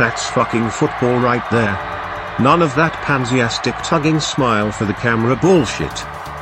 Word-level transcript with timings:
that's 0.00 0.30
fucking 0.30 0.70
football 0.70 1.20
right 1.20 1.44
there. 1.50 1.74
None 2.40 2.62
of 2.62 2.74
that 2.74 2.94
pansiastic 3.04 3.74
tugging 3.84 4.18
smile 4.18 4.72
for 4.72 4.86
the 4.86 4.94
camera 4.94 5.36
bullshit. 5.36 5.92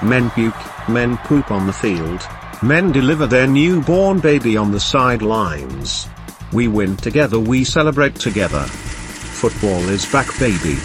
Men 0.01 0.31
puke, 0.31 0.55
men 0.89 1.17
poop 1.19 1.51
on 1.51 1.67
the 1.67 1.73
field. 1.73 2.23
Men 2.63 2.93
deliver 2.93 3.27
their 3.27 3.49
newborn 3.49 4.21
baby 4.21 4.57
on 4.57 4.71
the 4.71 4.79
sidelines. 4.79 6.07
We 6.53 6.69
win 6.69 6.97
together, 6.99 7.41
we 7.41 7.65
celebrate 7.65 8.15
together. 8.15 8.61
Football 8.61 9.89
is 9.89 10.07
back, 10.07 10.29
baby. 10.39 10.79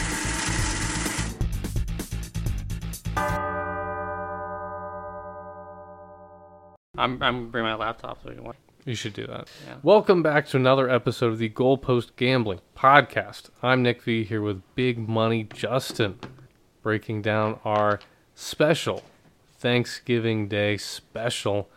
I'm 6.97 7.21
I'm 7.21 7.51
bringing 7.51 7.69
my 7.69 7.75
laptop 7.75 8.17
so 8.23 8.29
you 8.29 8.37
can 8.37 8.45
watch. 8.45 8.57
You 8.85 8.95
should 8.95 9.13
do 9.13 9.25
that. 9.27 9.47
Yeah. 9.65 9.75
Welcome 9.81 10.21
back 10.21 10.45
to 10.47 10.57
another 10.57 10.89
episode 10.89 11.31
of 11.31 11.37
the 11.37 11.49
Goalpost 11.49 12.17
Gambling 12.17 12.59
Podcast. 12.75 13.49
I'm 13.61 13.81
Nick 13.81 14.01
V 14.01 14.25
here 14.25 14.41
with 14.41 14.61
Big 14.75 14.97
Money 14.97 15.47
Justin, 15.53 16.19
breaking 16.81 17.21
down 17.21 17.61
our 17.63 18.01
special 18.35 19.03
Thanksgiving 19.57 20.49
Day 20.49 20.75
special 20.75 21.69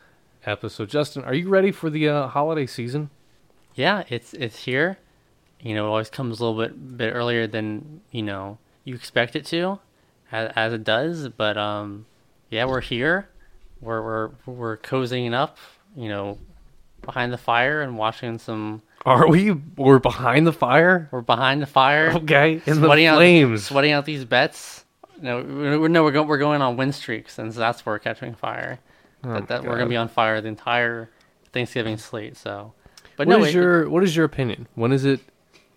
episode. 0.45 0.88
Justin, 0.88 1.23
are 1.23 1.34
you 1.34 1.48
ready 1.48 1.70
for 1.70 1.91
the 1.91 2.09
uh, 2.09 2.27
holiday 2.27 2.66
season? 2.66 3.10
Yeah, 3.77 4.02
it's 4.09 4.34
it's 4.34 4.65
here. 4.65 4.98
You 5.60 5.77
know, 5.77 5.87
it 5.87 5.91
always 5.91 6.10
comes 6.10 6.41
a 6.41 6.45
little 6.45 6.60
bit 6.60 6.96
bit 6.96 7.12
earlier 7.15 7.46
than 7.46 8.01
you 8.10 8.23
know 8.23 8.59
you 8.82 8.96
expect 8.96 9.37
it 9.37 9.46
to, 9.46 9.79
as, 10.32 10.51
as 10.57 10.73
it 10.73 10.82
does. 10.82 11.29
But 11.29 11.57
um, 11.57 12.07
yeah, 12.51 12.65
we're 12.65 12.80
here. 12.80 13.29
We're 13.80 14.02
we're 14.02 14.30
we're 14.45 14.77
cozying 14.79 15.34
up. 15.34 15.57
You 15.95 16.09
know, 16.09 16.38
behind 17.07 17.32
the 17.32 17.38
fire 17.38 17.80
and 17.80 17.96
watching 17.96 18.38
some. 18.38 18.82
Are 19.07 19.26
we? 19.29 19.52
We're 19.52 19.99
behind 20.01 20.46
the 20.46 20.52
fire. 20.52 21.09
We're 21.10 21.23
behind 21.23 21.62
the 21.62 21.66
fire. 21.66 22.10
Okay, 22.12 22.60
in 22.66 22.80
the 22.80 22.87
sweating 22.87 23.07
out, 23.07 23.16
flames. 23.16 23.65
sweating 23.66 23.93
out 23.93 24.04
these 24.04 24.24
bets. 24.24 24.85
No, 25.23 25.38
we're, 25.43 25.88
no, 25.88 26.02
we're 26.04 26.12
going. 26.12 26.29
We're 26.29 26.38
going 26.38 26.60
on 26.60 26.77
win 26.77 26.93
streaks, 26.93 27.38
and 27.38 27.54
so 27.54 27.60
that's 27.60 27.87
where 27.87 27.95
we're 27.95 28.01
catching 28.01 28.34
fire. 28.34 28.79
Oh, 29.24 29.32
that, 29.32 29.49
that 29.49 29.65
we're 29.65 29.79
gonna 29.79 29.88
be 29.88 29.96
on 29.96 30.09
fire 30.09 30.40
the 30.43 30.49
entire 30.49 31.09
Thanksgiving 31.52 31.96
slate. 31.96 32.37
So, 32.37 32.74
but 33.16 33.27
What 33.27 33.38
no, 33.38 33.45
is 33.45 33.49
it- 33.51 33.54
your 33.54 33.88
What 33.88 34.02
is 34.02 34.15
your 34.15 34.27
opinion? 34.27 34.66
When 34.74 34.93
is 34.93 35.04
it 35.07 35.21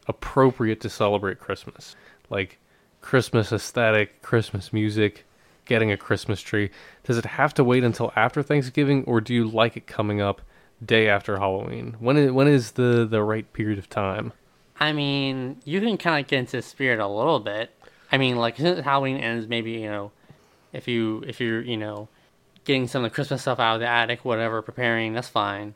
appropriate 0.08 0.82
to 0.82 0.90
celebrate 0.90 1.40
Christmas? 1.40 1.96
Like 2.30 2.58
Christmas 3.02 3.52
aesthetic, 3.52 4.22
Christmas 4.22 4.74
music, 4.74 5.26
getting 5.66 5.92
a 5.92 5.98
Christmas 5.98 6.42
tree. 6.42 6.70
Does 7.04 7.18
it 7.18 7.26
have 7.26 7.54
to 7.56 7.64
wait 7.64 7.84
until 7.84 8.12
after 8.16 8.44
Thanksgiving, 8.44 9.04
or 9.06 9.22
do 9.22 9.34
you 9.34 9.48
like 9.48 9.78
it 9.78 9.88
coming 9.88 10.20
up 10.22 10.42
day 10.84 11.08
after 11.08 11.38
Halloween? 11.38 11.96
When 12.00 12.18
is, 12.18 12.32
when 12.32 12.48
is 12.48 12.72
the 12.72 13.08
the 13.10 13.24
right 13.24 13.52
period 13.54 13.80
of 13.80 13.90
time? 13.90 14.34
I 14.80 14.94
mean, 14.94 15.58
you 15.66 15.82
can 15.82 15.98
kind 15.98 16.24
of 16.24 16.30
get 16.30 16.40
into 16.40 16.58
the 16.58 16.62
spirit 16.62 17.00
a 17.00 17.08
little 17.08 17.40
bit. 17.40 17.76
I 18.12 18.18
mean, 18.18 18.38
like 18.38 18.58
since 18.58 18.80
Halloween 18.84 19.18
ends, 19.18 19.48
maybe 19.48 19.72
you 19.72 19.90
know, 19.90 20.12
if 20.74 20.88
you 20.88 21.24
if 21.28 21.40
you're 21.40 21.62
you 21.62 21.78
know, 21.78 22.08
getting 22.66 22.88
some 22.88 23.04
of 23.04 23.12
the 23.12 23.16
Christmas 23.16 23.42
stuff 23.42 23.60
out 23.60 23.76
of 23.76 23.82
the 23.82 23.88
attic, 23.88 24.24
whatever, 24.24 24.62
preparing, 24.62 25.14
that's 25.14 25.30
fine. 25.30 25.76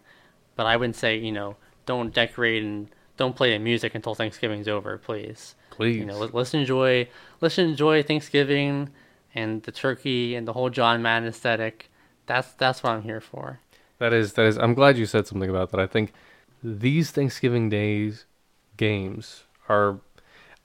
But 0.56 0.66
I 0.66 0.78
wouldn't 0.78 0.96
say 0.96 1.18
you 1.18 1.32
know, 1.32 1.58
don't 1.86 2.14
decorate 2.14 2.64
and 2.64 2.90
don't 3.18 3.36
play 3.36 3.52
the 3.52 3.60
music 3.60 3.96
until 3.96 4.16
Thanksgiving's 4.16 4.68
over, 4.68 4.98
please. 4.98 5.56
Please. 5.70 5.98
You 5.98 6.06
know, 6.06 6.18
let, 6.18 6.34
let's 6.34 6.54
enjoy 6.54 7.08
let's 7.42 7.58
enjoy 7.58 8.04
Thanksgiving 8.04 8.90
and 9.36 9.64
the 9.64 9.72
turkey 9.72 10.36
and 10.36 10.48
the 10.48 10.54
whole 10.54 10.70
John 10.70 11.02
Madden 11.02 11.28
aesthetic. 11.28 11.90
That's 12.26 12.54
that's 12.54 12.84
what 12.84 12.92
I'm 12.92 13.02
here 13.04 13.22
for. 13.22 13.60
That 14.04 14.12
is 14.12 14.34
that 14.34 14.46
is. 14.46 14.58
I'm 14.58 14.74
glad 14.74 14.98
you 14.98 15.06
said 15.06 15.28
something 15.28 15.50
about 15.50 15.72
that. 15.72 15.80
I 15.80 15.88
think 15.88 16.12
these 16.62 17.12
Thanksgiving 17.12 17.70
days 17.70 18.26
games 18.76 19.46
are. 19.70 20.02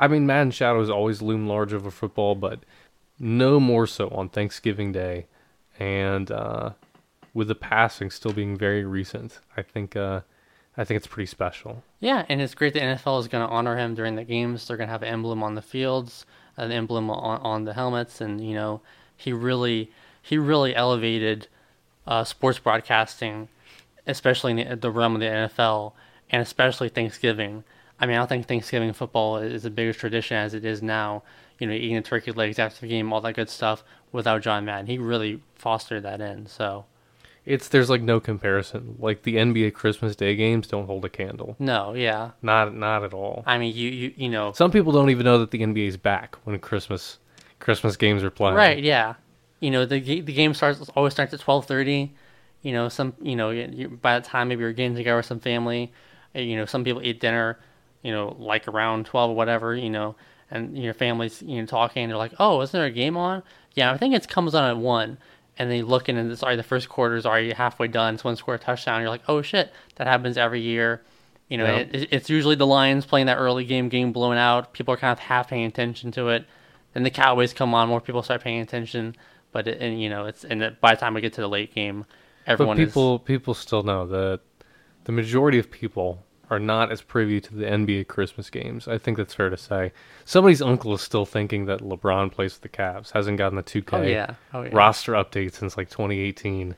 I 0.00 0.09
mean, 0.09 0.26
Madden 0.26 0.50
Shadows 0.50 0.91
always 0.91 1.22
loom 1.22 1.47
large 1.47 1.72
over 1.72 1.88
football, 1.93 2.34
but 2.34 2.65
no 3.16 3.60
more 3.60 3.87
so 3.87 4.09
on 4.09 4.28
Thanksgiving 4.28 4.91
Day, 4.91 5.26
and 5.78 6.32
uh, 6.32 6.71
with 7.32 7.47
the 7.47 7.54
passing 7.54 8.10
still 8.10 8.32
being 8.32 8.59
very 8.59 8.84
recent, 8.84 9.38
I 9.56 9.62
think 9.62 9.94
uh, 9.94 10.22
I 10.76 10.82
think 10.82 10.97
it's 10.97 11.06
pretty 11.06 11.28
special. 11.28 11.84
Yeah, 12.00 12.26
and 12.28 12.43
it's 12.43 12.56
great 12.56 12.75
the 12.75 12.81
NFL 12.81 13.20
is 13.20 13.28
going 13.28 13.47
to 13.47 13.55
honor 13.55 13.76
him 13.76 13.94
during 13.94 14.16
the 14.16 14.25
games. 14.25 14.66
They're 14.66 14.76
going 14.76 14.88
to 14.88 14.93
have 14.93 15.05
an 15.05 15.10
emblem 15.10 15.44
on 15.44 15.55
the 15.55 15.62
fields, 15.62 16.26
an 16.56 16.72
emblem 16.72 17.09
on, 17.09 17.41
on 17.43 17.65
the 17.66 17.75
helmets, 17.75 18.20
and 18.20 18.44
you 18.44 18.55
know 18.55 18.81
he 19.16 19.32
really 19.32 19.93
he 20.20 20.38
really 20.38 20.75
elevated 20.75 21.47
uh, 22.08 22.24
sports 22.24 22.58
broadcasting, 22.58 23.48
especially 24.06 24.60
in 24.60 24.69
the, 24.69 24.76
the 24.76 24.91
realm 24.91 25.14
of 25.14 25.20
the 25.20 25.26
NFL, 25.26 25.92
and 26.30 26.42
especially 26.42 26.88
Thanksgiving. 26.88 27.62
I 28.00 28.06
mean, 28.06 28.16
I 28.16 28.19
don't 28.20 28.28
think 28.28 28.46
Thanksgiving 28.46 28.92
football 28.92 29.36
is 29.36 29.62
the 29.62 29.70
biggest 29.70 30.00
tradition 30.00 30.36
as 30.36 30.54
it 30.54 30.64
is 30.64 30.82
now. 30.82 31.22
You 31.58 31.66
know, 31.66 31.74
eating 31.74 31.96
the 31.96 32.02
turkey 32.02 32.32
legs 32.32 32.58
after 32.58 32.80
the 32.80 32.88
game, 32.88 33.12
all 33.12 33.20
that 33.20 33.34
good 33.34 33.50
stuff. 33.50 33.84
Without 34.10 34.41
John 34.41 34.64
Madden, 34.64 34.86
he 34.86 34.96
really 34.96 35.42
fostered 35.54 36.02
that 36.04 36.20
in. 36.20 36.46
So 36.46 36.86
It's 37.44 37.69
there's 37.69 37.91
like 37.91 38.00
no 38.00 38.20
comparison. 38.20 38.94
Like 38.98 39.22
the 39.25 39.36
NBA 39.36 39.75
Christmas 39.75 40.16
Day 40.16 40.34
games 40.34 40.66
don't 40.66 40.86
hold 40.86 41.04
a 41.04 41.10
candle. 41.10 41.56
no, 41.58 41.92
yeah. 41.94 42.30
Not 42.40 42.75
not 42.75 43.04
at 43.04 43.12
all. 43.12 43.42
I 43.44 43.58
mean, 43.58 43.75
you 43.75 43.90
you 43.90 44.14
you 44.16 44.28
know, 44.30 44.52
Some 44.52 44.70
people 44.70 44.92
don't 44.92 45.10
even 45.10 45.25
know 45.25 45.38
that 45.38 45.50
the 45.50 45.58
NBA 45.60 45.88
is 45.88 45.96
back 45.98 46.36
when 46.44 46.58
Christmas 46.60 47.19
Christmas 47.58 47.96
games 47.96 48.22
are 48.22 48.30
playing. 48.30 48.54
Right. 48.54 48.82
Yeah. 48.82 49.14
You 49.60 49.70
know 49.70 49.84
the 49.86 50.00
the 50.00 50.32
game 50.32 50.54
starts 50.54 50.88
always 50.94 51.12
starts 51.12 51.34
at 51.34 51.41
twelve 51.41 51.66
thirty. 51.66 52.12
You 52.62 52.72
know 52.72 52.88
some 52.88 53.14
you 53.20 53.36
know 53.36 53.50
you, 53.50 53.88
by 53.88 54.19
the 54.19 54.24
time 54.26 54.48
maybe 54.48 54.60
you're 54.62 54.72
getting 54.72 54.94
together 54.96 55.16
with 55.16 55.26
some 55.26 55.41
family, 55.41 55.92
uh, 56.34 56.41
you 56.41 56.56
know 56.56 56.64
some 56.64 56.84
people 56.84 57.02
eat 57.02 57.20
dinner, 57.20 57.58
you 58.02 58.12
know 58.12 58.36
like 58.38 58.69
around 58.69 59.06
twelve 59.06 59.30
or 59.30 59.36
whatever. 59.36 59.74
You 59.76 59.91
know, 59.91 60.16
and 60.50 60.76
your 60.78 60.94
family's 60.94 61.42
you 61.42 61.60
know 61.60 61.66
talking. 61.66 62.04
And 62.04 62.10
they're 62.10 62.16
like, 62.19 62.34
oh, 62.38 62.60
isn't 62.62 62.76
there 62.78 62.86
a 62.86 62.91
game 62.91 63.16
on? 63.16 63.42
Yeah, 63.74 63.92
I 63.92 63.96
think 63.96 64.14
it 64.14 64.28
comes 64.28 64.54
on 64.54 64.69
at 64.70 64.76
one. 64.76 65.19
And 65.60 65.69
then 65.69 65.78
you 65.78 65.86
look 65.86 66.08
in 66.08 66.16
and 66.16 66.30
it's 66.30 66.42
already 66.44 66.56
the 66.58 66.62
first 66.62 66.88
quarter 66.88 67.16
is 67.16 67.26
already 67.26 67.52
halfway 67.52 67.88
done. 67.88 68.16
Someone 68.16 68.36
scored 68.36 68.60
a 68.60 68.62
touchdown. 68.62 69.00
You're 69.00 69.10
like, 69.10 69.22
oh 69.26 69.42
shit, 69.42 69.72
that 69.96 70.06
happens 70.06 70.36
every 70.38 70.60
year. 70.60 71.02
You 71.48 71.58
know, 71.58 71.64
Yeah. 71.64 71.76
it, 71.78 71.94
it- 71.94 72.08
it's 72.12 72.30
usually 72.30 72.54
the 72.54 72.66
Lions 72.66 73.04
playing 73.06 73.26
that 73.26 73.38
early 73.38 73.64
game, 73.64 73.88
getting 73.88 74.12
blown 74.12 74.36
out. 74.36 74.72
People 74.72 74.94
are 74.94 74.96
kind 74.96 75.10
of 75.10 75.19
half 75.19 75.48
paying 75.48 75.64
attention 75.66 76.12
to 76.12 76.28
it. 76.28 76.44
Then 76.94 77.02
the 77.02 77.10
Cowboys 77.10 77.52
come 77.52 77.75
on, 77.75 77.88
more 77.88 78.00
people 78.00 78.22
start 78.22 78.40
paying 78.42 78.60
attention. 78.60 79.16
But 79.53 79.69
it, 79.69 79.81
and 79.81 80.00
you 80.00 80.09
know, 80.09 80.26
it's 80.26 80.44
and 80.44 80.76
by 80.81 80.94
the 80.94 81.00
time 81.00 81.14
we 81.14 81.20
get 81.20 81.32
to 81.34 81.41
the 81.41 81.48
late 81.48 81.75
game, 81.75 82.04
everyone 82.47 82.76
But 82.76 82.84
people 82.86 83.19
people 83.19 83.54
still 83.54 83.82
know 83.82 84.06
that 84.06 84.41
the 85.04 85.12
majority 85.12 85.59
of 85.59 85.70
people 85.70 86.25
are 86.50 86.59
not 86.59 86.91
as 86.91 87.03
privy 87.03 87.41
to 87.41 87.54
the 87.54 87.64
NBA 87.64 88.08
Christmas 88.08 88.48
games. 88.50 88.88
I 88.88 88.98
think 88.98 89.16
that's 89.19 89.34
fair 89.34 89.50
to 89.50 89.56
say. 89.56 89.92
Somebody's 90.25 90.62
uncle 90.62 90.94
is 90.94 91.03
still 91.03 91.26
thinking 91.26 91.66
that 91.66 91.81
LeBron 91.81 92.32
plays 92.32 92.54
for 92.54 92.60
the 92.62 92.69
Cavs. 92.69 93.12
Hasn't 93.12 93.37
gotten 93.37 93.56
the 93.56 93.62
2K 93.62 93.92
Oh, 93.92 94.03
yeah. 94.03 94.34
Oh, 94.54 94.62
yeah. 94.62 94.70
roster 94.72 95.12
update 95.12 95.53
since 95.53 95.76
like 95.76 95.91
2018. 95.91 96.75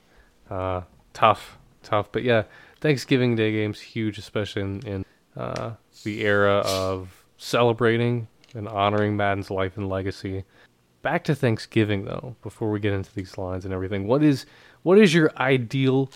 Uh, 0.48 0.82
tough, 1.12 1.58
tough. 1.82 2.10
But 2.10 2.24
yeah, 2.24 2.44
Thanksgiving 2.80 3.36
Day 3.36 3.52
games 3.52 3.80
huge, 3.80 4.18
especially 4.18 4.62
in, 4.62 4.80
in 4.86 5.04
uh, 5.36 5.74
the 6.02 6.22
era 6.22 6.62
of 6.66 7.24
celebrating 7.36 8.26
and 8.54 8.66
honoring 8.66 9.16
Madden's 9.16 9.50
life 9.50 9.76
and 9.76 9.88
legacy. 9.88 10.44
Back 11.02 11.24
to 11.24 11.34
Thanksgiving 11.34 12.04
though, 12.04 12.36
before 12.42 12.70
we 12.70 12.78
get 12.80 12.92
into 12.92 13.12
these 13.14 13.38
lines 13.38 13.64
and 13.64 13.72
everything. 13.72 14.06
What 14.06 14.22
is 14.22 14.44
what 14.82 14.98
is 14.98 15.14
your 15.14 15.30
ideal 15.38 16.10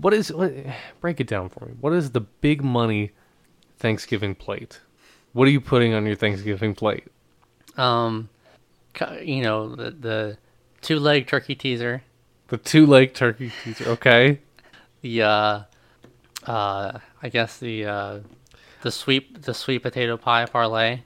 what 0.00 0.14
is 0.14 0.32
what 0.32 0.52
break 1.00 1.20
it 1.20 1.26
down 1.26 1.48
for 1.48 1.66
me. 1.66 1.72
What 1.80 1.92
is 1.92 2.12
the 2.12 2.20
big 2.20 2.62
money 2.62 3.10
Thanksgiving 3.78 4.34
plate? 4.34 4.80
What 5.32 5.46
are 5.46 5.50
you 5.50 5.60
putting 5.60 5.94
on 5.94 6.06
your 6.06 6.16
Thanksgiving 6.16 6.74
plate? 6.74 7.04
um, 7.76 8.28
you 9.22 9.42
know, 9.42 9.74
the 9.74 9.90
the 9.92 10.38
two 10.80 10.98
leg 10.98 11.26
turkey 11.26 11.54
teaser, 11.54 12.02
The 12.48 12.56
two 12.58 12.84
leg 12.86 13.14
turkey 13.14 13.52
teaser, 13.62 13.84
okay? 13.90 14.40
the 15.02 15.22
uh, 15.22 15.62
uh, 16.46 16.98
I 17.22 17.28
guess 17.28 17.58
the 17.58 17.84
uh, 17.86 18.18
the 18.82 18.90
sweet 18.90 19.42
the 19.42 19.54
sweet 19.54 19.82
potato 19.82 20.16
pie 20.16 20.46
parlay. 20.46 21.00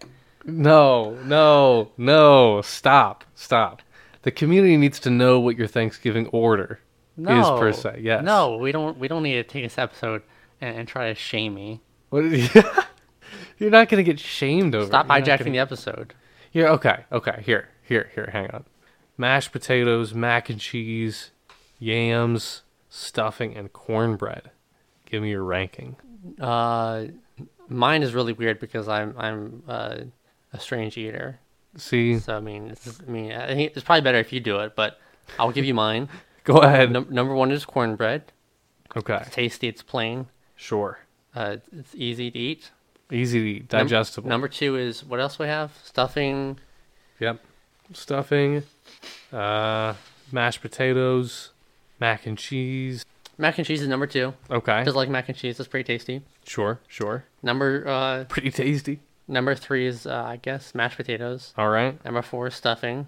No, 0.46 1.16
no, 1.24 1.90
no. 1.96 2.60
Stop. 2.62 3.24
Stop. 3.34 3.82
The 4.22 4.30
community 4.30 4.76
needs 4.76 4.98
to 5.00 5.10
know 5.10 5.38
what 5.40 5.56
your 5.56 5.66
Thanksgiving 5.66 6.26
order 6.28 6.80
No, 7.16 7.40
is 7.40 7.60
per 7.60 7.72
se. 7.72 8.00
Yes. 8.02 8.24
No, 8.24 8.56
we 8.56 8.72
don't. 8.72 8.98
We 8.98 9.08
don't 9.08 9.22
need 9.22 9.34
to 9.34 9.42
take 9.44 9.64
this 9.64 9.78
episode 9.78 10.22
and, 10.60 10.76
and 10.78 10.88
try 10.88 11.08
to 11.08 11.14
shame 11.14 11.54
me. 11.54 11.80
What 12.10 12.24
You're 13.58 13.70
not 13.70 13.88
going 13.88 14.04
to 14.04 14.10
get 14.10 14.18
shamed 14.20 14.74
over 14.74 14.86
Stop 14.86 15.06
it. 15.06 15.08
You're 15.08 15.18
not 15.20 15.26
hijacking 15.26 15.38
gonna- 15.40 15.50
the 15.52 15.58
episode. 15.58 16.14
Here, 16.50 16.68
okay, 16.68 17.04
okay. 17.10 17.42
Here, 17.44 17.68
here, 17.82 18.10
here. 18.14 18.30
Hang 18.32 18.50
on. 18.50 18.64
Mashed 19.18 19.50
potatoes, 19.52 20.14
mac 20.14 20.48
and 20.50 20.60
cheese, 20.60 21.30
yams, 21.78 22.62
stuffing, 22.88 23.56
and 23.56 23.72
cornbread. 23.72 24.50
Give 25.06 25.22
me 25.22 25.30
your 25.30 25.44
ranking. 25.44 25.96
Uh, 26.40 27.06
mine 27.68 28.02
is 28.02 28.14
really 28.14 28.32
weird 28.32 28.58
because 28.60 28.88
I'm 28.88 29.14
I'm 29.18 29.62
uh, 29.68 29.96
a 30.54 30.60
strange 30.60 30.96
eater. 30.96 31.38
See, 31.76 32.18
So 32.18 32.36
I 32.36 32.40
mean, 32.40 32.70
it's, 32.70 33.00
I 33.06 33.10
mean, 33.10 33.32
I 33.32 33.48
think 33.48 33.72
it's 33.74 33.84
probably 33.84 34.00
better 34.02 34.18
if 34.18 34.32
you 34.32 34.40
do 34.40 34.60
it, 34.60 34.74
but 34.76 34.98
I'll 35.38 35.50
give 35.52 35.64
you 35.64 35.74
mine. 35.74 36.08
go 36.44 36.58
ahead. 36.58 36.90
Num- 36.92 37.08
number 37.10 37.34
one 37.34 37.50
is 37.50 37.64
cornbread. 37.64 38.32
Okay, 38.96 39.16
It's 39.16 39.30
tasty. 39.34 39.68
It's 39.68 39.82
plain. 39.82 40.26
sure. 40.56 41.00
Uh, 41.34 41.56
it's 41.76 41.92
easy 41.96 42.30
to 42.30 42.38
eat. 42.38 42.70
Easy 43.10 43.40
to 43.40 43.44
eat, 43.46 43.72
Num- 43.72 43.86
digestible. 43.86 44.28
Number 44.30 44.46
two 44.48 44.76
is 44.76 45.04
what 45.04 45.18
else 45.20 45.38
we 45.38 45.46
have? 45.46 45.72
Stuffing. 45.82 46.58
Yep. 47.18 47.40
Stuffing, 47.92 48.62
uh, 49.32 49.94
mashed 50.32 50.60
potatoes, 50.62 51.50
mac 52.00 52.24
and 52.26 52.38
cheese. 52.38 53.04
Mac 53.36 53.58
and 53.58 53.66
cheese 53.66 53.82
is 53.82 53.88
number 53.88 54.06
two. 54.06 54.32
Okay. 54.50 54.84
Just 54.84 54.96
like 54.96 55.08
mac 55.08 55.28
and 55.28 55.36
cheese, 55.36 55.58
it's 55.58 55.68
pretty 55.68 55.84
tasty. 55.92 56.22
Sure, 56.46 56.78
sure. 56.86 57.24
Number 57.42 57.86
uh, 57.86 58.24
Pretty 58.24 58.50
tasty. 58.50 59.00
Number 59.28 59.54
three 59.54 59.86
is 59.86 60.06
uh, 60.06 60.24
I 60.26 60.36
guess 60.36 60.74
mashed 60.74 60.96
potatoes. 60.96 61.52
All 61.56 61.68
right. 61.68 62.02
Number 62.04 62.22
four 62.22 62.48
is 62.48 62.54
stuffing, 62.54 63.06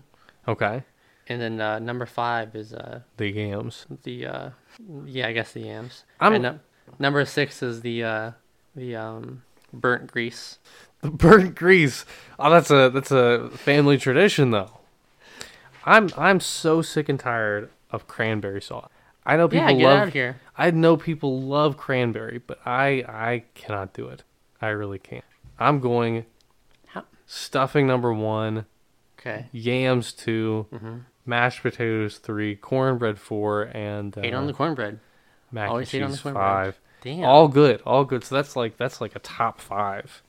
Okay. 0.48 0.82
and 1.28 1.40
then 1.40 1.60
uh, 1.60 1.78
number 1.78 2.06
five 2.06 2.54
is 2.54 2.72
uh, 2.72 3.00
The 3.16 3.28
yams. 3.30 3.86
the 4.04 4.26
uh, 4.26 4.50
yeah 5.04 5.28
I 5.28 5.32
guess 5.32 5.52
the 5.52 5.60
yams. 5.60 6.04
I'm- 6.20 6.34
And 6.34 6.42
num- 6.42 6.60
number 6.98 7.24
six 7.24 7.62
is 7.62 7.80
the 7.82 8.04
uh, 8.04 8.30
the 8.74 8.96
um, 8.96 9.42
burnt 9.72 10.10
grease. 10.12 10.58
The 11.02 11.10
burnt 11.10 11.54
grease. 11.54 12.04
Oh, 12.38 12.50
that's 12.50 12.70
a 12.70 12.90
that's 12.90 13.10
a 13.10 13.50
family 13.50 13.98
tradition 13.98 14.50
though. 14.50 14.70
I'm 15.84 16.08
I'm 16.16 16.40
so 16.40 16.82
sick 16.82 17.08
and 17.08 17.20
tired 17.20 17.70
of 17.90 18.08
cranberry 18.08 18.62
sauce. 18.62 18.88
I 19.24 19.36
know 19.36 19.46
people 19.48 19.66
yeah, 19.66 19.72
get 19.74 19.84
love 19.84 19.98
out 20.00 20.06
of 20.08 20.12
here. 20.14 20.40
I 20.56 20.70
know 20.70 20.96
people 20.96 21.40
love 21.42 21.76
cranberry, 21.76 22.38
but 22.44 22.58
I 22.66 23.04
I 23.06 23.44
cannot 23.54 23.92
do 23.92 24.08
it. 24.08 24.22
I 24.60 24.68
really 24.68 24.98
can't. 24.98 25.24
I'm 25.58 25.80
going 25.80 26.26
How- 26.88 27.04
stuffing 27.26 27.86
number 27.86 28.12
1, 28.12 28.66
Okay. 29.18 29.46
yams 29.52 30.12
2, 30.12 30.66
Mm-hmm. 30.72 30.96
mashed 31.24 31.62
potatoes 31.62 32.18
3, 32.18 32.56
cornbread 32.56 33.18
4 33.18 33.62
and 33.74 34.16
uh, 34.16 34.20
Hate 34.22 34.34
on 34.34 34.46
the 34.46 34.52
cornbread. 34.52 35.00
mac 35.50 35.70
always 35.70 35.92
and 35.94 36.04
on 36.04 36.10
the 36.10 36.16
cheese 36.16 36.22
cornbread. 36.22 36.44
5. 36.44 36.80
Damn. 37.02 37.24
All 37.24 37.48
good, 37.48 37.80
all 37.86 38.04
good. 38.04 38.24
So 38.24 38.34
that's 38.34 38.56
like 38.56 38.76
that's 38.76 39.00
like 39.00 39.14
a 39.14 39.20
top 39.20 39.60
5. 39.60 40.22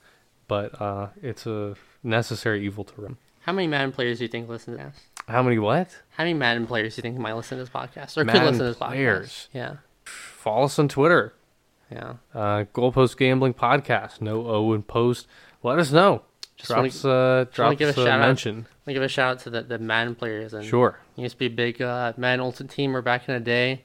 But 0.47 0.79
uh 0.81 1.07
it's 1.21 1.45
a 1.45 1.75
necessary 2.03 2.63
evil 2.65 2.83
to 2.85 3.01
run. 3.01 3.17
How 3.41 3.51
many 3.53 3.67
Madden 3.67 3.91
players 3.91 4.17
do 4.19 4.25
you 4.25 4.27
think 4.29 4.47
listen 4.47 4.77
to 4.77 4.83
this? 4.83 4.95
How 5.27 5.41
many 5.43 5.57
what? 5.59 5.89
How 6.11 6.23
many 6.23 6.33
Madden 6.33 6.67
players 6.67 6.95
do 6.95 6.99
you 6.99 7.01
think 7.03 7.17
might 7.17 7.33
listen 7.33 7.57
to 7.57 7.63
this 7.63 7.73
podcast 7.73 8.17
or 8.17 8.23
could 8.25 8.33
listen 8.43 8.59
to 8.59 8.63
this 8.65 8.77
podcast? 8.77 8.87
players. 8.89 9.49
Yeah. 9.53 9.75
Follow 10.05 10.65
us 10.65 10.77
on 10.79 10.87
Twitter. 10.87 11.33
Yeah. 11.91 12.13
Uh, 12.33 12.65
Goalpost 12.73 13.17
Gambling 13.17 13.53
Podcast. 13.53 14.21
No 14.21 14.45
O 14.47 14.73
in 14.73 14.83
post. 14.83 15.27
Let 15.63 15.79
us 15.79 15.91
know. 15.91 16.23
Just 16.57 16.69
Drop 16.69 16.79
wanna- 16.79 17.15
uh, 17.15 17.43
drop 17.53 17.77
give 17.77 17.89
a 17.89 17.91
a 17.91 18.05
shout 18.05 18.07
out. 18.07 18.19
mention. 18.27 18.65
Let 18.85 18.87
me 18.87 18.93
give 18.93 19.03
a 19.03 19.07
shout 19.07 19.31
out 19.33 19.39
to 19.41 19.49
the, 19.51 19.61
the 19.61 19.77
Madden 19.79 20.15
players 20.15 20.53
and 20.53 20.65
Sure. 20.65 20.99
used 21.15 21.35
to 21.35 21.39
be 21.39 21.45
a 21.45 21.49
big 21.49 21.81
uh, 21.81 22.13
Madden 22.17 22.39
Ultimate 22.41 22.71
teamer 22.71 23.03
back 23.03 23.27
in 23.29 23.35
the 23.35 23.39
day. 23.39 23.83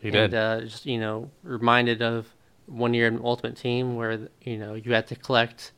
He 0.00 0.08
and, 0.08 0.14
did. 0.30 0.34
Uh, 0.34 0.60
just 0.62 0.86
you 0.86 0.98
know, 0.98 1.30
reminded 1.42 2.02
of 2.02 2.28
one 2.66 2.94
year 2.94 3.06
in 3.08 3.20
Ultimate 3.22 3.56
Team 3.56 3.94
where 3.96 4.28
you 4.42 4.56
know 4.56 4.72
you 4.74 4.92
had 4.94 5.06
to 5.08 5.16
collect 5.16 5.72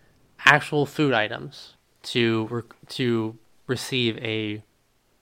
actual 0.44 0.86
food 0.86 1.12
items 1.12 1.74
to 2.04 2.46
re- 2.50 2.62
to 2.90 3.36
receive 3.66 4.16
a 4.18 4.62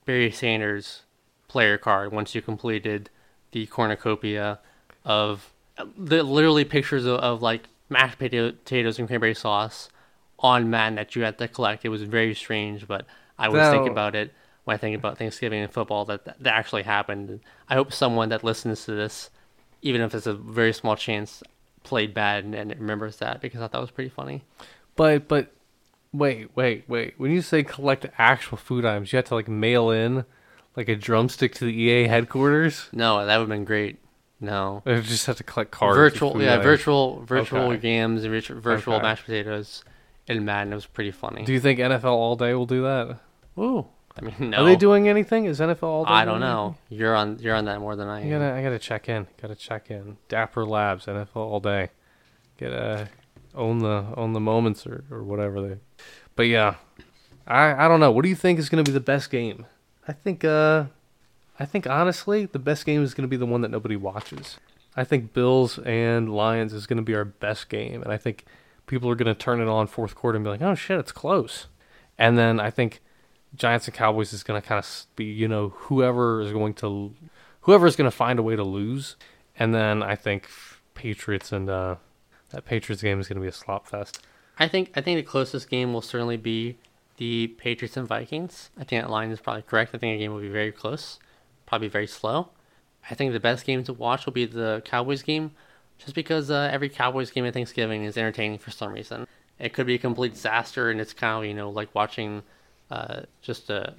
Barry 0.04 0.30
Sanders 0.30 1.02
player 1.48 1.78
card 1.78 2.12
once 2.12 2.34
you 2.34 2.42
completed 2.42 3.08
the 3.52 3.64
cornucopia 3.66 4.58
of 5.06 5.53
the 5.96 6.22
literally 6.22 6.64
pictures 6.64 7.04
of, 7.04 7.18
of 7.20 7.42
like 7.42 7.68
mashed 7.88 8.18
potatoes 8.18 8.98
and 8.98 9.08
cranberry 9.08 9.34
sauce 9.34 9.88
on 10.38 10.70
Madden 10.70 10.96
that 10.96 11.16
you 11.16 11.22
had 11.22 11.38
to 11.38 11.48
collect. 11.48 11.84
It 11.84 11.88
was 11.88 12.02
very 12.02 12.34
strange, 12.34 12.86
but 12.86 13.06
I 13.38 13.48
was 13.48 13.68
thinking 13.70 13.92
about 13.92 14.14
it 14.14 14.32
when 14.64 14.74
I 14.74 14.78
think 14.78 14.96
about 14.96 15.18
Thanksgiving 15.18 15.60
and 15.62 15.72
football 15.72 16.04
that 16.06 16.24
that, 16.24 16.42
that 16.42 16.54
actually 16.54 16.82
happened. 16.82 17.40
I 17.68 17.74
hope 17.74 17.92
someone 17.92 18.28
that 18.30 18.44
listens 18.44 18.84
to 18.84 18.92
this, 18.92 19.30
even 19.82 20.00
if 20.00 20.14
it's 20.14 20.26
a 20.26 20.34
very 20.34 20.72
small 20.72 20.96
chance, 20.96 21.42
played 21.82 22.14
Madden, 22.14 22.54
and 22.54 22.70
remembers 22.78 23.16
that 23.18 23.40
because 23.40 23.60
I 23.60 23.64
thought 23.64 23.72
that 23.72 23.80
was 23.80 23.90
pretty 23.90 24.10
funny. 24.10 24.42
but 24.96 25.28
but 25.28 25.52
wait 26.12 26.50
wait 26.54 26.84
wait. 26.88 27.14
When 27.16 27.30
you 27.30 27.42
say 27.42 27.62
collect 27.62 28.06
actual 28.18 28.56
food 28.56 28.84
items, 28.84 29.12
you 29.12 29.16
have 29.16 29.26
to 29.26 29.34
like 29.34 29.48
mail 29.48 29.90
in 29.90 30.24
like 30.76 30.88
a 30.88 30.96
drumstick 30.96 31.54
to 31.54 31.64
the 31.64 31.72
EA 31.72 32.06
headquarters. 32.06 32.88
No, 32.92 33.24
that 33.24 33.36
would 33.36 33.44
have 33.44 33.48
been 33.48 33.64
great. 33.64 33.98
No. 34.44 34.82
I 34.86 35.00
just 35.00 35.26
have 35.26 35.36
to 35.36 35.44
collect 35.44 35.70
cards. 35.70 35.96
virtual 35.96 36.40
yeah 36.40 36.58
virtual 36.58 37.22
virtual 37.24 37.62
Okay. 37.72 37.78
games 37.78 38.22
and 38.24 38.32
virtual, 38.32 38.60
virtual 38.60 38.94
Okay. 38.94 39.02
mashed 39.02 39.24
potatoes 39.24 39.84
in 40.26 40.44
Madden 40.44 40.72
it 40.72 40.76
was 40.76 40.86
pretty 40.86 41.10
funny. 41.10 41.44
Do 41.44 41.52
you 41.52 41.60
think 41.60 41.78
NFL 41.78 42.04
All 42.12 42.36
Day 42.36 42.54
will 42.54 42.66
do 42.66 42.82
that? 42.82 43.18
Ooh, 43.58 43.86
I 44.16 44.20
mean 44.22 44.34
no. 44.50 44.58
Are 44.62 44.64
they 44.64 44.76
doing 44.76 45.08
anything? 45.08 45.44
Is 45.46 45.60
NFL 45.60 45.82
All 45.82 46.04
Day? 46.04 46.10
I 46.12 46.24
don't 46.24 46.40
know. 46.40 46.76
You're 46.88 47.14
on 47.16 47.38
you're 47.40 47.54
on 47.54 47.64
that 47.66 47.80
more 47.80 47.96
than 47.96 48.08
I 48.08 48.20
am. 48.20 48.26
I 48.26 48.30
gotta 48.30 48.54
I 48.54 48.62
gotta 48.62 48.78
check 48.78 49.08
in. 49.08 49.26
Gotta 49.40 49.54
check 49.54 49.90
in. 49.90 50.16
Dapper 50.28 50.64
Labs 50.64 51.06
NFL 51.06 51.36
All 51.36 51.60
Day. 51.60 51.90
Get 52.58 52.72
uh 52.72 53.06
own 53.54 53.78
the 53.80 54.06
own 54.16 54.32
the 54.32 54.40
moments 54.40 54.86
or 54.86 55.04
or 55.10 55.22
whatever 55.22 55.60
they. 55.60 55.76
But 56.36 56.44
yeah, 56.48 56.74
I 57.46 57.84
I 57.84 57.88
don't 57.88 58.00
know. 58.00 58.10
What 58.10 58.22
do 58.22 58.28
you 58.28 58.34
think 58.36 58.58
is 58.58 58.68
gonna 58.68 58.82
be 58.82 58.92
the 58.92 59.00
best 59.00 59.30
game? 59.30 59.66
I 60.08 60.12
think 60.12 60.44
uh, 60.44 60.84
I 61.58 61.64
think 61.64 61.86
honestly 61.86 62.46
the 62.46 62.58
best 62.58 62.84
game 62.86 63.02
is 63.02 63.14
gonna 63.14 63.28
be 63.28 63.36
the 63.36 63.46
one 63.46 63.60
that 63.62 63.70
nobody 63.70 63.96
watches. 63.96 64.58
I 64.96 65.04
think 65.04 65.32
Bills 65.32 65.78
and 65.78 66.32
Lions 66.32 66.72
is 66.72 66.86
gonna 66.86 67.02
be 67.02 67.14
our 67.14 67.24
best 67.24 67.68
game, 67.68 68.02
and 68.02 68.12
I 68.12 68.16
think 68.16 68.44
people 68.86 69.08
are 69.10 69.14
gonna 69.14 69.34
turn 69.34 69.60
it 69.60 69.68
on 69.68 69.86
fourth 69.86 70.14
quarter 70.14 70.36
and 70.36 70.44
be 70.44 70.50
like, 70.50 70.62
oh 70.62 70.74
shit, 70.74 70.98
it's 70.98 71.12
close. 71.12 71.66
And 72.18 72.38
then 72.38 72.60
I 72.60 72.70
think 72.70 73.00
Giants 73.54 73.86
and 73.86 73.94
Cowboys 73.94 74.32
is 74.32 74.42
gonna 74.42 74.62
kind 74.62 74.78
of 74.78 75.06
be 75.16 75.24
you 75.24 75.48
know 75.48 75.70
whoever 75.70 76.40
is 76.40 76.52
going 76.52 76.74
to 76.74 77.14
whoever 77.62 77.86
is 77.86 77.96
gonna 77.96 78.10
find 78.10 78.38
a 78.38 78.42
way 78.42 78.56
to 78.56 78.64
lose, 78.64 79.16
and 79.58 79.74
then 79.74 80.02
I 80.02 80.16
think 80.16 80.48
Patriots 80.94 81.52
and 81.52 81.68
uh, 81.68 81.96
that 82.50 82.64
Patriots 82.64 83.02
game 83.02 83.20
is 83.20 83.28
gonna 83.28 83.40
be 83.40 83.48
a 83.48 83.52
slop 83.52 83.86
fest. 83.86 84.24
I 84.58 84.68
think 84.68 84.92
I 84.94 85.00
think 85.00 85.18
the 85.18 85.28
closest 85.28 85.68
game 85.68 85.92
will 85.92 86.02
certainly 86.02 86.36
be 86.36 86.78
the 87.16 87.48
Patriots 87.48 87.96
and 87.96 88.06
Vikings. 88.06 88.70
I 88.76 88.84
think 88.84 89.02
that 89.02 89.10
line 89.10 89.30
is 89.30 89.40
probably 89.40 89.62
correct. 89.62 89.94
I 89.94 89.98
think 89.98 90.14
the 90.14 90.24
game 90.24 90.32
will 90.32 90.40
be 90.40 90.48
very 90.48 90.72
close, 90.72 91.18
probably 91.66 91.88
very 91.88 92.06
slow. 92.06 92.50
I 93.10 93.14
think 93.14 93.32
the 93.32 93.40
best 93.40 93.66
game 93.66 93.84
to 93.84 93.92
watch 93.92 94.26
will 94.26 94.32
be 94.32 94.46
the 94.46 94.82
Cowboys 94.84 95.22
game, 95.22 95.52
just 95.98 96.14
because 96.14 96.50
uh, 96.50 96.68
every 96.72 96.88
Cowboys 96.88 97.30
game 97.30 97.44
at 97.44 97.54
Thanksgiving 97.54 98.04
is 98.04 98.16
entertaining 98.16 98.58
for 98.58 98.70
some 98.70 98.92
reason. 98.92 99.26
It 99.58 99.72
could 99.72 99.86
be 99.86 99.94
a 99.94 99.98
complete 99.98 100.32
disaster, 100.32 100.90
and 100.90 101.00
it's 101.00 101.12
kind 101.12 101.38
of 101.38 101.48
you 101.48 101.54
know 101.54 101.70
like 101.70 101.94
watching 101.94 102.42
uh, 102.90 103.22
just 103.42 103.70
a, 103.70 103.94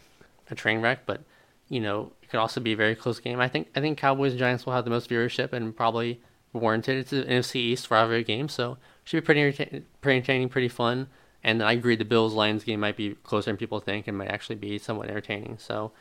a 0.50 0.56
train 0.56 0.82
wreck. 0.82 1.06
But 1.06 1.22
you 1.70 1.80
know 1.80 2.12
it 2.22 2.30
could 2.30 2.40
also 2.40 2.60
be 2.60 2.74
a 2.74 2.78
very 2.78 2.96
close 2.96 3.20
game. 3.20 3.40
I 3.40 3.48
think 3.48 3.70
I 3.76 3.82
think 3.82 3.98
Cowboys 3.98 4.32
and 4.32 4.40
Giants 4.40 4.66
will 4.66 4.74
have 4.74 4.86
the 4.86 4.92
most 4.92 5.10
viewership 5.10 5.54
and 5.54 5.76
probably 5.76 6.20
warranted. 6.54 6.98
It's 6.98 7.14
an 7.14 7.24
NFC 7.26 7.56
East 7.58 7.92
rivalry 7.92 8.24
game, 8.24 8.50
so 8.50 8.74
it 8.74 8.78
should 9.06 9.18
be 9.18 9.26
pretty 9.26 9.42
entertain- 9.42 9.86
pretty 10.02 10.18
entertaining, 10.18 10.50
pretty 10.50 10.70
fun. 10.70 11.08
And 11.44 11.62
I 11.62 11.74
agree, 11.74 11.96
the 11.96 12.06
Bills 12.06 12.34
Lions 12.34 12.64
game 12.64 12.80
might 12.80 12.98
be 12.98 13.14
closer 13.24 13.52
than 13.52 13.58
people 13.58 13.80
think, 13.80 14.08
and 14.08 14.18
might 14.18 14.30
actually 14.30 14.56
be 14.56 14.80
somewhat 14.80 15.10
entertaining. 15.10 15.60
So 15.60 15.92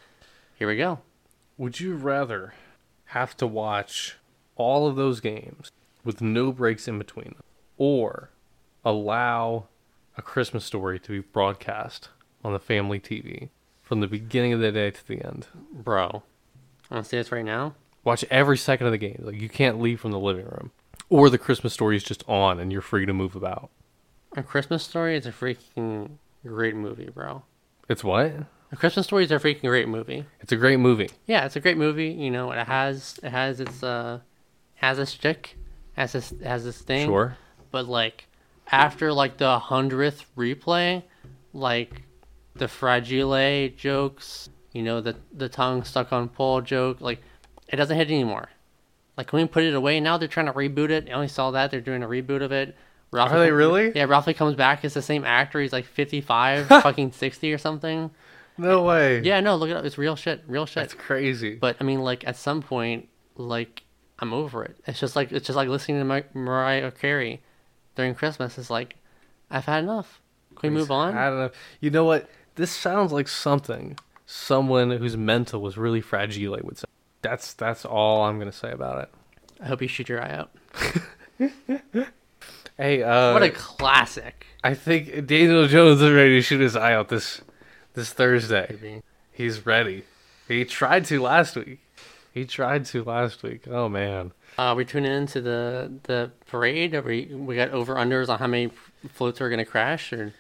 here 0.55 0.67
we 0.67 0.77
go. 0.79 1.01
Would 1.57 1.81
you 1.81 1.95
rather 1.95 2.55
have 3.07 3.37
to 3.37 3.47
watch 3.47 4.17
all 4.57 4.87
of 4.87 4.97
those 4.97 5.21
games 5.21 5.71
with 6.05 6.21
no 6.21 6.53
breaks 6.53 6.89
in 6.89 6.99
between 6.99 7.27
them, 7.27 7.43
or 7.79 8.31
allow 8.85 9.67
a 10.17 10.23
Christmas 10.23 10.65
story 10.65 10.99
to 10.99 11.09
be 11.09 11.21
broadcast 11.21 12.09
on 12.43 12.53
the 12.53 12.59
family 12.59 12.99
TV 12.99 13.51
from 13.83 14.01
the 14.01 14.07
beginning 14.07 14.53
of 14.53 14.61
the 14.61 14.73
day 14.73 14.91
to 14.91 15.07
the 15.07 15.25
end? 15.25 15.47
Bro, 15.73 16.23
I 16.91 16.95
want 16.95 17.05
to 17.05 17.09
say 17.09 17.19
this 17.19 17.33
right 17.33 17.45
now. 17.45 17.75
Watch 18.03 18.25
every 18.31 18.59
second 18.59 18.87
of 18.87 18.93
the 18.93 18.99
game. 18.99 19.21
Like 19.21 19.41
you 19.41 19.49
can't 19.49 19.81
leave 19.81 20.01
from 20.01 20.11
the 20.11 20.19
living 20.19 20.47
room, 20.47 20.73
or 21.09 21.31
the 21.31 21.39
Christmas 21.39 21.73
story 21.73 21.97
is 21.97 22.03
just 22.03 22.25
on 22.29 22.59
and 22.59 22.73
you're 22.73 22.83
free 22.83 23.07
to 23.07 23.13
move 23.13 23.37
about. 23.37 23.71
A 24.37 24.43
Christmas 24.43 24.83
Story 24.83 25.17
is 25.17 25.27
a 25.27 25.31
freaking 25.31 26.11
great 26.45 26.75
movie, 26.75 27.09
bro. 27.09 27.45
It's 27.89 28.03
what? 28.03 28.33
A 28.75 28.77
Christmas 28.77 29.07
Story 29.07 29.23
is 29.23 29.31
a 29.31 29.37
freaking 29.37 29.61
great 29.61 29.87
movie. 29.87 30.27
It's 30.41 30.51
a 30.51 30.57
great 30.57 30.81
movie. 30.81 31.09
Yeah, 31.27 31.47
it's 31.47 31.55
a 31.55 31.61
great 31.61 31.77
movie. 31.77 32.09
You 32.09 32.33
know, 32.33 32.51
it 32.51 32.67
has 32.67 33.21
it 33.23 33.31
has 33.31 33.61
its 33.61 33.85
uh 33.85 34.19
has 34.75 34.99
a 34.99 35.07
stick, 35.07 35.57
has 35.93 36.11
this 36.11 36.35
has 36.43 36.65
this 36.65 36.81
thing. 36.81 37.07
Sure. 37.07 37.37
But 37.71 37.87
like 37.87 38.27
after 38.73 39.13
like 39.13 39.37
the 39.37 39.61
hundredth 39.61 40.25
replay, 40.37 41.05
like 41.53 42.03
the 42.57 42.67
fragile 42.67 43.69
jokes, 43.77 44.51
you 44.73 44.83
know, 44.83 45.01
the 45.01 45.15
the 45.33 45.49
tongue 45.49 45.85
stuck 45.85 46.13
on 46.13 46.29
pole 46.29 46.61
joke, 46.61 47.01
like 47.01 47.23
it 47.69 47.77
doesn't 47.77 47.97
hit 47.97 48.09
anymore. 48.09 48.49
Like 49.17 49.29
can 49.29 49.39
we 49.39 49.47
put 49.47 49.63
it 49.63 49.75
away? 49.75 50.01
Now 50.01 50.19
they're 50.19 50.27
trying 50.27 50.47
to 50.47 50.53
reboot 50.53 50.91
it. 50.91 51.09
I 51.09 51.13
only 51.13 51.29
saw 51.29 51.53
that 51.53 51.71
they're 51.71 51.81
doing 51.81 52.03
a 52.03 52.09
reboot 52.09 52.43
of 52.43 52.51
it. 52.51 52.75
Ralphie 53.13 53.35
Are 53.37 53.39
they 53.39 53.49
com- 53.51 53.57
really? 53.57 53.93
Yeah, 53.95 54.07
Ralphie 54.07 54.35
comes 54.35 54.57
back 54.57 54.85
as 54.85 54.95
the 54.95 55.03
same 55.03 55.25
actor. 55.25 55.61
He's 55.61 55.73
like 55.73 55.85
fifty 55.85 56.21
five, 56.21 56.67
fucking 56.67 57.13
sixty 57.13 57.53
or 57.53 57.59
something. 57.59 58.11
No 58.57 58.83
way. 58.83 59.21
Yeah, 59.23 59.41
no, 59.41 59.57
look 59.57 59.71
it 59.71 59.77
up. 59.77 59.85
It's 59.85 59.99
real 59.99 60.17
shit. 60.17 60.43
Real 60.47 60.67
shit. 60.67 60.77
That's 60.83 60.95
crazy. 60.95 61.57
But 61.57 61.77
I 61.81 61.85
mean, 61.85 62.01
like 62.01 62.27
at 62.27 62.37
some 62.37 62.63
point, 62.63 63.09
like 63.37 63.83
I'm 64.19 64.33
over 64.33 64.65
it. 64.65 64.77
It's 64.87 65.01
just 65.01 65.17
like 65.17 65.33
it's 65.33 65.47
just 65.47 65.57
like 65.57 65.69
listening 65.69 65.99
to 65.99 66.05
Mar- 66.05 66.27
Mariah 66.35 66.91
Carey 66.93 67.43
during 67.97 68.15
Christmas. 68.15 68.57
It's 68.59 68.71
like 68.71 68.97
I've 69.51 69.65
had 69.65 69.83
enough. 69.83 70.21
Can 70.57 70.73
we 70.73 70.79
move 70.79 70.91
on? 70.91 71.17
I 71.17 71.29
don't 71.31 71.39
know. 71.39 71.51
You 71.81 71.91
know 71.91 72.05
what? 72.05 72.29
This 72.55 72.71
sounds 72.71 73.13
like 73.13 73.27
something 73.29 73.99
someone 74.27 74.91
whose 74.91 75.17
mental 75.17 75.61
was 75.61 75.77
really 75.77 76.01
fragile 76.01 76.55
I 76.55 76.61
would 76.63 76.79
say. 76.79 76.85
That's 77.23 77.55
that's 77.55 77.85
all 77.85 78.25
I'm 78.25 78.39
gonna 78.39 78.53
say 78.53 78.71
about 78.71 79.03
it. 79.03 79.11
I 79.61 79.67
hope 79.67 79.83
you 79.83 79.89
shoot 79.89 80.09
your 80.09 80.23
eye 80.23 80.31
out. 80.33 80.51
Hey, 82.77 83.05
uh, 83.05 83.33
What 83.33 83.45
a 83.45 83.51
classic. 83.51 84.47
I 84.65 84.75
think 84.75 85.27
Daniel 85.27 85.69
Jones 85.69 86.01
is 86.03 86.11
ready 86.13 86.31
to 86.39 86.43
shoot 86.43 86.61
his 86.61 86.75
eye 86.75 86.93
out 86.93 87.09
this 87.09 87.41
this 87.95 88.13
Thursday. 88.13 89.03
He's 89.33 89.65
ready. 89.67 90.05
He 90.49 90.65
tried 90.65 91.05
to 91.07 91.21
last 91.23 91.57
week. 91.57 91.81
He 92.33 92.45
tried 92.45 92.85
to 92.87 93.03
last 93.05 93.43
week. 93.43 93.67
Oh 93.69 93.89
man. 93.89 94.33
Uh, 94.59 94.75
we 94.77 94.85
tuning 94.85 95.13
into 95.13 95.41
the 95.41 95.93
the 96.05 96.31
parade. 96.47 96.95
Are 96.95 97.03
we 97.03 97.27
we 97.27 97.57
got 97.57 97.71
over 97.71 97.95
unders 97.95 98.29
on 98.29 98.39
how 98.39 98.47
many 98.47 98.71
floats 99.13 99.41
are 99.41 99.49
gonna 99.51 99.65
crash 99.65 100.13
or 100.13 100.33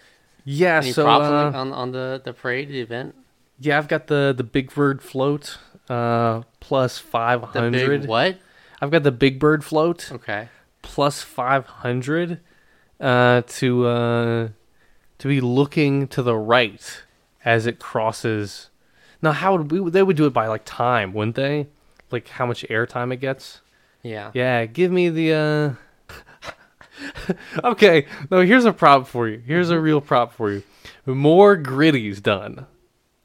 Yeah. 0.44 0.78
any 0.78 0.92
so 0.92 1.08
uh, 1.08 1.52
on, 1.54 1.70
the, 1.70 1.76
on 1.76 1.92
the 1.92 2.22
the 2.24 2.32
parade 2.32 2.68
the 2.68 2.80
event. 2.80 3.14
yeah, 3.58 3.78
I've 3.78 3.88
got 3.88 4.06
the 4.08 4.34
the 4.36 4.44
Big 4.44 4.72
Bird 4.74 5.02
float 5.02 5.58
uh 5.88 6.42
plus 6.60 6.98
five 6.98 7.52
The 7.52 7.70
big 7.70 8.06
what? 8.06 8.38
I've 8.80 8.90
got 8.90 9.02
the 9.04 9.12
Big 9.12 9.38
Bird 9.38 9.64
float 9.64 10.10
Okay. 10.12 10.48
plus 10.82 11.22
five 11.22 11.66
hundred 11.66 12.40
uh 13.00 13.42
to 13.46 13.86
uh 13.86 14.48
to 15.18 15.28
be 15.28 15.40
looking 15.40 16.06
to 16.08 16.22
the 16.22 16.36
right 16.36 17.02
as 17.44 17.66
it 17.66 17.78
crosses. 17.78 18.70
Now, 19.22 19.32
how 19.32 19.56
would 19.56 19.70
we? 19.70 19.90
They 19.90 20.02
would 20.02 20.16
do 20.16 20.26
it 20.26 20.32
by 20.32 20.46
like 20.46 20.64
time, 20.64 21.12
wouldn't 21.12 21.36
they? 21.36 21.68
Like 22.10 22.28
how 22.28 22.46
much 22.46 22.64
air 22.68 22.86
time 22.86 23.12
it 23.12 23.20
gets. 23.20 23.60
Yeah. 24.02 24.30
Yeah, 24.34 24.66
give 24.66 24.92
me 24.92 25.08
the 25.08 25.32
uh 25.32 25.74
Okay, 27.64 28.06
no, 28.30 28.40
here's 28.40 28.64
a 28.64 28.72
prop 28.72 29.06
for 29.06 29.28
you. 29.28 29.38
Here's 29.38 29.70
a 29.70 29.80
real 29.80 30.00
prop 30.00 30.32
for 30.32 30.52
you. 30.52 30.62
More 31.06 31.56
griddies 31.56 32.22
done. 32.22 32.66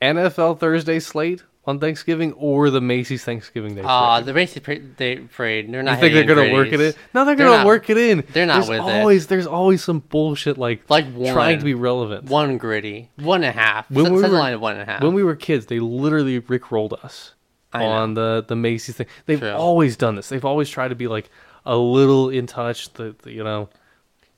NFL 0.01 0.59
Thursday 0.59 0.99
slate 0.99 1.43
on 1.69 1.79
Thanksgiving 1.79 2.33
or 2.33 2.69
the 2.69 2.81
Macy's 2.81 3.23
Thanksgiving 3.23 3.75
Day. 3.75 3.81
Uh, 3.85 4.15
parade? 4.15 4.25
the 4.25 4.33
Macy's 4.33 4.61
pra- 4.63 4.79
Day 4.79 5.17
Parade. 5.17 5.71
They're 5.71 5.83
not. 5.83 5.93
you 5.93 6.01
think 6.09 6.13
they're 6.15 6.35
gonna 6.35 6.51
work 6.51 6.73
it 6.73 6.81
in? 6.81 6.93
No, 7.13 7.23
they're 7.25 7.35
They're 7.35 7.45
gonna 7.45 7.57
not- 7.59 7.65
work 7.67 7.89
it 7.89 7.97
in. 7.97 8.23
they're 8.33 8.45
not 8.45 8.55
there's 8.65 8.69
with 8.69 8.79
it. 8.79 8.81
always, 8.99 9.27
There's 9.27 9.47
always 9.47 9.83
some 9.83 9.99
bullshit 9.99 10.57
like 10.57 10.89
Like 10.89 11.05
trying 11.31 11.59
to 11.59 11.65
be 11.65 11.75
relevant. 11.75 12.25
One 12.25 12.57
griddy. 12.57 13.09
One 13.17 13.43
and 13.43 13.55
a 13.55 13.59
half. 13.59 13.89
When 13.91 14.03
When 14.05 14.13
we 14.13 14.21
we 14.23 14.29
were- 14.29 14.37
line 14.37 14.53
of 14.53 14.61
one 14.61 14.73
and 14.73 14.81
a 14.81 14.85
half. 14.91 15.01
When 15.03 15.13
we 15.13 15.23
were 15.23 15.35
kids, 15.35 15.67
they 15.67 15.79
literally 15.79 16.41
rickrolled 16.41 16.93
us 17.03 17.33
I 17.71 17.79
know. 17.79 17.85
on 17.89 18.13
the 18.15 18.43
the 18.47 18.55
Macy's 18.55 18.95
thing. 18.95 19.07
They've 19.27 19.39
True. 19.39 19.51
always 19.51 19.95
done 19.95 20.15
this. 20.15 20.29
They've 20.29 20.43
always 20.45 20.69
tried 20.69 20.87
to 20.89 20.95
be 20.95 21.07
like 21.07 21.29
a 21.65 21.77
little 21.77 22.29
in 22.29 22.47
touch. 22.47 22.91
The, 22.93 23.15
the 23.23 23.31
you 23.31 23.43
know 23.43 23.69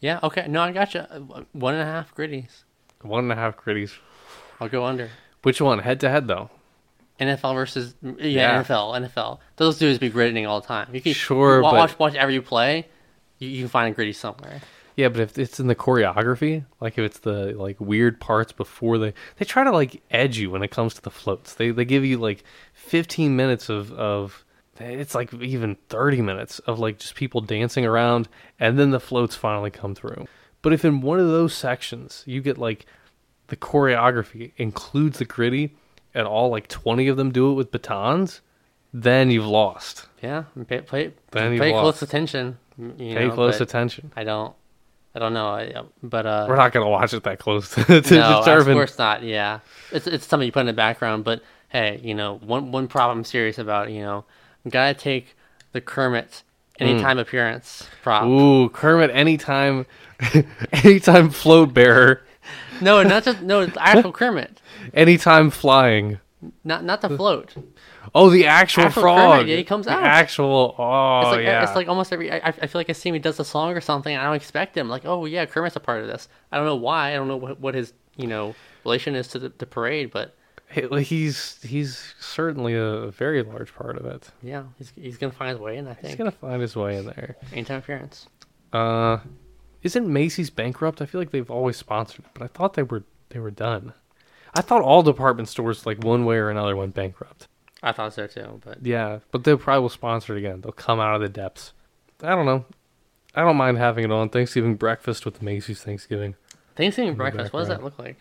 yeah. 0.01 0.19
Okay. 0.23 0.47
No, 0.49 0.61
I 0.61 0.71
got 0.71 0.93
you. 0.93 1.01
One 1.53 1.73
and 1.75 1.83
a 1.83 1.85
half 1.85 2.13
griddies. 2.15 2.63
one 3.03 3.23
and 3.23 3.31
a 3.31 3.35
half 3.35 3.55
griddies. 3.57 3.93
I'll 4.59 4.67
go 4.69 4.83
under. 4.85 5.09
Which 5.43 5.61
one? 5.61 5.79
Head 5.79 5.99
to 6.01 6.09
head 6.09 6.27
though. 6.27 6.49
NFL 7.21 7.53
versus 7.55 7.95
yeah, 8.01 8.13
Yeah. 8.19 8.63
NFL, 8.63 9.09
NFL. 9.09 9.39
Those 9.57 9.77
dudes 9.77 9.99
be 9.99 10.09
gritting 10.09 10.45
all 10.45 10.59
the 10.61 10.67
time. 10.67 10.89
You 10.93 11.01
can 11.01 11.13
Sure, 11.13 11.61
wa- 11.61 11.71
but- 11.71 11.77
watch 11.77 11.99
watch 11.99 12.15
every 12.15 12.33
you 12.35 12.41
play. 12.41 12.87
You, 13.39 13.49
you 13.49 13.59
can 13.63 13.69
find 13.69 13.91
a 13.91 13.95
griddy 13.95 14.13
somewhere. 14.13 14.61
Yeah, 14.97 15.07
but 15.07 15.21
if 15.21 15.37
it's 15.37 15.59
in 15.59 15.67
the 15.67 15.75
choreography, 15.75 16.65
like 16.81 16.93
if 16.97 17.05
it's 17.05 17.19
the 17.19 17.53
like 17.57 17.79
weird 17.79 18.19
parts 18.19 18.51
before 18.51 18.97
they 18.97 19.13
they 19.37 19.45
try 19.45 19.63
to 19.63 19.71
like 19.71 20.01
edge 20.11 20.37
you 20.37 20.49
when 20.51 20.63
it 20.63 20.69
comes 20.71 20.93
to 20.95 21.01
the 21.01 21.09
floats. 21.11 21.53
They 21.53 21.71
they 21.71 21.85
give 21.85 22.03
you 22.03 22.17
like 22.17 22.43
15 22.73 23.35
minutes 23.35 23.69
of 23.69 23.91
of 23.93 24.43
it's 24.79 25.13
like 25.15 25.31
even 25.35 25.77
30 25.89 26.21
minutes 26.21 26.59
of 26.59 26.79
like 26.79 26.97
just 26.99 27.13
people 27.15 27.39
dancing 27.41 27.85
around 27.85 28.27
and 28.59 28.79
then 28.79 28.89
the 28.91 28.99
floats 28.99 29.35
finally 29.35 29.69
come 29.71 29.93
through. 29.95 30.25
But 30.61 30.73
if 30.73 30.83
in 30.83 31.01
one 31.01 31.19
of 31.19 31.27
those 31.27 31.53
sections 31.53 32.23
you 32.25 32.41
get 32.41 32.57
like 32.57 32.85
the 33.47 33.55
choreography 33.55 34.51
includes 34.57 35.19
the 35.19 35.25
griddy 35.25 35.75
and 36.13 36.27
all 36.27 36.49
like 36.49 36.67
20 36.67 37.07
of 37.07 37.17
them 37.17 37.31
do 37.31 37.51
it 37.51 37.53
with 37.55 37.71
batons, 37.71 38.41
then 38.93 39.31
you've 39.31 39.45
lost. 39.45 40.07
Yeah, 40.21 40.43
pay 40.67 40.81
pay, 40.81 41.13
Then 41.31 41.57
pay 41.57 41.71
lost. 41.71 41.81
close 41.99 42.01
attention. 42.09 42.57
You 42.77 42.93
Pay 43.15 43.27
know, 43.27 43.33
close 43.33 43.59
but 43.59 43.69
attention. 43.69 44.11
I 44.15 44.23
don't. 44.23 44.55
I 45.13 45.19
don't 45.19 45.33
know. 45.33 45.49
I, 45.49 45.67
uh, 45.67 45.83
but 46.01 46.25
uh, 46.25 46.45
We're 46.47 46.55
not 46.55 46.71
going 46.71 46.85
to 46.85 46.89
watch 46.89 47.13
it 47.13 47.23
that 47.23 47.37
close 47.37 47.69
to, 47.75 47.83
to 48.01 48.15
no, 48.15 48.39
of 48.41 48.65
course 48.65 48.97
not. 48.97 49.23
Yeah, 49.23 49.59
it's 49.91 50.07
it's 50.07 50.25
something 50.25 50.45
you 50.45 50.51
put 50.51 50.61
in 50.61 50.65
the 50.67 50.73
background. 50.73 51.23
But 51.23 51.43
hey, 51.69 51.99
you 52.03 52.15
know, 52.15 52.37
one 52.37 52.71
one 52.71 52.87
problem 52.87 53.19
I'm 53.19 53.23
serious 53.25 53.57
about. 53.57 53.91
You 53.91 54.01
know, 54.01 54.25
gotta 54.69 54.93
take 54.93 55.35
the 55.73 55.81
Kermit 55.81 56.43
anytime 56.79 57.17
appearance 57.19 57.87
prop. 58.01 58.23
Ooh, 58.23 58.69
Kermit 58.69 59.11
anytime 59.13 59.85
anytime 60.71 61.29
float 61.29 61.73
bearer, 61.73 62.21
No, 62.81 63.03
not 63.03 63.23
just 63.23 63.41
no, 63.41 63.61
it's 63.61 63.77
actual 63.79 64.11
Kermit, 64.21 64.61
anytime 64.93 65.49
flying. 65.49 66.19
not 66.63 66.83
not 66.83 67.01
the 67.01 67.09
float. 67.09 67.55
Oh, 68.15 68.29
the 68.29 68.47
actual, 68.47 68.85
Actual 68.85 69.01
frog. 69.03 69.31
Kermit, 69.41 69.47
yeah, 69.47 69.55
he 69.57 69.63
comes 69.63 69.85
The 69.85 69.91
out. 69.93 70.03
actual 70.03 70.75
oh 70.77 71.19
It's 71.21 71.27
like 71.37 71.43
yeah. 71.45 71.63
it's 71.63 71.75
like 71.75 71.87
almost 71.87 72.11
every. 72.11 72.31
I, 72.31 72.37
I 72.47 72.51
feel 72.51 72.79
like 72.79 72.89
I 72.89 72.93
see 72.93 73.09
him. 73.09 73.15
He 73.15 73.19
does 73.19 73.39
a 73.39 73.45
song 73.45 73.71
or 73.73 73.81
something. 73.81 74.11
And 74.13 74.21
I 74.21 74.25
don't 74.25 74.35
expect 74.35 74.75
him. 74.75 74.89
Like, 74.89 75.05
oh 75.05 75.25
yeah, 75.25 75.45
Kermit's 75.45 75.75
a 75.75 75.79
part 75.79 76.01
of 76.01 76.07
this. 76.07 76.27
I 76.51 76.57
don't 76.57 76.65
know 76.65 76.75
why. 76.75 77.11
I 77.11 77.15
don't 77.15 77.27
know 77.27 77.37
what, 77.37 77.59
what 77.59 77.75
his 77.75 77.93
you 78.17 78.27
know 78.27 78.55
relation 78.83 79.15
is 79.15 79.27
to 79.29 79.39
the, 79.39 79.49
the 79.49 79.65
parade, 79.67 80.11
but 80.11 80.35
he's 81.01 81.61
he's 81.61 82.15
certainly 82.19 82.73
a 82.73 83.07
very 83.11 83.43
large 83.43 83.73
part 83.75 83.97
of 83.97 84.05
it. 84.05 84.29
yeah, 84.41 84.63
he's 84.77 84.91
he's 84.95 85.17
gonna 85.17 85.31
find 85.33 85.51
his 85.51 85.59
way 85.59 85.77
in. 85.77 85.87
I 85.87 85.93
think 85.93 86.07
He's 86.07 86.15
gonna 86.15 86.31
find 86.31 86.61
his 86.61 86.75
way 86.75 86.97
in 86.97 87.05
there. 87.05 87.35
anytime 87.53 87.77
appearance. 87.79 88.27
Uh, 88.73 89.17
isn't 89.83 90.07
Macy's 90.07 90.49
bankrupt? 90.49 91.01
I 91.01 91.05
feel 91.05 91.19
like 91.21 91.31
they've 91.31 91.49
always 91.51 91.77
sponsored 91.77 92.25
it, 92.25 92.31
but 92.33 92.43
I 92.43 92.47
thought 92.47 92.73
they 92.73 92.83
were 92.83 93.03
they 93.29 93.39
were 93.39 93.51
done. 93.51 93.93
I 94.53 94.61
thought 94.61 94.81
all 94.81 95.01
department 95.03 95.47
stores, 95.47 95.85
like 95.85 96.03
one 96.03 96.25
way 96.25 96.35
or 96.37 96.49
another, 96.49 96.75
went 96.75 96.93
bankrupt. 96.93 97.47
I 97.81 97.91
thought 97.91 98.13
so 98.13 98.27
too, 98.27 98.61
but 98.63 98.85
Yeah, 98.85 99.19
but 99.31 99.43
they 99.43 99.55
probably 99.55 99.81
will 99.81 99.89
sponsor 99.89 100.35
it 100.35 100.39
again. 100.39 100.61
They'll 100.61 100.71
come 100.71 100.99
out 100.99 101.15
of 101.15 101.21
the 101.21 101.29
depths. 101.29 101.73
I 102.21 102.29
don't 102.29 102.45
know. 102.45 102.65
I 103.33 103.43
don't 103.43 103.55
mind 103.55 103.77
having 103.77 104.03
it 104.03 104.11
on 104.11 104.29
Thanksgiving 104.29 104.75
breakfast 104.75 105.25
with 105.25 105.41
Macy's 105.41 105.81
Thanksgiving. 105.81 106.35
Thanksgiving 106.75 107.15
breakfast. 107.15 107.53
What 107.53 107.61
does 107.61 107.69
that 107.69 107.83
look 107.83 107.97
like? 107.97 108.17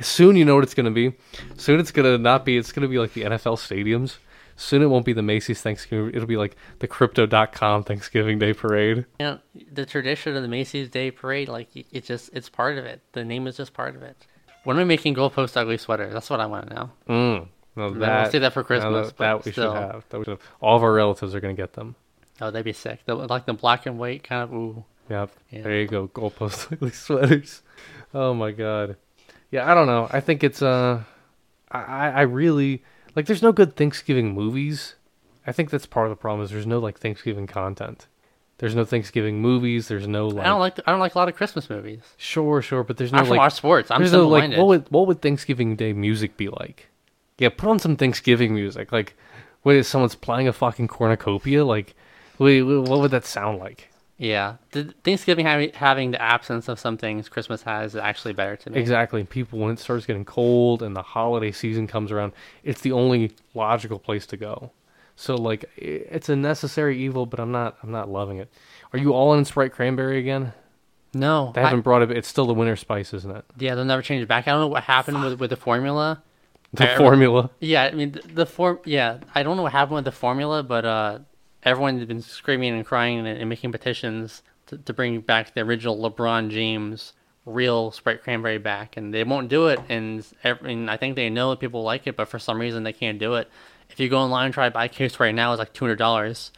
Soon 0.00 0.36
you 0.36 0.44
know 0.44 0.54
what 0.54 0.64
it's 0.64 0.74
gonna 0.74 0.90
be. 0.90 1.14
Soon 1.56 1.80
it's 1.80 1.90
gonna 1.90 2.18
not 2.18 2.44
be. 2.44 2.56
It's 2.56 2.72
gonna 2.72 2.88
be 2.88 2.98
like 2.98 3.12
the 3.12 3.22
NFL 3.22 3.56
stadiums. 3.58 4.16
Soon 4.56 4.82
it 4.82 4.86
won't 4.86 5.04
be 5.04 5.12
the 5.12 5.22
Macy's 5.22 5.60
Thanksgiving. 5.60 6.14
It'll 6.14 6.28
be 6.28 6.36
like 6.36 6.56
the 6.78 6.86
Crypto.com 6.86 7.82
Thanksgiving 7.84 8.38
Day 8.38 8.52
Parade. 8.52 8.98
You 9.18 9.26
know, 9.26 9.38
the 9.72 9.84
tradition 9.84 10.36
of 10.36 10.42
the 10.42 10.48
Macy's 10.48 10.88
Day 10.88 11.10
Parade, 11.10 11.48
like 11.48 11.68
it 11.74 12.04
just 12.04 12.30
it's 12.32 12.48
part 12.48 12.78
of 12.78 12.84
it. 12.84 13.00
The 13.12 13.24
name 13.24 13.46
is 13.46 13.56
just 13.56 13.72
part 13.74 13.96
of 13.96 14.02
it. 14.02 14.16
When 14.62 14.76
are 14.76 14.80
we 14.80 14.84
making 14.84 15.14
goalpost 15.14 15.56
ugly 15.56 15.76
sweaters? 15.76 16.12
That's 16.12 16.30
what 16.30 16.40
I 16.40 16.46
want 16.46 16.68
to 16.68 16.74
know. 16.74 16.90
Mm. 17.08 17.48
No, 17.76 17.90
we'll 17.90 17.94
that, 18.00 18.30
save 18.30 18.42
that 18.42 18.52
for 18.52 18.62
Christmas, 18.62 19.08
that, 19.08 19.18
that 19.18 19.44
we 19.44 19.52
still. 19.52 19.72
should 19.72 19.80
have. 19.80 20.04
That 20.08 20.18
we 20.18 20.24
should 20.24 20.38
have. 20.38 20.40
All 20.60 20.76
of 20.76 20.82
our 20.84 20.92
relatives 20.92 21.34
are 21.34 21.40
gonna 21.40 21.54
get 21.54 21.72
them. 21.72 21.96
Oh, 22.40 22.50
that'd 22.50 22.64
be 22.64 22.72
sick. 22.72 23.00
The, 23.04 23.14
like 23.14 23.46
the 23.46 23.52
black 23.52 23.86
and 23.86 23.98
white 23.98 24.22
kind 24.22 24.42
of. 24.42 24.52
Ooh. 24.52 24.84
Yep. 25.10 25.30
Yeah. 25.50 25.62
There 25.62 25.80
you 25.80 25.86
go. 25.86 26.08
Goalpost 26.08 26.72
ugly 26.72 26.90
sweaters. 26.90 27.62
Oh 28.12 28.32
my 28.32 28.52
god. 28.52 28.96
Yeah, 29.50 29.70
I 29.70 29.74
don't 29.74 29.86
know. 29.86 30.08
I 30.10 30.20
think 30.20 30.44
it's 30.44 30.62
uh 30.62 31.02
I 31.70 31.80
I 31.80 32.08
I 32.10 32.20
really 32.22 32.82
like 33.14 33.26
there's 33.26 33.42
no 33.42 33.52
good 33.52 33.76
Thanksgiving 33.76 34.34
movies. 34.34 34.94
I 35.46 35.52
think 35.52 35.70
that's 35.70 35.86
part 35.86 36.06
of 36.06 36.10
the 36.10 36.16
problem 36.16 36.42
is 36.44 36.50
there's 36.50 36.66
no 36.66 36.78
like 36.78 36.98
Thanksgiving 36.98 37.46
content. 37.46 38.06
There's 38.58 38.74
no 38.74 38.84
Thanksgiving 38.84 39.40
movies, 39.40 39.88
there's 39.88 40.06
no 40.06 40.28
like 40.28 40.46
I 40.46 40.48
don't 40.48 40.60
like. 40.60 40.80
I 40.86 40.90
don't 40.92 41.00
like 41.00 41.14
a 41.14 41.18
lot 41.18 41.28
of 41.28 41.34
Christmas 41.34 41.68
movies. 41.68 42.02
Sure, 42.16 42.62
sure, 42.62 42.84
but 42.84 42.96
there's 42.96 43.12
no 43.12 43.18
don't 43.18 43.30
like 43.30 43.38
watch 43.38 43.54
sports. 43.54 43.90
I'm 43.90 44.00
there's 44.00 44.12
no 44.12 44.28
like 44.28 44.56
what 44.56 44.66
would 44.66 44.90
what 44.90 45.06
would 45.06 45.20
Thanksgiving 45.20 45.76
Day 45.76 45.92
music 45.92 46.36
be 46.36 46.48
like? 46.48 46.88
Yeah, 47.38 47.48
put 47.48 47.68
on 47.68 47.78
some 47.78 47.96
Thanksgiving 47.96 48.54
music. 48.54 48.92
Like 48.92 49.16
what 49.62 49.74
is 49.74 49.88
someone's 49.88 50.14
playing 50.14 50.46
a 50.46 50.52
fucking 50.52 50.88
cornucopia? 50.88 51.64
Like 51.64 51.96
wait, 52.38 52.62
what 52.62 53.00
would 53.00 53.10
that 53.10 53.26
sound 53.26 53.58
like? 53.58 53.90
Yeah, 54.16 54.56
the 54.70 54.94
Thanksgiving 55.02 55.44
having 55.44 55.72
having 55.72 56.12
the 56.12 56.22
absence 56.22 56.68
of 56.68 56.78
some 56.78 56.96
things 56.96 57.28
Christmas 57.28 57.62
has 57.62 57.94
is 57.94 58.00
actually 58.00 58.32
better 58.32 58.54
to 58.56 58.70
me. 58.70 58.78
Exactly. 58.78 59.24
People, 59.24 59.58
when 59.58 59.72
it 59.72 59.80
starts 59.80 60.06
getting 60.06 60.24
cold 60.24 60.82
and 60.84 60.94
the 60.94 61.02
holiday 61.02 61.50
season 61.50 61.86
comes 61.88 62.12
around, 62.12 62.32
it's 62.62 62.80
the 62.80 62.92
only 62.92 63.32
logical 63.54 63.98
place 63.98 64.24
to 64.26 64.36
go. 64.36 64.70
So, 65.16 65.34
like, 65.34 65.64
it's 65.76 66.28
a 66.28 66.36
necessary 66.36 66.96
evil, 66.98 67.26
but 67.26 67.40
I'm 67.40 67.50
not. 67.52 67.76
I'm 67.82 67.90
not 67.90 68.08
loving 68.08 68.38
it. 68.38 68.52
Are 68.92 68.98
you 68.98 69.12
all 69.12 69.34
in 69.34 69.44
Sprite 69.44 69.72
Cranberry 69.72 70.18
again? 70.18 70.52
No, 71.16 71.52
They 71.54 71.60
haven't 71.60 71.82
brought 71.82 72.02
it. 72.02 72.10
It's 72.10 72.26
still 72.26 72.46
the 72.46 72.54
winter 72.54 72.74
spice, 72.74 73.14
isn't 73.14 73.30
it? 73.36 73.44
yeah, 73.58 73.76
they'll 73.76 73.84
never 73.84 74.02
change 74.02 74.22
it 74.22 74.26
back. 74.26 74.48
I 74.48 74.50
don't 74.50 74.60
know 74.60 74.66
what 74.68 74.82
happened 74.84 75.22
with 75.22 75.38
with 75.40 75.50
the 75.50 75.56
formula. 75.56 76.22
The 76.72 76.92
I- 76.92 76.96
formula. 76.96 77.50
Yeah, 77.60 77.84
I 77.84 77.90
mean 77.92 78.12
the, 78.12 78.22
the 78.22 78.46
form. 78.46 78.80
Yeah, 78.84 79.18
I 79.34 79.42
don't 79.44 79.56
know 79.56 79.62
what 79.62 79.70
happened 79.72 79.94
with 79.96 80.04
the 80.06 80.12
formula, 80.12 80.62
but 80.64 80.84
uh, 80.84 81.18
everyone 81.64 81.98
has 81.98 82.06
been 82.06 82.20
screaming 82.22 82.74
and 82.74 82.84
crying 82.86 83.18
and, 83.18 83.26
and 83.26 83.48
making 83.48 83.72
petitions 83.72 84.42
to, 84.66 84.78
to 84.78 84.92
bring 84.92 85.20
back 85.20 85.54
the 85.54 85.60
original 85.62 85.96
LeBron 85.98 86.50
James 86.50 87.12
real 87.46 87.90
Sprite 87.90 88.22
Cranberry 88.22 88.58
back, 88.58 88.96
and 88.96 89.12
they 89.12 89.22
won't 89.24 89.48
do 89.48 89.66
it. 89.66 89.78
And, 89.88 90.26
ev- 90.44 90.62
and 90.62 90.90
I 90.90 90.96
think 90.96 91.14
they 91.16 91.28
know 91.28 91.50
that 91.50 91.60
people 91.60 91.82
like 91.82 92.06
it, 92.06 92.16
but 92.16 92.28
for 92.28 92.38
some 92.38 92.58
reason 92.60 92.84
they 92.84 92.92
can't 92.92 93.18
do 93.18 93.34
it. 93.34 93.50
If 93.90 94.00
you 94.00 94.08
go 94.08 94.18
online 94.18 94.46
and 94.46 94.54
try 94.54 94.66
to 94.66 94.70
buy 94.70 94.86
a 94.86 94.88
case 94.88 95.20
right 95.20 95.34
now, 95.34 95.52
it's 95.52 95.58
like 95.58 95.72
two 95.74 95.84
hundred 95.84 95.96
dollars. 95.98 96.52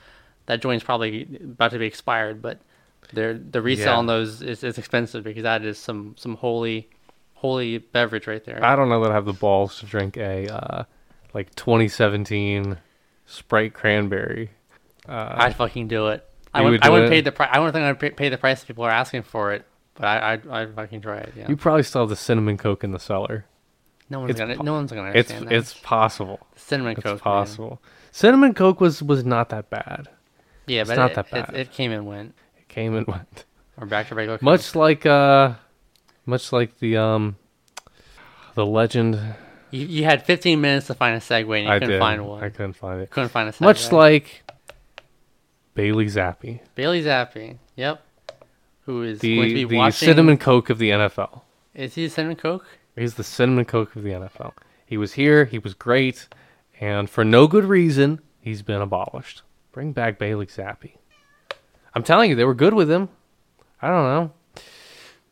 That 0.47 0.63
joint's 0.63 0.85
probably 0.85 1.23
about 1.43 1.73
to 1.73 1.79
be 1.79 1.87
expired, 1.87 2.41
but 2.41 2.61
they're, 3.13 3.35
the 3.35 3.61
resale 3.61 3.87
Yeah. 3.95 3.97
on 3.99 4.07
those 4.07 4.43
is, 4.43 4.63
is 4.63 4.79
expensive 4.79 5.25
because 5.25 5.43
that 5.43 5.65
is 5.65 5.77
some 5.79 6.15
some 6.17 6.37
holy 6.37 6.89
holy 7.35 7.79
beverage 7.79 8.27
right 8.29 8.45
there. 8.45 8.65
I 8.65 8.77
don't 8.77 8.89
know 8.89 9.03
that 9.03 9.11
I 9.11 9.15
have 9.15 9.25
the 9.27 9.33
balls 9.33 9.81
to 9.81 9.87
drink 9.87 10.17
a 10.17 10.47
uh, 10.49 10.85
like 11.35 11.53
2017 11.57 12.79
Sprite 13.27 13.75
Cranberry. 13.75 14.51
I'd 15.09 15.57
fucking 15.57 15.89
do 15.89 16.09
it. 16.09 16.29
I 16.55 16.63
wouldn't, 16.63 16.83
would 16.83 16.87
I 16.87 16.91
wouldn't 16.91 17.11
pay 17.11 17.21
the 17.21 17.33
price. 17.33 17.51
I 17.53 17.59
wouldn't 17.59 17.75
think 17.75 17.85
I'd 18.03 18.17
pay, 18.17 18.29
the 18.29 18.39
price 18.39 18.63
if 18.63 18.69
people 18.69 18.85
are 18.85 18.91
asking 18.91 19.23
for 19.23 19.53
it. 19.53 19.67
But 19.95 20.05
I, 20.07 20.33
I, 20.51 20.63
I'd 20.63 20.75
fucking 20.75 21.01
try 21.03 21.19
it. 21.19 21.33
Yeah. 21.37 21.49
You 21.49 21.57
probably 21.57 21.83
still 21.83 22.03
have 22.03 22.09
the 22.11 22.17
cinnamon 22.17 22.57
coke 22.59 22.85
in 22.85 22.93
the 22.93 22.99
cellar. 22.99 23.47
no 24.11 24.21
one's 24.21 24.31
it's 24.33 24.41
gonna, 24.41 24.57
po- 24.57 24.63
no 24.63 24.73
one's 24.75 24.93
gonna 24.93 25.09
It's 25.11 25.31
understand 25.31 25.49
that. 25.49 25.55
it's 25.55 25.75
possible. 25.75 26.47
cinnamon 26.57 26.93
It's 26.93 27.03
coke. 27.03 27.13
man. 27.15 27.19
possible. 27.21 27.83
Cinnamon 28.13 28.55
coke 28.55 28.81
was 28.81 29.03
was 29.03 29.25
not 29.25 29.49
that 29.51 29.69
bad. 29.71 30.09
Yeah, 30.67 30.81
It's 30.83 30.91
but 30.91 30.97
not 30.97 31.11
it, 31.13 31.15
that 31.15 31.31
bad. 31.31 31.55
It, 31.55 31.73
came 31.73 31.93
and 31.93 32.07
went. 32.07 32.35
It 32.59 32.69
came 32.69 32.95
and 32.95 33.07
went. 33.07 33.45
We're 33.79 33.87
back 33.87 34.09
to 34.09 34.15
regular. 34.15 34.39
Coke. 34.39 34.43
Much 34.43 34.75
like 34.75 35.05
uh, 35.07 35.55
much 36.25 36.53
like 36.53 36.79
the 36.79 36.97
um, 36.97 37.37
the 38.55 38.65
legend. 38.67 39.19
You, 39.71 39.87
you 39.87 40.05
had 40.05 40.25
15 40.25 40.61
minutes 40.61 40.87
to 40.87 40.95
find 40.95 41.15
a 41.17 41.21
segue 41.21 41.55
and 41.57 41.67
you 41.67 41.71
I 41.71 41.75
couldn't 41.79 41.91
did. 41.91 41.99
find 42.01 42.27
one. 42.27 42.43
I 42.43 42.49
couldn't 42.51 42.75
find 42.75 43.01
it. 43.03 43.11
couldn't 43.11 43.29
find 43.31 43.49
a 43.49 43.53
segue. 43.53 43.61
Much 43.61 43.93
like 43.93 44.43
Bailey 45.77 46.07
Zappe, 46.07 46.61
Bailey 46.75 47.03
Zappe. 47.05 47.59
Yep. 47.77 48.03
Who 48.87 49.03
is 49.03 49.21
going 49.21 49.43
to 49.43 49.49
the 49.49 49.55
be 49.55 49.65
the 49.65 49.77
watching? 49.77 50.07
cinnamon 50.09 50.39
coke 50.39 50.71
of 50.71 50.79
the 50.79 50.91
NFL. 50.91 51.43
Is 51.75 51.95
he 51.95 52.07
the 52.07 52.13
cinnamon 52.13 52.37
coke? 52.37 52.67
He's 52.97 53.15
the 53.15 53.25
cinnamon 53.25 53.67
coke 53.67 53.95
of 53.95 54.03
the 54.03 54.11
NFL. 54.11 54.53
He 54.87 54.97
was 54.97 55.13
here. 55.13 55.45
He 55.45 55.59
was 55.59 55.75
great, 55.75 56.29
and 56.81 57.09
for 57.11 57.25
no 57.25 57.47
good 57.47 57.65
reason, 57.65 58.21
he's 58.41 58.63
been 58.63 58.81
abolished. 58.81 59.43
Bring 59.73 59.93
back 59.93 60.19
Bailey 60.19 60.47
Zappe. 60.47 60.97
I'm 61.95 62.03
telling 62.03 62.31
you, 62.31 62.37
they 62.37 62.45
were 62.45 62.55
good 62.55 62.75
with 62.75 62.91
him. 62.91 63.09
I 63.83 63.89
don't 63.89 64.05
know. 64.05 64.33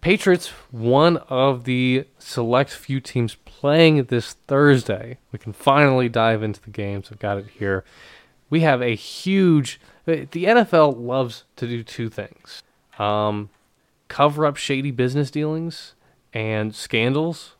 Patriots, 0.03 0.49
one 0.71 1.17
of 1.29 1.65
the 1.65 2.07
select 2.19 2.71
few 2.71 3.01
teams 3.01 3.37
playing 3.47 4.05
this 4.05 4.35
Thursday. 4.47 5.17
We 5.33 5.39
can 5.39 5.55
finally 5.55 6.11
dive 6.11 6.43
into 6.43 6.61
the 6.61 6.69
games. 6.71 7.09
I've 7.11 7.19
got 7.19 7.39
it 7.39 7.47
here. 7.59 7.85
We 8.51 8.61
have 8.61 8.83
a 8.83 8.95
huge. 8.95 9.81
The 10.05 10.27
NFL 10.27 10.99
loves 10.99 11.45
to 11.57 11.67
do 11.67 11.83
two 11.83 12.11
things 12.11 12.63
um, 12.99 13.49
cover 14.09 14.47
up 14.47 14.57
shady 14.57 14.91
business 14.91 15.31
dealings 15.31 15.95
and 16.33 16.75
scandals 16.75 17.57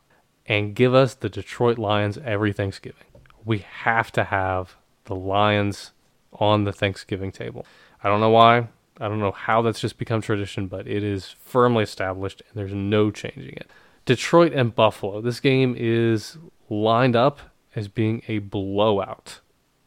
and 0.47 0.75
give 0.75 0.95
us 0.95 1.15
the 1.15 1.29
Detroit 1.29 1.79
Lions 1.79 2.19
every 2.19 2.53
Thanksgiving. 2.53 3.07
We 3.45 3.59
have 3.59 4.13
to 4.13 4.25
have 4.25 4.77
the 5.05 5.15
Lions 5.15 5.93
on 6.33 6.65
the 6.65 6.73
Thanksgiving 6.73 7.33
table. 7.33 7.67
I 8.03 8.09
don't 8.09 8.21
know 8.21 8.31
why. 8.31 8.69
I 9.01 9.09
don't 9.09 9.21
know 9.21 9.33
how 9.33 9.63
that's 9.63 9.81
just 9.81 9.99
become 9.99 10.21
tradition, 10.21 10.67
but 10.67 10.87
it 10.87 11.03
is 11.03 11.35
firmly 11.45 11.83
established 11.83 12.43
and 12.49 12.59
there's 12.59 12.75
no 12.75 13.11
changing 13.11 13.55
it. 13.57 13.71
Detroit 14.05 14.53
and 14.53 14.75
Buffalo. 14.75 15.21
This 15.21 15.41
game 15.41 15.75
is 15.77 16.37
lined 16.69 17.17
up 17.17 17.41
as 17.75 17.89
being 17.89 18.23
a 18.29 18.39
blowout. 18.39 19.41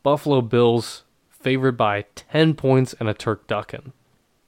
Buffalo 0.04 0.42
Bills 0.42 1.04
favored 1.48 1.78
by 1.78 2.04
10 2.16 2.56
points 2.56 2.94
and 3.00 3.08
a 3.08 3.14
turducken. 3.14 3.94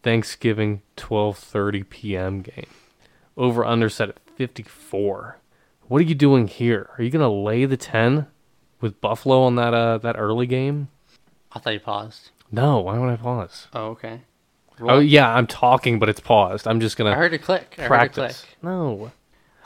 Thanksgiving 0.03 0.81
12:30 0.97 1.89
p.m. 1.89 2.41
game. 2.41 2.67
Over 3.37 3.63
under 3.63 3.87
set 3.87 4.09
at 4.09 4.19
54. 4.35 5.37
What 5.87 6.01
are 6.01 6.03
you 6.03 6.13
doing 6.13 6.49
here? 6.49 6.89
Are 6.97 7.03
you 7.05 7.09
going 7.09 7.21
to 7.21 7.29
lay 7.29 7.63
the 7.63 7.77
10 7.77 8.27
with 8.81 8.99
Buffalo 8.99 9.43
on 9.43 9.55
that 9.55 9.73
uh 9.73 9.97
that 9.99 10.17
early 10.17 10.45
game? 10.45 10.89
I 11.53 11.59
thought 11.59 11.71
you 11.71 11.79
paused. 11.79 12.31
No, 12.51 12.79
why 12.79 12.97
would 12.97 13.07
I 13.07 13.15
pause? 13.15 13.67
Oh, 13.71 13.91
okay. 13.91 14.19
Oh 14.81 14.99
yeah, 14.99 15.33
I'm 15.33 15.47
talking, 15.47 15.99
but 15.99 16.09
it's 16.09 16.19
paused. 16.19 16.67
I'm 16.67 16.81
just 16.81 16.97
gonna 16.97 17.11
I 17.11 17.15
heard 17.15 17.33
a 17.33 17.39
click. 17.39 17.75
I 17.77 17.83
heard 17.83 17.85
a 17.85 17.87
practice. 17.87 18.41
click. 18.41 18.57
No, 18.61 19.11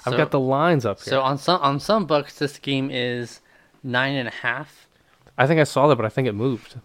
I've 0.05 0.17
got 0.17 0.29
the 0.29 0.39
lines 0.39 0.85
up 0.85 0.99
here. 0.99 1.09
So 1.09 1.21
on 1.21 1.39
some 1.39 1.59
on 1.61 1.79
some 1.79 2.05
books, 2.05 2.37
this 2.37 2.59
game 2.59 2.91
is 2.91 3.41
nine 3.81 4.13
and 4.13 4.27
a 4.27 4.31
half. 4.31 4.87
I 5.35 5.47
think 5.47 5.59
I 5.59 5.63
saw 5.63 5.87
that, 5.87 5.95
but 5.95 6.05
I 6.05 6.09
think 6.09 6.27
it 6.27 6.33
moved 6.33 6.75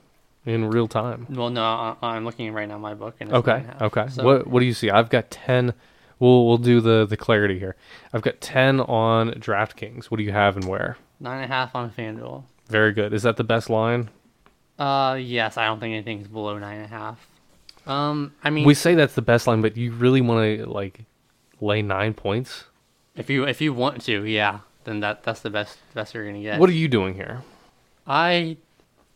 in 0.48 0.68
real 0.70 0.88
time. 0.88 1.26
Well, 1.30 1.50
no, 1.50 1.62
I, 1.62 1.96
I'm 2.02 2.24
looking 2.24 2.52
right 2.52 2.68
now 2.68 2.78
my 2.78 2.94
book. 2.94 3.16
And 3.20 3.30
it's 3.30 3.36
Okay, 3.38 3.50
nine 3.52 3.60
and 3.60 3.68
a 3.70 3.72
half. 3.72 3.82
okay. 3.82 4.08
So, 4.08 4.24
what 4.24 4.46
what 4.46 4.60
do 4.60 4.66
you 4.66 4.74
see? 4.74 4.90
I've 4.90 5.10
got 5.10 5.30
ten. 5.30 5.74
We'll 6.18 6.46
we'll 6.46 6.58
do 6.58 6.80
the 6.80 7.06
the 7.06 7.16
clarity 7.16 7.58
here. 7.58 7.76
I've 8.12 8.22
got 8.22 8.40
ten 8.40 8.80
on 8.80 9.32
DraftKings. 9.32 10.06
What 10.06 10.18
do 10.18 10.24
you 10.24 10.32
have 10.32 10.56
and 10.56 10.64
where? 10.66 10.96
nine 11.20 11.42
and 11.42 11.50
a 11.50 11.54
half 11.54 11.74
on 11.74 11.90
FanDuel. 11.90 12.44
Very 12.68 12.92
good. 12.92 13.12
Is 13.12 13.22
that 13.24 13.36
the 13.36 13.44
best 13.44 13.68
line? 13.68 14.08
Uh, 14.78 15.18
yes, 15.20 15.56
I 15.56 15.64
don't 15.66 15.80
think 15.80 15.92
anything's 15.94 16.28
below 16.28 16.56
nine 16.58 16.76
and 16.76 16.84
a 16.84 16.88
half. 16.88 17.26
Um, 17.88 18.34
I 18.44 18.50
mean, 18.50 18.64
We 18.64 18.74
say 18.74 18.94
that's 18.94 19.14
the 19.14 19.22
best 19.22 19.46
line, 19.48 19.60
but 19.62 19.76
you 19.76 19.92
really 19.92 20.20
want 20.20 20.58
to 20.60 20.66
like 20.66 21.00
lay 21.60 21.82
nine 21.82 22.14
points? 22.14 22.64
if 23.16 23.28
you 23.28 23.44
if 23.44 23.60
you 23.60 23.72
want 23.72 24.02
to, 24.04 24.24
yeah, 24.24 24.60
then 24.84 25.00
that 25.00 25.24
that's 25.24 25.40
the 25.40 25.50
best 25.50 25.78
best 25.94 26.14
you're 26.14 26.24
gonna 26.26 26.40
get. 26.42 26.60
What 26.60 26.68
are 26.70 26.74
you 26.74 26.86
doing 26.86 27.14
here? 27.14 27.42
I 28.06 28.56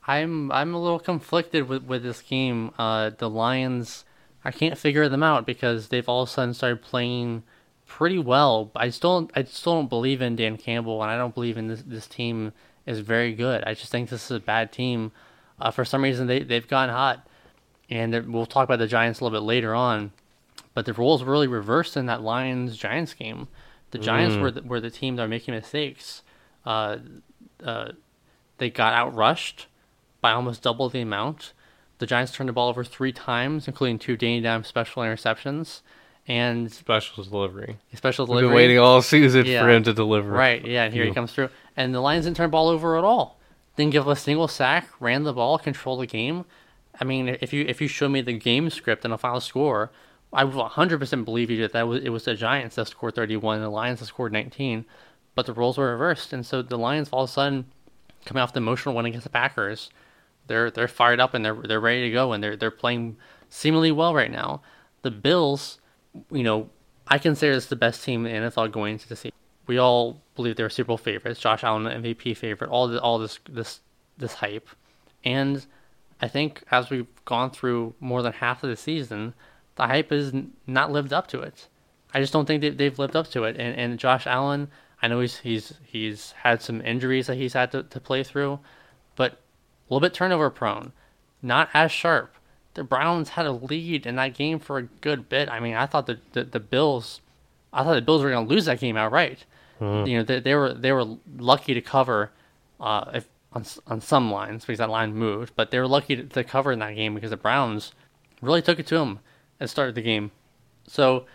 I'm 0.06 0.50
I'm 0.50 0.74
a 0.74 0.82
little 0.82 0.98
conflicted 0.98 1.68
with 1.68 1.84
with 1.84 2.02
this 2.02 2.22
game. 2.22 2.72
Uh, 2.78 3.10
the 3.16 3.30
Lions, 3.30 4.04
I 4.44 4.50
can't 4.50 4.76
figure 4.76 5.08
them 5.08 5.22
out 5.22 5.46
because 5.46 5.88
they've 5.88 6.08
all 6.08 6.22
of 6.22 6.28
a 6.28 6.32
sudden 6.32 6.54
started 6.54 6.82
playing 6.82 7.44
pretty 7.86 8.18
well. 8.18 8.70
I 8.74 8.90
still 8.90 9.30
I 9.36 9.44
still 9.44 9.74
don't 9.74 9.88
believe 9.88 10.20
in 10.20 10.36
Dan 10.36 10.56
Campbell, 10.56 11.02
and 11.02 11.10
I 11.10 11.16
don't 11.16 11.34
believe 11.34 11.56
in 11.56 11.68
this 11.68 11.82
this 11.82 12.06
team 12.06 12.52
is 12.84 12.98
very 12.98 13.32
good. 13.32 13.62
I 13.64 13.74
just 13.74 13.92
think 13.92 14.08
this 14.08 14.24
is 14.24 14.36
a 14.36 14.40
bad 14.40 14.72
team. 14.72 15.12
Uh, 15.60 15.70
for 15.70 15.84
some 15.84 16.02
reason, 16.02 16.26
they 16.26 16.40
they've 16.40 16.66
gotten 16.66 16.94
hot, 16.94 17.26
and 17.88 18.32
we'll 18.32 18.46
talk 18.46 18.64
about 18.64 18.80
the 18.80 18.88
Giants 18.88 19.20
a 19.20 19.24
little 19.24 19.38
bit 19.38 19.44
later 19.44 19.74
on. 19.74 20.12
But 20.74 20.86
the 20.86 20.94
roles 20.94 21.22
were 21.22 21.30
really 21.30 21.46
reversed 21.46 21.96
in 21.96 22.06
that 22.06 22.22
Lions 22.22 22.76
Giants 22.76 23.14
game. 23.14 23.46
The 23.92 23.98
Giants 23.98 24.36
were 24.36 24.50
the, 24.50 24.62
were 24.62 24.80
the 24.80 24.90
team 24.90 25.16
that 25.16 25.22
are 25.22 25.28
making 25.28 25.54
mistakes. 25.54 26.22
Uh, 26.64 26.96
uh, 27.62 27.92
they 28.56 28.70
got 28.70 28.94
outrushed 28.94 29.66
by 30.22 30.32
almost 30.32 30.62
double 30.62 30.88
the 30.88 31.02
amount. 31.02 31.52
The 31.98 32.06
Giants 32.06 32.32
turned 32.32 32.48
the 32.48 32.52
ball 32.54 32.68
over 32.70 32.82
three 32.82 33.12
times, 33.12 33.68
including 33.68 33.98
two 33.98 34.16
Danny 34.16 34.40
Dimes 34.40 34.66
special 34.66 35.02
interceptions 35.02 35.82
and 36.26 36.72
Special 36.72 37.22
delivery. 37.24 37.76
special 37.94 38.24
We've 38.24 38.30
delivery. 38.30 38.48
been 38.48 38.56
waiting 38.56 38.78
all 38.78 39.02
season 39.02 39.44
Yeah. 39.44 39.62
for 39.62 39.68
him 39.68 39.82
to 39.82 39.92
deliver. 39.92 40.30
Right, 40.30 40.64
yeah, 40.64 40.84
and 40.84 40.94
here 40.94 41.04
he 41.04 41.12
comes 41.12 41.32
through. 41.32 41.50
And 41.76 41.94
the 41.94 42.00
Lions 42.00 42.24
didn't 42.24 42.36
turn 42.38 42.46
the 42.46 42.52
ball 42.52 42.68
over 42.68 42.96
at 42.96 43.04
all. 43.04 43.38
Didn't 43.76 43.92
give 43.92 44.06
a 44.06 44.16
single 44.16 44.48
sack, 44.48 44.88
ran 45.00 45.24
the 45.24 45.32
ball, 45.32 45.58
controlled 45.58 46.00
the 46.00 46.06
game. 46.06 46.44
I 47.00 47.04
mean, 47.04 47.28
if 47.40 47.52
you 47.52 47.64
if 47.68 47.80
you 47.80 47.88
show 47.88 48.08
me 48.08 48.20
the 48.20 48.34
game 48.34 48.68
script 48.70 49.04
and 49.04 49.12
a 49.14 49.18
final 49.18 49.40
score, 49.40 49.90
I 50.32 50.44
would 50.44 50.54
100% 50.54 51.24
believe 51.24 51.50
you 51.50 51.60
that 51.62 51.72
that 51.72 51.88
was 51.88 52.02
it 52.04 52.10
was 52.10 52.24
the 52.24 52.34
Giants 52.34 52.76
that 52.76 52.88
scored 52.88 53.14
31 53.14 53.56
and 53.56 53.64
the 53.64 53.70
Lions 53.70 54.00
that 54.00 54.06
scored 54.06 54.32
19. 54.32 54.84
But 55.34 55.46
the 55.46 55.52
roles 55.54 55.78
were 55.78 55.90
reversed, 55.90 56.32
and 56.34 56.44
so 56.44 56.60
the 56.62 56.76
Lions 56.78 57.08
all 57.10 57.24
of 57.24 57.30
a 57.30 57.32
sudden 57.32 57.64
coming 58.26 58.42
off 58.42 58.52
the 58.52 58.58
emotional 58.58 58.94
win 58.94 59.06
against 59.06 59.24
the 59.24 59.30
Packers, 59.30 59.90
they're 60.52 60.70
they're 60.70 60.88
fired 60.88 61.18
up 61.18 61.34
and 61.34 61.44
they're 61.44 61.54
they're 61.54 61.80
ready 61.80 62.02
to 62.02 62.10
go 62.10 62.32
and 62.32 62.44
they're 62.44 62.56
they're 62.56 62.70
playing 62.70 63.16
seemingly 63.48 63.90
well 63.90 64.14
right 64.14 64.30
now. 64.30 64.62
The 65.00 65.10
Bills, 65.10 65.80
you 66.30 66.42
know, 66.42 66.68
I 67.08 67.18
consider 67.18 67.54
this 67.54 67.66
the 67.66 67.76
best 67.76 68.04
team 68.04 68.26
in 68.26 68.42
the 68.42 68.50
NFL 68.50 68.70
going 68.70 68.94
into 68.94 69.08
the 69.08 69.16
season. 69.16 69.36
We 69.66 69.78
all 69.78 70.20
believe 70.36 70.56
they're 70.56 70.70
Super 70.70 70.88
Bowl 70.88 70.98
favorites. 70.98 71.40
Josh 71.40 71.64
Allen, 71.64 71.84
MVP 71.84 72.36
favorite. 72.36 72.70
All 72.70 72.86
the, 72.88 73.00
all 73.00 73.18
this 73.18 73.38
this 73.48 73.80
this 74.18 74.34
hype, 74.34 74.68
and 75.24 75.64
I 76.20 76.28
think 76.28 76.62
as 76.70 76.90
we've 76.90 77.06
gone 77.24 77.50
through 77.50 77.94
more 77.98 78.22
than 78.22 78.34
half 78.34 78.62
of 78.62 78.70
the 78.70 78.76
season, 78.76 79.34
the 79.76 79.86
hype 79.86 80.10
has 80.10 80.34
n- 80.34 80.52
not 80.66 80.92
lived 80.92 81.12
up 81.12 81.26
to 81.28 81.40
it. 81.40 81.68
I 82.12 82.20
just 82.20 82.32
don't 82.32 82.44
think 82.46 82.60
they, 82.60 82.70
they've 82.70 82.98
lived 82.98 83.16
up 83.16 83.28
to 83.28 83.44
it. 83.44 83.56
And 83.58 83.74
and 83.76 83.98
Josh 83.98 84.26
Allen, 84.26 84.68
I 85.00 85.08
know 85.08 85.20
he's 85.20 85.38
he's 85.38 85.74
he's 85.84 86.32
had 86.32 86.60
some 86.60 86.82
injuries 86.82 87.26
that 87.28 87.36
he's 87.36 87.54
had 87.54 87.72
to, 87.72 87.84
to 87.84 88.00
play 88.00 88.22
through, 88.22 88.60
but 89.16 89.41
a 89.92 89.94
little 89.94 90.06
bit 90.08 90.14
turnover 90.14 90.48
prone, 90.48 90.92
not 91.42 91.68
as 91.74 91.92
sharp. 91.92 92.34
The 92.74 92.82
Browns 92.82 93.30
had 93.30 93.44
a 93.44 93.52
lead 93.52 94.06
in 94.06 94.16
that 94.16 94.32
game 94.34 94.58
for 94.58 94.78
a 94.78 94.82
good 94.84 95.28
bit. 95.28 95.50
I 95.50 95.60
mean, 95.60 95.74
I 95.74 95.84
thought 95.84 96.06
the 96.06 96.18
the, 96.32 96.44
the 96.44 96.60
Bills, 96.60 97.20
I 97.72 97.84
thought 97.84 97.94
the 97.94 98.00
Bills 98.02 98.22
were 98.22 98.30
going 98.30 98.46
to 98.46 98.54
lose 98.54 98.64
that 98.64 98.80
game 98.80 98.96
outright. 98.96 99.44
You 100.06 100.18
know, 100.18 100.22
they, 100.22 100.40
they 100.40 100.54
were 100.54 100.72
they 100.72 100.92
were 100.92 101.18
lucky 101.36 101.74
to 101.74 101.80
cover, 101.82 102.30
uh, 102.80 103.10
if 103.12 103.28
on 103.52 103.64
on 103.86 104.00
some 104.00 104.30
lines 104.30 104.64
because 104.64 104.78
that 104.78 104.88
line 104.88 105.14
moved, 105.14 105.52
but 105.56 105.70
they 105.70 105.78
were 105.78 105.86
lucky 105.88 106.16
to, 106.16 106.22
to 106.22 106.42
cover 106.44 106.72
in 106.72 106.78
that 106.78 106.94
game 106.94 107.14
because 107.14 107.30
the 107.30 107.36
Browns 107.36 107.92
really 108.40 108.62
took 108.62 108.78
it 108.78 108.86
to 108.86 108.96
them 108.96 109.18
and 109.60 109.68
started 109.68 109.94
the 109.94 110.02
game. 110.02 110.30
So 110.86 111.26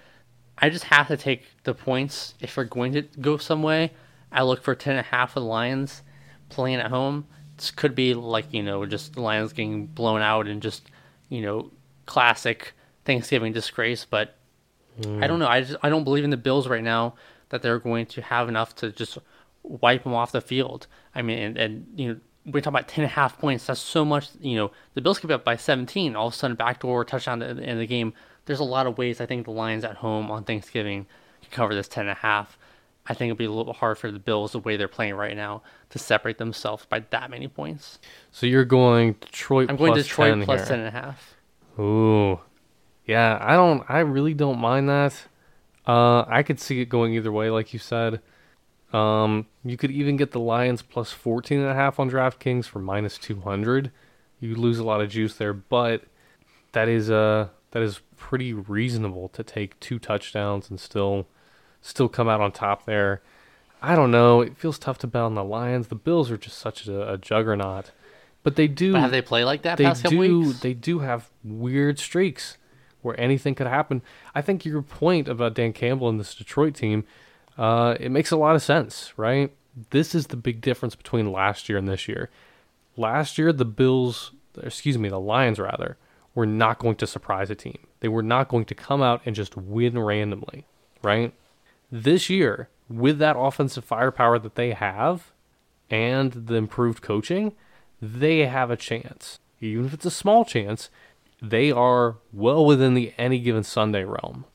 I 0.58 0.70
just 0.70 0.86
have 0.86 1.08
to 1.10 1.18
take 1.18 1.46
the 1.64 1.76
points 1.76 2.34
if 2.40 2.58
we're 2.58 2.64
going 2.64 2.94
to 2.94 3.04
go 3.22 3.38
some 3.38 3.62
way. 3.62 3.92
I 4.32 4.42
look 4.42 4.64
for 4.64 4.74
ten 4.74 4.96
and 4.98 5.06
a 5.06 5.10
half 5.10 5.36
of 5.36 5.44
the 5.44 5.50
Lions 5.50 6.02
playing 6.50 6.80
at 6.80 6.90
home. 6.90 7.28
Could 7.76 7.96
be 7.96 8.14
like 8.14 8.54
you 8.54 8.64
know 8.64 8.86
just 8.86 9.14
the 9.14 9.22
Lions 9.22 9.54
getting 9.54 9.88
blown 9.88 10.22
out 10.22 10.48
and 10.48 10.62
just 10.62 10.90
you 11.30 11.42
know 11.42 11.72
classic 12.06 12.74
Thanksgiving 13.06 13.54
disgrace. 13.54 14.06
But 14.06 14.36
I 15.00 15.28
don't 15.28 15.32
hmm. 15.32 15.40
know. 15.40 15.48
I 15.48 15.62
just 15.62 15.76
I 15.84 15.90
don't 15.90 16.04
believe 16.04 16.24
in 16.24 16.30
the 16.30 16.38
Bills 16.38 16.68
right 16.68 16.84
now 16.84 17.16
that 17.50 17.62
they're 17.62 17.80
going 17.80 18.06
to 18.08 18.22
have 18.22 18.50
enough 18.50 18.76
to 18.76 18.92
just 18.92 19.18
wipe 19.64 20.04
them 20.04 20.14
off 20.14 20.32
the 20.32 20.42
field. 20.42 20.88
I 21.14 21.22
mean, 21.22 21.40
and, 21.40 21.58
and 21.58 21.88
you 21.96 22.14
know 22.14 22.20
we're 22.46 22.62
talking 22.62 22.76
about 22.78 22.88
ten 22.88 23.04
and 23.04 23.12
a 23.12 23.16
half 23.16 23.38
points. 23.38 23.66
That's 23.66 23.80
so 23.80 24.06
much. 24.06 24.30
You 24.40 24.58
know 24.58 24.72
the 24.94 25.02
Bills 25.02 25.20
could 25.20 25.28
be 25.28 25.34
up 25.34 25.44
by 25.44 25.56
seventeen. 25.56 26.16
All 26.16 26.28
of 26.28 26.34
a 26.34 26.36
sudden, 26.36 26.56
backdoor 26.56 27.06
touchdown 27.06 27.42
in 27.42 27.58
the 27.58 27.76
the 27.76 27.88
game. 27.88 28.14
There's 28.46 28.60
a 28.60 28.66
lot 28.66 28.88
of 28.88 28.98
ways 28.98 29.20
I 29.20 29.26
think 29.26 29.46
the 29.46 29.52
Lions 29.52 29.84
at 29.84 29.98
home 29.98 30.32
on 30.32 30.46
Thanksgiving 30.46 31.06
can 31.42 31.52
cover 31.52 31.76
this 31.76 31.88
ten 31.88 32.02
and 32.02 32.12
a 32.12 32.22
half. 32.22 32.58
I 33.10 33.14
think 33.14 33.32
it'll 33.32 33.38
be 33.38 33.46
a 33.46 33.52
little 33.52 33.74
hard 33.74 33.98
for 33.98 34.12
the 34.12 34.20
Bills 34.20 34.52
the 34.52 34.60
way 34.60 34.78
they're 34.78 34.88
playing 34.88 35.16
right 35.16 35.36
now 35.36 35.62
to 35.90 36.00
separate 36.00 36.38
themselves 36.38 36.86
by 36.86 37.00
that 37.12 37.30
many 37.30 37.48
points. 37.48 38.00
So 38.32 38.46
you're 38.46 38.66
going 38.66 39.14
Detroit 39.14 39.70
I'm 39.70 39.78
going 39.78 39.94
plus 39.94 40.06
Detroit 40.06 40.32
10 40.32 40.46
plus 40.46 40.68
ten 40.68 40.80
and 40.80 40.88
a 40.88 40.92
half. 40.92 41.36
Ooh, 41.80 42.40
yeah. 43.06 43.38
I 43.42 43.56
don't. 43.56 43.84
I 43.90 44.00
really 44.00 44.34
don't 44.34 44.60
mind 44.60 44.90
that. 44.90 45.14
Uh, 45.86 46.26
I 46.28 46.44
could 46.44 46.60
see 46.60 46.82
it 46.82 46.90
going 46.90 47.14
either 47.14 47.32
way, 47.32 47.50
like 47.50 47.72
you 47.72 47.80
said. 47.80 48.22
Um, 48.94 49.48
you 49.64 49.78
could 49.78 49.92
even 49.92 50.18
get 50.18 50.32
the 50.32 50.40
Lions 50.40 50.82
plus 50.82 51.12
14 51.12 51.60
and 51.60 51.70
a 51.70 51.74
half 51.74 52.00
on 52.00 52.10
DraftKings 52.10 52.66
for 52.66 52.80
minus 52.80 53.18
200. 53.18 53.92
You 54.40 54.56
lose 54.56 54.80
a 54.80 54.84
lot 54.84 55.02
of 55.02 55.10
juice 55.10 55.36
there, 55.36 55.54
but 55.54 56.04
that 56.74 56.88
is 56.88 57.10
uh 57.10 57.48
that 57.72 57.82
is 57.82 58.02
pretty 58.18 58.54
reasonable 58.54 59.30
to 59.30 59.44
take 59.44 59.80
two 59.80 60.00
touchdowns 60.00 60.70
and 60.70 60.80
still 60.80 61.28
still 61.88 62.10
come 62.10 62.28
out 62.28 62.42
on 62.42 62.52
top 62.52 62.86
there. 62.86 63.22
I 63.82 63.96
don't 63.96 64.12
know. 64.12 64.42
It 64.42 64.58
feels 64.58 64.80
tough 64.80 64.98
to 65.00 65.08
bet 65.08 65.22
on 65.22 65.36
the 65.36 65.44
Lions. 65.44 65.88
The 65.88 65.96
Bills 65.96 66.30
are 66.32 66.38
just 66.38 66.58
such 66.58 66.88
a, 66.88 67.14
a 67.14 67.18
juggernaut, 67.18 67.92
but 68.44 68.56
they 68.56 68.68
do. 68.68 68.94
But 68.94 69.02
have 69.02 69.12
they 69.12 69.22
play 69.22 69.44
like 69.44 69.62
that 69.64 69.78
they 69.78 69.92
do. 69.94 70.40
weeks? 70.40 70.60
They 70.60 70.74
do 70.74 71.00
have 71.00 71.30
weird 71.44 72.00
streaks 72.00 72.58
where 73.02 73.20
anything 73.20 73.56
could 73.56 73.68
happen. 73.68 74.02
I 74.34 74.42
think 74.42 74.66
your 74.66 74.82
point 74.82 75.28
about 75.28 75.54
Dan 75.54 75.74
Campbell 75.74 76.10
and 76.10 76.20
this 76.20 76.36
Detroit 76.36 76.76
team, 76.76 77.06
uh, 77.58 77.96
it 78.00 78.10
makes 78.10 78.32
a 78.32 78.38
lot 78.38 78.56
of 78.56 78.64
sense, 78.64 79.14
right? 79.16 79.54
This 79.92 80.16
is 80.16 80.28
the 80.28 80.38
big 80.38 80.60
difference 80.62 80.96
between 80.96 81.32
last 81.32 81.70
year 81.70 81.78
and 81.78 81.88
this 81.88 82.08
year. 82.08 82.30
Last 82.98 83.38
year, 83.38 83.54
the 83.54 83.66
Bills, 83.66 84.32
excuse 84.62 84.98
me, 84.98 85.08
the 85.08 85.20
Lions 85.20 85.60
rather, 85.60 85.98
were 86.34 86.48
not 86.48 86.80
going 86.80 86.96
to 86.96 87.08
surprise 87.08 87.52
a 87.52 87.56
team. 87.56 87.78
They 88.00 88.08
were 88.08 88.24
not 88.24 88.50
going 88.50 88.66
to 88.66 88.76
come 88.76 89.04
out 89.04 89.22
and 89.26 89.36
just 89.36 89.56
win 89.56 90.00
randomly, 90.00 90.66
right? 91.04 91.32
This 91.92 92.30
year, 92.30 92.70
with 92.90 93.20
that 93.20 93.38
offensive 93.38 93.86
firepower 93.86 94.40
that 94.40 94.56
they 94.56 94.72
have 94.72 95.32
and 95.90 96.32
the 96.34 96.56
improved 96.56 97.02
coaching, 97.02 97.54
they 98.02 98.46
have 98.46 98.70
a 98.70 98.78
chance. 98.78 99.40
Even 99.60 99.86
if 99.86 99.94
it's 99.94 100.06
a 100.06 100.12
small 100.12 100.46
chance, 100.46 100.90
they 101.42 101.72
are 101.72 102.18
well 102.34 102.66
within 102.66 102.94
the 102.94 103.14
any 103.18 103.40
given 103.40 103.64
Sunday 103.64 104.04
realm. 104.04 104.46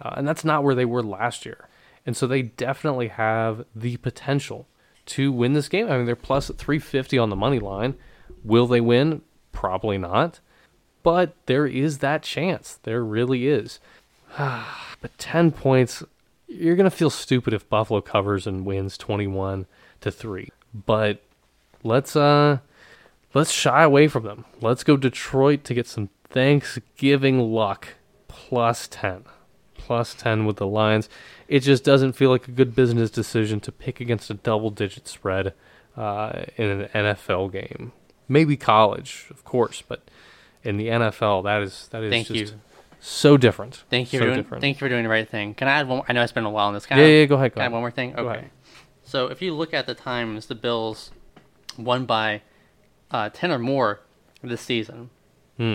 Uh, 0.00 0.14
and 0.16 0.28
that's 0.28 0.44
not 0.44 0.62
where 0.62 0.74
they 0.74 0.84
were 0.84 1.02
last 1.02 1.46
year. 1.46 1.68
And 2.04 2.16
so 2.16 2.26
they 2.26 2.42
definitely 2.42 3.08
have 3.08 3.64
the 3.74 3.96
potential 3.98 4.66
to 5.06 5.32
win 5.32 5.54
this 5.54 5.68
game. 5.68 5.90
I 5.90 5.96
mean, 5.96 6.06
they're 6.06 6.16
plus 6.16 6.50
at 6.50 6.58
350 6.58 7.18
on 7.18 7.30
the 7.30 7.36
money 7.36 7.58
line. 7.58 7.94
Will 8.44 8.66
they 8.66 8.80
win? 8.80 9.22
Probably 9.52 9.98
not. 9.98 10.40
But 11.02 11.34
there 11.46 11.66
is 11.66 11.98
that 11.98 12.22
chance. 12.22 12.78
There 12.82 13.02
really 13.02 13.48
is. 13.48 13.80
but 14.38 15.18
10 15.18 15.52
points, 15.52 16.02
you're 16.48 16.76
going 16.76 16.90
to 16.90 16.96
feel 16.96 17.10
stupid 17.10 17.52
if 17.52 17.68
Buffalo 17.68 18.00
covers 18.00 18.46
and 18.46 18.64
wins 18.64 18.96
21 18.98 19.66
to 20.00 20.10
3. 20.10 20.48
But 20.74 21.22
let's 21.82 22.16
uh 22.16 22.58
let's 23.34 23.50
shy 23.50 23.82
away 23.82 24.08
from 24.08 24.24
them. 24.24 24.44
Let's 24.60 24.84
go 24.84 24.96
Detroit 24.96 25.64
to 25.64 25.74
get 25.74 25.86
some 25.86 26.10
Thanksgiving 26.28 27.38
luck 27.52 27.88
plus 28.28 28.88
10. 28.88 29.24
Plus 29.74 30.14
10 30.14 30.46
with 30.46 30.56
the 30.56 30.66
Lions. 30.66 31.08
It 31.48 31.60
just 31.60 31.84
doesn't 31.84 32.14
feel 32.14 32.30
like 32.30 32.48
a 32.48 32.52
good 32.52 32.74
business 32.74 33.10
decision 33.10 33.60
to 33.60 33.72
pick 33.72 34.00
against 34.00 34.30
a 34.30 34.34
double 34.34 34.70
digit 34.70 35.06
spread 35.06 35.54
uh, 35.96 36.44
in 36.56 36.66
an 36.66 36.88
NFL 36.88 37.52
game. 37.52 37.92
Maybe 38.28 38.56
college, 38.56 39.26
of 39.30 39.44
course, 39.44 39.82
but 39.86 40.02
in 40.64 40.76
the 40.76 40.88
NFL, 40.88 41.44
that 41.44 41.62
is 41.62 41.88
that 41.92 42.02
is 42.02 42.10
Thank 42.10 42.26
just 42.26 42.52
you. 42.54 42.60
So 43.00 43.36
different. 43.36 43.84
Thank 43.90 44.12
you 44.12 44.18
So 44.18 44.24
for 44.24 44.30
doing, 44.30 44.42
different. 44.42 44.60
thank 44.62 44.76
you 44.76 44.78
for 44.80 44.88
doing 44.88 45.02
the 45.04 45.08
right 45.08 45.28
thing. 45.28 45.54
Can 45.54 45.68
I 45.68 45.72
add 45.72 45.88
one? 45.88 46.02
I 46.08 46.12
know 46.12 46.22
it's 46.22 46.32
been 46.32 46.44
a 46.44 46.50
while 46.50 46.68
on 46.68 46.74
this. 46.74 46.86
Can 46.86 46.98
yeah, 46.98 47.04
I, 47.04 47.08
yeah, 47.08 47.24
go 47.26 47.34
ahead. 47.36 47.52
Go 47.52 47.54
Can 47.54 47.62
I 47.62 47.66
add 47.66 47.72
one 47.72 47.80
more 47.82 47.90
thing? 47.90 48.12
Go 48.12 48.22
Okay. 48.28 48.38
ahead. 48.38 48.50
So 49.04 49.26
if 49.28 49.40
you 49.40 49.54
look 49.54 49.72
at 49.72 49.86
the 49.86 49.94
times 49.94 50.46
the 50.46 50.54
Bills 50.54 51.10
won 51.78 52.06
by 52.06 52.42
uh, 53.10 53.30
ten 53.32 53.50
or 53.52 53.58
more 53.58 54.00
this 54.42 54.60
season, 54.60 55.10
Hmm. 55.56 55.74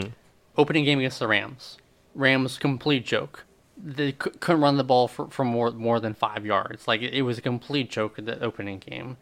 opening 0.57 0.83
game 0.85 0.99
against 0.99 1.19
the 1.19 1.27
Rams, 1.27 1.77
Rams 2.13 2.57
complete 2.57 3.05
joke. 3.05 3.45
They 3.83 4.11
c- 4.11 4.31
couldn't 4.39 4.61
run 4.61 4.77
the 4.77 4.83
ball 4.83 5.07
for, 5.07 5.27
for 5.29 5.43
more 5.45 5.71
more 5.71 5.99
than 5.99 6.13
five 6.13 6.45
yards. 6.45 6.87
Like 6.87 7.01
it, 7.01 7.13
it 7.13 7.21
was 7.23 7.37
a 7.37 7.41
complete 7.41 7.89
joke 7.89 8.19
in 8.19 8.25
the 8.25 8.39
opening 8.43 8.79
game. 8.79 9.17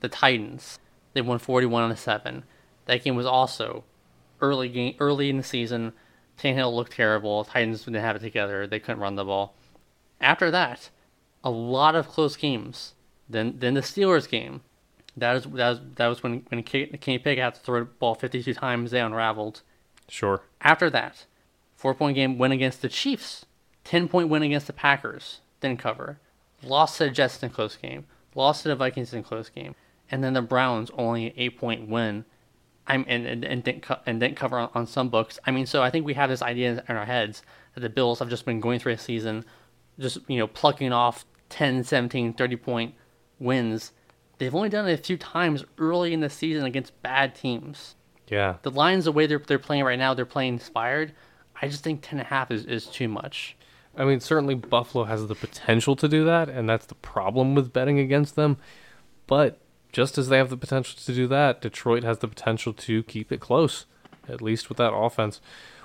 The 0.00 0.08
Titans, 0.08 0.78
they 1.12 1.20
won 1.20 1.38
forty 1.38 1.66
one 1.66 1.88
to 1.90 1.96
seven. 1.96 2.44
That 2.86 3.02
game 3.04 3.16
was 3.16 3.26
also 3.26 3.84
early 4.40 4.68
game 4.68 4.94
early 5.00 5.28
in 5.30 5.36
the 5.36 5.42
season. 5.42 5.92
Tannehill 6.38 6.74
looked 6.74 6.92
terrible. 6.92 7.44
Titans 7.44 7.84
didn't 7.84 8.00
have 8.00 8.16
it 8.16 8.20
together. 8.20 8.66
They 8.66 8.80
couldn't 8.80 9.00
run 9.00 9.16
the 9.16 9.24
ball. 9.24 9.54
After 10.20 10.50
that, 10.50 10.90
a 11.42 11.50
lot 11.50 11.94
of 11.94 12.08
close 12.08 12.36
games. 12.36 12.94
Then 13.28 13.56
then 13.58 13.74
the 13.74 13.80
Steelers 13.80 14.28
game. 14.28 14.62
That 15.16 15.32
was 15.34 15.44
that 15.44 15.68
was 15.68 15.80
that 15.96 16.06
was 16.06 16.22
when 16.22 16.44
when 16.48 16.62
Kenny 16.62 16.86
Pickett 16.96 17.38
had 17.38 17.54
to 17.54 17.60
throw 17.60 17.80
the 17.80 17.86
ball 17.86 18.14
fifty 18.14 18.42
two 18.42 18.54
times. 18.54 18.90
They 18.90 19.00
unraveled. 19.00 19.62
Sure. 20.08 20.42
After 20.60 20.88
that, 20.90 21.26
four 21.76 21.94
point 21.94 22.14
game 22.14 22.38
win 22.38 22.52
against 22.52 22.82
the 22.82 22.88
Chiefs, 22.88 23.44
ten 23.84 24.08
point 24.08 24.28
win 24.28 24.42
against 24.42 24.66
the 24.66 24.72
Packers, 24.72 25.40
didn't 25.60 25.80
cover. 25.80 26.18
Lost 26.62 26.98
to 26.98 27.04
the 27.04 27.10
Jets 27.10 27.42
in 27.42 27.50
a 27.50 27.52
close 27.52 27.76
game. 27.76 28.06
Lost 28.34 28.62
to 28.62 28.68
the 28.68 28.76
Vikings 28.76 29.12
in 29.12 29.20
a 29.20 29.22
close 29.22 29.48
game, 29.48 29.74
and 30.10 30.22
then 30.22 30.32
the 30.34 30.42
Browns 30.42 30.90
only 30.94 31.26
an 31.26 31.32
eight 31.36 31.58
point 31.58 31.88
win. 31.88 32.24
I'm 32.88 33.04
and 33.06 33.26
and, 33.26 33.44
and 33.44 33.62
didn't 33.62 33.82
co- 33.82 34.00
and 34.06 34.18
didn't 34.18 34.36
cover 34.36 34.58
on, 34.58 34.70
on 34.74 34.86
some 34.86 35.08
books. 35.10 35.38
I 35.46 35.50
mean, 35.52 35.66
so 35.66 35.82
I 35.82 35.90
think 35.90 36.04
we 36.06 36.14
have 36.14 36.30
this 36.30 36.42
idea 36.42 36.82
in 36.88 36.96
our 36.96 37.04
heads 37.04 37.42
that 37.74 37.80
the 37.80 37.88
Bills 37.88 38.18
have 38.18 38.28
just 38.30 38.44
been 38.44 38.58
going 38.60 38.78
through 38.80 38.92
a 38.94 38.98
season, 38.98 39.44
just 40.00 40.18
you 40.28 40.38
know 40.38 40.46
plucking 40.46 40.92
off 40.92 41.24
10, 41.50 41.84
17, 41.84 42.32
30 42.34 42.56
point 42.56 42.94
wins. 43.38 43.92
They've 44.38 44.54
only 44.54 44.68
done 44.68 44.88
it 44.88 44.92
a 44.98 45.02
few 45.02 45.16
times 45.16 45.64
early 45.78 46.12
in 46.12 46.20
the 46.20 46.30
season 46.30 46.64
against 46.64 47.00
bad 47.02 47.34
teams 47.34 47.96
Yeah. 48.28 48.56
the 48.62 48.70
Lions, 48.70 49.04
the 49.04 49.12
way 49.12 49.26
they're 49.26 49.38
they're 49.46 49.58
playing 49.58 49.84
right 49.84 49.98
now, 49.98 50.14
they're 50.14 50.24
playing 50.26 50.54
inspired. 50.54 51.12
I 51.60 51.68
just 51.68 51.82
think 51.84 52.02
ten 52.02 52.18
and 52.20 52.26
a 52.26 52.28
half 52.30 52.50
is, 52.50 52.64
is 52.64 52.86
too 52.86 53.08
much. 53.08 53.56
I 53.96 54.04
mean, 54.04 54.20
certainly 54.20 54.54
Buffalo 54.54 55.04
has 55.04 55.26
the 55.26 55.34
potential 55.34 55.96
to 55.96 56.06
do 56.06 56.24
that, 56.26 56.48
and 56.48 56.68
that's 56.68 56.86
the 56.86 56.94
problem 56.94 57.56
with 57.56 57.72
betting 57.72 57.98
against 57.98 58.36
them. 58.36 58.58
But 59.26 59.60
just 59.92 60.18
as 60.18 60.28
they 60.28 60.36
have 60.38 60.50
the 60.50 60.56
potential 60.56 60.98
to 61.04 61.14
do 61.14 61.26
that, 61.28 61.60
Detroit 61.60 62.04
has 62.04 62.18
the 62.18 62.28
potential 62.28 62.72
to 62.74 63.02
keep 63.04 63.32
it 63.32 63.40
close, 63.40 63.86
at 64.28 64.42
least 64.42 64.68
with 64.68 64.78
that 64.78 64.92
offense. 64.94 65.40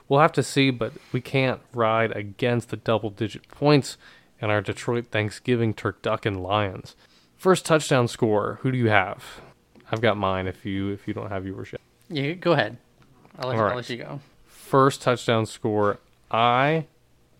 We'll 0.09 0.19
have 0.19 0.33
to 0.33 0.43
see, 0.43 0.69
but 0.69 0.93
we 1.11 1.21
can't 1.21 1.61
ride 1.73 2.11
against 2.15 2.69
the 2.69 2.77
double 2.77 3.09
digit 3.09 3.47
points 3.47 3.97
in 4.41 4.49
our 4.49 4.61
Detroit 4.61 5.07
Thanksgiving 5.11 5.73
Turducken 5.73 6.41
Lions. 6.41 6.95
First 7.37 7.65
touchdown 7.65 8.07
score, 8.07 8.59
who 8.61 8.71
do 8.71 8.77
you 8.77 8.89
have? 8.89 9.41
I've 9.91 10.01
got 10.01 10.17
mine 10.17 10.47
if 10.47 10.65
you 10.65 10.89
if 10.89 11.07
you 11.07 11.13
don't 11.13 11.29
have 11.29 11.45
yours 11.45 11.69
yet. 11.71 11.81
Yeah, 12.09 12.33
go 12.33 12.51
ahead. 12.53 12.77
I'll 13.37 13.49
let, 13.49 13.57
All 13.57 13.65
I'll 13.69 13.75
let 13.77 13.89
you 13.89 13.97
go. 13.97 14.19
first 14.45 15.01
touchdown 15.01 15.45
score, 15.45 15.99
I 16.29 16.87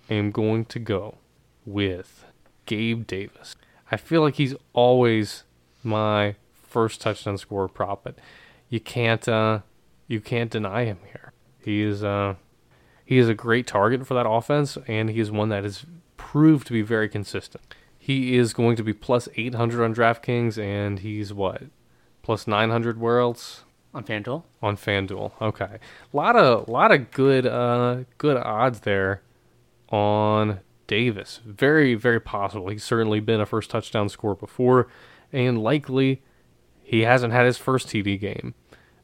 am 0.10 0.32
going 0.32 0.66
to 0.66 0.80
go 0.80 1.18
with 1.66 2.26
Gabe 2.66 3.06
Davis. 3.06 3.56
I 3.92 3.98
feel 3.98 4.22
like 4.22 4.36
he's 4.36 4.56
always 4.74 5.44
my 5.84 6.36
first 6.74 7.00
touchdown 7.00 7.38
scorer 7.38 7.68
prop, 7.68 8.04
but 8.04 8.16
you 8.68 8.80
can't 8.80 9.28
uh, 9.30 9.60
you 10.08 10.20
can't 10.20 10.52
deny 10.52 10.86
him 10.86 10.98
here. 11.06 11.32
He 11.60 11.84
is 11.84 12.04
uh, 12.04 12.36
he 13.06 13.20
is 13.20 13.30
a 13.30 13.36
great 13.36 13.68
target 13.68 14.06
for 14.06 14.16
that 14.16 14.28
offense, 14.28 14.78
and 14.88 15.10
he 15.10 15.20
is 15.20 15.32
one 15.32 15.50
that 15.50 15.64
has 15.64 15.86
proved 16.18 16.68
to 16.68 16.74
be 16.74 16.82
very 16.82 17.08
consistent. 17.08 17.64
He 17.98 18.36
is 18.36 18.54
going 18.54 18.76
to 18.76 18.84
be 18.84 18.92
plus 18.92 19.30
800 19.36 19.84
on 19.84 19.96
DraftKings, 19.96 20.58
and 20.58 21.00
he's 21.00 21.34
what 21.34 21.64
plus 22.24 22.48
900 22.48 23.00
where 23.00 23.20
else? 23.20 23.64
On 23.94 24.04
FanDuel, 24.04 24.44
on 24.60 24.76
FanDuel. 24.76 25.34
Okay. 25.40 25.66
A 25.66 26.18
lot 26.18 26.36
of 26.36 26.68
lot 26.68 26.92
of 26.92 27.12
good 27.12 27.46
uh 27.46 28.06
good 28.18 28.38
odds 28.38 28.80
there 28.80 29.22
on 29.90 30.62
Davis. 30.88 31.40
Very 31.46 31.94
very 31.94 32.20
possible. 32.20 32.70
He's 32.70 32.84
certainly 32.84 33.20
been 33.20 33.40
a 33.40 33.46
first 33.46 33.70
touchdown 33.70 34.10
scorer 34.10 34.34
before 34.34 34.88
and 35.32 35.62
likely 35.62 36.24
he 36.94 37.02
hasn't 37.02 37.34
had 37.34 37.46
his 37.46 37.58
first 37.58 37.88
TD 37.88 38.20
game. 38.20 38.54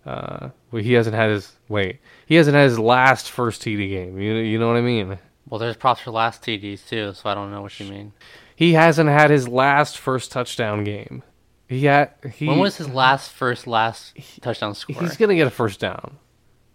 Uh 0.06 0.49
he 0.71 0.93
hasn't 0.93 1.15
had 1.15 1.30
his 1.30 1.54
wait. 1.67 1.99
He 2.25 2.36
hasn't 2.36 2.56
had 2.56 2.65
his 2.65 2.80
last 2.80 3.30
first 3.32 3.62
TD 3.62 3.89
game. 3.89 4.19
You 4.19 4.36
you 4.36 4.60
know 4.60 4.67
what 4.67 4.78
I 4.78 4.82
mean? 4.82 5.17
well, 5.49 5.60
there's 5.60 5.75
props 5.75 6.02
for 6.02 6.12
last 6.12 6.43
TDs 6.43 6.88
too, 6.88 7.13
so 7.13 7.30
I 7.30 7.34
don't 7.34 7.52
know 7.52 7.62
what 7.62 7.80
you 7.80 7.91
mean. 7.91 8.13
He 8.56 8.73
hasn't 8.73 9.10
had 9.10 9.30
his 9.32 9.47
last 9.47 9.97
first 9.97 10.32
touchdown 10.32 10.84
game. 10.84 11.23
He 11.67 11.86
had 11.86 12.12
he 12.34 12.47
when 12.47 12.60
was 12.60 12.78
his 12.78 12.89
last 12.89 13.32
first 13.32 13.67
last 13.67 14.17
touchdown 14.41 14.73
score? 14.75 15.02
He's 15.02 15.17
gonna 15.17 15.36
get 15.36 15.47
a 15.47 15.52
first 15.52 15.80
down, 15.80 16.17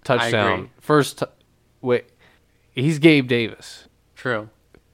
touchdown, 0.04 0.70
first. 0.80 1.18
T- 1.18 1.26
wait, 1.80 2.04
he's 2.72 2.98
Gabe 3.00 3.26
Davis 3.26 3.88
True, 4.14 4.48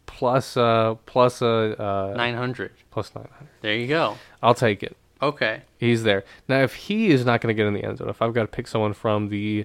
plus 0.07 0.57
uh 0.57 0.95
plus 1.07 1.43
uh, 1.43 1.47
uh 1.79 2.15
nine 2.17 2.35
hundred. 2.35 2.73
plus 2.91 3.15
nine 3.15 3.29
hundred. 3.31 3.51
There 3.61 3.75
you 3.77 3.87
go. 3.89 4.17
I'll 4.43 4.55
take 4.55 4.83
it. 4.83 4.97
Okay, 5.23 5.63
He's 5.79 6.03
there 6.03 6.25
now. 6.49 6.63
If 6.63 6.75
he 6.75 7.11
is 7.11 7.25
not 7.25 7.41
gonna 7.41 7.55
get 7.55 7.67
in 7.67 7.75
the 7.75 7.85
end 7.85 7.99
zone, 7.99 8.09
if 8.09 8.21
I've 8.23 8.35
got 8.35 8.43
to 8.43 8.49
pick 8.49 8.67
someone 8.67 8.93
from 8.95 9.29
the 9.29 9.65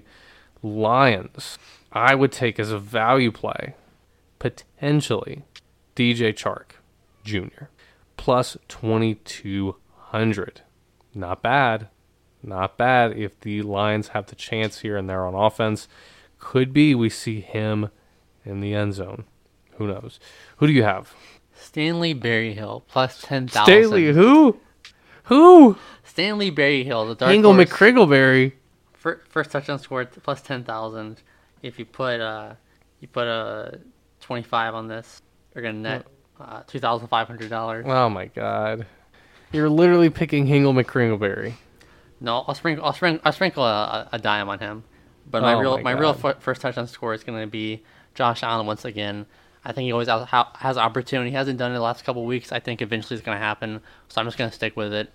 Lions, 0.62 1.58
I 1.92 2.14
would 2.14 2.32
take 2.32 2.58
as 2.58 2.70
a 2.70 2.78
value 2.78 3.30
play 3.30 3.74
potentially 4.38 5.44
DJ 5.94 6.32
Chark 6.34 6.76
Jr. 7.24 7.66
plus 8.16 8.56
twenty 8.68 9.16
two 9.16 9.76
hundred. 9.94 10.62
Not 11.14 11.42
bad. 11.42 11.88
Not 12.42 12.76
bad 12.76 13.12
if 13.16 13.38
the 13.40 13.62
Lions 13.62 14.08
have 14.08 14.26
the 14.26 14.36
chance 14.36 14.80
here 14.80 14.96
and 14.96 15.08
they're 15.08 15.26
on 15.26 15.34
offense. 15.34 15.88
Could 16.38 16.72
be 16.72 16.94
we 16.94 17.08
see 17.08 17.40
him 17.40 17.90
in 18.44 18.60
the 18.60 18.74
end 18.74 18.94
zone. 18.94 19.24
Who 19.72 19.86
knows? 19.86 20.20
Who 20.58 20.66
do 20.66 20.72
you 20.72 20.82
have? 20.82 21.14
Stanley 21.54 22.12
Berryhill 22.14 22.84
plus 22.88 23.20
ten 23.22 23.48
thousand. 23.48 23.74
Stanley 23.74 24.12
who? 24.12 24.60
Who? 25.26 25.76
Stanley 26.04 26.50
Berryhill, 26.50 27.06
the 27.06 27.14
dark 27.14 27.32
Hingle 27.32 27.54
horse. 27.54 27.68
McCringleberry. 27.68 28.52
Fir- 28.94 29.20
First 29.28 29.50
touchdown 29.50 29.78
scored 29.78 30.10
plus 30.22 30.40
ten 30.42 30.64
thousand. 30.64 31.22
If 31.62 31.78
you 31.78 31.84
put 31.84 32.20
uh, 32.20 32.54
you 33.00 33.08
put 33.08 33.26
a 33.26 33.80
twenty 34.20 34.42
five 34.42 34.74
on 34.74 34.88
this, 34.88 35.22
you're 35.54 35.62
gonna 35.62 35.78
net 35.78 36.06
uh, 36.40 36.62
two 36.66 36.78
thousand 36.78 37.08
five 37.08 37.26
hundred 37.26 37.50
dollars. 37.50 37.84
Oh 37.88 38.08
my 38.08 38.26
god. 38.26 38.86
You're 39.52 39.68
literally 39.70 40.10
picking 40.10 40.46
Hingle 40.46 40.74
McCringleberry. 40.74 41.54
No, 42.20 42.44
I'll 42.46 42.54
sprinkle. 42.54 42.84
I'll 42.84 42.92
sprinkle. 42.92 43.22
I'll 43.24 43.32
sprinkle 43.32 43.64
a, 43.64 44.08
a 44.12 44.18
dime 44.18 44.48
on 44.48 44.58
him. 44.58 44.84
But 45.30 45.42
my 45.42 45.54
Oh 45.54 45.58
real 45.60 45.78
my 45.78 45.94
my, 45.94 46.00
real 46.00 46.16
f- 46.22 46.40
first 46.40 46.60
touchdown 46.60 46.86
score 46.86 47.14
is 47.14 47.24
going 47.24 47.40
to 47.40 47.46
be 47.46 47.82
Josh 48.14 48.42
Allen 48.42 48.66
once 48.66 48.84
again. 48.84 49.26
I 49.66 49.72
think 49.72 49.86
he 49.86 49.92
always 49.92 50.06
has, 50.06 50.78
opportunity. 50.78 51.30
He 51.30 51.36
hasn't 51.36 51.58
done 51.58 51.72
it 51.72 51.74
the 51.74 51.80
last 51.80 52.04
couple 52.04 52.24
weeks. 52.24 52.52
I 52.52 52.60
think 52.60 52.80
eventually 52.80 53.16
it's 53.16 53.26
going 53.26 53.36
to 53.36 53.42
happen. 53.44 53.80
So 54.08 54.20
I'm 54.20 54.26
just 54.28 54.38
going 54.38 54.48
to 54.48 54.54
stick 54.54 54.76
with 54.76 54.92
it. 54.92 55.12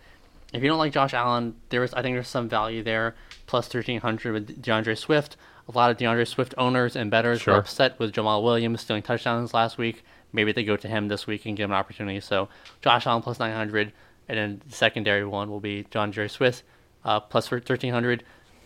If 0.52 0.62
you 0.62 0.68
don't 0.68 0.78
like 0.78 0.92
Josh 0.92 1.14
Allen, 1.14 1.56
there's 1.70 1.94
I 1.94 2.02
think 2.02 2.18
there's 2.18 2.28
some 2.28 2.50
value 2.50 2.84
there. 2.84 3.16
Plus 3.48 3.74
1300 3.74 4.34
with 4.34 4.62
D'Andre 4.62 4.96
Swift. 4.96 5.38
A 5.70 5.72
lot 5.72 5.90
of 5.90 5.96
D'Andre 5.96 6.26
Swift 6.26 6.54
owners 6.58 6.98
and 6.98 7.10
bettors 7.10 7.42
Sure. 7.42 7.54
were 7.54 7.60
upset 7.62 7.98
with 7.98 8.12
Jamaal 8.12 8.44
Williams 8.44 8.82
stealing 8.82 9.04
touchdowns 9.04 9.54
last 9.54 9.78
week. 9.78 10.04
Maybe 10.34 10.52
they 10.52 10.66
go 10.66 10.76
to 10.76 10.88
him 10.90 11.08
this 11.08 11.26
week 11.26 11.46
and 11.46 11.56
give 11.56 11.66
him 11.66 11.72
an 11.72 11.78
opportunity. 11.78 12.20
So 12.20 12.50
Josh 12.82 13.08
Allen 13.08 13.22
plus 13.22 13.40
900, 13.40 13.94
and 14.28 14.38
then 14.38 14.62
the 14.68 14.76
secondary 14.76 15.26
one 15.26 15.50
will 15.50 15.62
be 15.62 15.86
John 15.92 16.12
Jerry 16.12 16.30
Swift 16.30 16.64
uh, 17.06 17.22
plus 17.22 17.48
for 17.48 17.56
1300. 17.56 18.26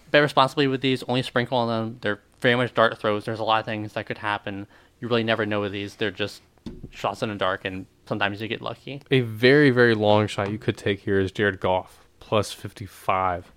Bet 0.10 0.24
responsibly 0.24 0.66
with 0.66 0.82
these. 0.82 1.04
Only 1.04 1.22
sprinkle 1.22 1.60
on 1.60 1.68
them. 1.68 1.98
They're 2.02 2.22
very 2.42 2.56
much 2.56 2.74
dart 2.74 2.98
throws. 2.98 3.26
There's 3.26 3.40
a 3.40 3.44
lot 3.44 3.60
of 3.60 3.66
things 3.66 3.94
that 3.94 4.08
could 4.08 4.20
happen. 4.20 4.66
You 5.00 5.08
really 5.08 5.24
never 5.24 5.46
know 5.46 5.62
with 5.62 5.72
these. 5.72 5.96
They're 5.96 6.12
just 6.12 6.42
shots 6.90 7.22
in 7.22 7.30
the 7.30 7.36
dark, 7.36 7.66
and 7.66 7.86
sometimes 8.08 8.42
you 8.42 8.48
get 8.48 8.62
lucky. 8.62 9.02
A 9.12 9.22
very, 9.22 9.70
very 9.72 9.94
long 9.96 10.28
shot 10.28 10.50
you 10.52 10.58
could 10.58 10.78
take 10.78 11.02
here 11.02 11.20
is 11.20 11.32
Jared 11.32 11.60
Goff 11.60 12.06
plus 12.20 12.52
55. 12.52 13.52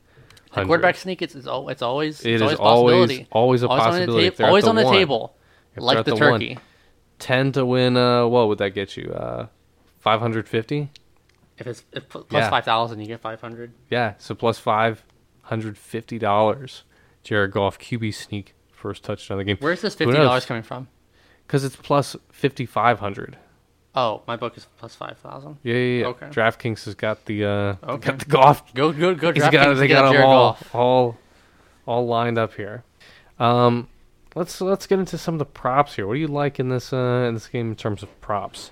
The 0.54 0.64
quarterback 0.64 0.96
sneak 0.96 1.22
is, 1.22 1.34
is 1.34 1.46
al- 1.46 1.68
it's 1.68 1.82
always 1.82 2.24
It 2.24 2.34
it's 2.34 2.42
is 2.52 2.54
always, 2.54 2.54
a 2.54 2.58
possibility. 2.58 3.14
always- 3.30 3.32
always 3.32 3.62
a 3.62 3.68
on 3.68 3.78
the 3.78 3.84
possibility 3.84 4.26
if 4.26 4.36
ta- 4.38 4.46
always 4.46 4.64
on 4.64 4.76
the 4.76 4.84
one. 4.84 4.94
table, 4.94 5.36
like 5.76 5.98
the, 6.04 6.14
the 6.14 6.16
one. 6.16 6.40
turkey. 6.40 6.58
10 7.18 7.52
to 7.52 7.66
win, 7.66 7.96
uh, 7.96 8.26
what 8.26 8.48
would 8.48 8.58
that 8.58 8.70
get 8.70 8.96
you? 8.96 9.12
Uh, 9.12 9.46
550? 10.00 10.90
If 11.58 11.66
it's 11.66 11.84
if 11.92 12.08
pl- 12.08 12.22
Yeah. 12.22 12.26
plus 12.40 12.48
five 12.50 12.64
thousand, 12.64 13.00
you 13.00 13.06
get 13.06 13.20
five 13.20 13.40
hundred. 13.40 13.72
Yeah, 13.90 14.14
so 14.18 14.34
plus 14.34 14.60
$550. 14.60 16.82
Jared 17.24 17.50
Goff, 17.50 17.78
QB 17.78 18.14
sneak, 18.14 18.54
first 18.72 19.02
touchdown 19.04 19.38
of 19.40 19.44
the 19.46 19.52
game. 19.52 19.56
Where's 19.60 19.80
this 19.82 19.94
fifty 19.94 20.14
dollars 20.16 20.46
coming 20.46 20.62
from? 20.62 20.88
Because 21.48 21.64
it's 21.64 21.74
plus 21.76 22.14
5500 22.30 23.36
Oh, 23.94 24.22
my 24.28 24.36
book 24.36 24.56
is 24.56 24.66
plus 24.76 24.94
five 24.94 25.18
thousand. 25.18 25.56
Yeah, 25.64 25.74
yeah, 25.74 26.00
yeah. 26.02 26.06
Okay. 26.08 26.26
DraftKings 26.26 26.84
has 26.84 26.94
got 26.94 27.24
the, 27.24 27.44
uh, 27.44 27.76
Okay. 27.82 28.10
got 28.10 28.18
the 28.20 28.24
Goff 28.26 28.74
Go 28.74 28.92
go 28.92 29.12
go! 29.14 29.32
He's 29.32 29.42
DraftKings 29.42 29.50
got 29.52 29.74
they 29.74 29.88
got 29.88 30.02
them 30.02 30.12
Jared 30.12 30.26
all, 30.28 30.52
Goff. 30.52 30.74
all 30.74 31.18
all 31.86 32.06
lined 32.06 32.38
up 32.38 32.54
here. 32.54 32.84
Um, 33.40 33.88
let's 34.36 34.60
let's 34.60 34.86
get 34.86 35.00
into 35.00 35.18
some 35.18 35.34
of 35.34 35.38
the 35.40 35.46
props 35.46 35.96
here. 35.96 36.06
What 36.06 36.14
do 36.14 36.20
you 36.20 36.28
like 36.28 36.60
in 36.60 36.68
this 36.68 36.92
uh, 36.92 37.24
in 37.26 37.34
this 37.34 37.48
game 37.48 37.70
in 37.70 37.76
terms 37.76 38.02
of 38.04 38.20
props? 38.20 38.70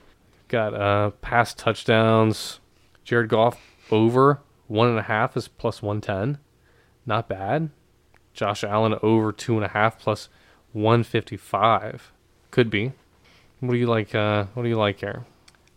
Got 0.49 0.75
uh 0.75 1.11
pass 1.23 1.55
touchdowns. 1.55 2.61
Jared 3.03 3.29
Goff 3.31 3.59
over 3.91 4.41
one 4.69 4.89
and 4.89 4.99
a 4.99 5.03
half 5.03 5.37
is 5.37 5.49
plus 5.49 5.83
one 5.83 6.01
ten, 6.01 6.39
not 7.07 7.27
bad. 7.29 7.71
Josh 8.33 8.63
Allen 8.63 8.97
over 9.03 9.33
two 9.33 9.57
and 9.57 9.65
a 9.65 9.69
half 9.69 9.99
plus 9.99 10.29
one 10.73 11.03
fifty 11.03 11.37
five, 11.39 12.13
could 12.57 12.71
be. 12.71 12.91
What 13.61 13.73
do 13.73 13.77
you 13.77 13.87
like? 13.87 14.15
Uh, 14.15 14.47
what 14.55 14.63
do 14.63 14.69
you 14.71 14.79
like 14.79 15.01
here? 15.01 15.27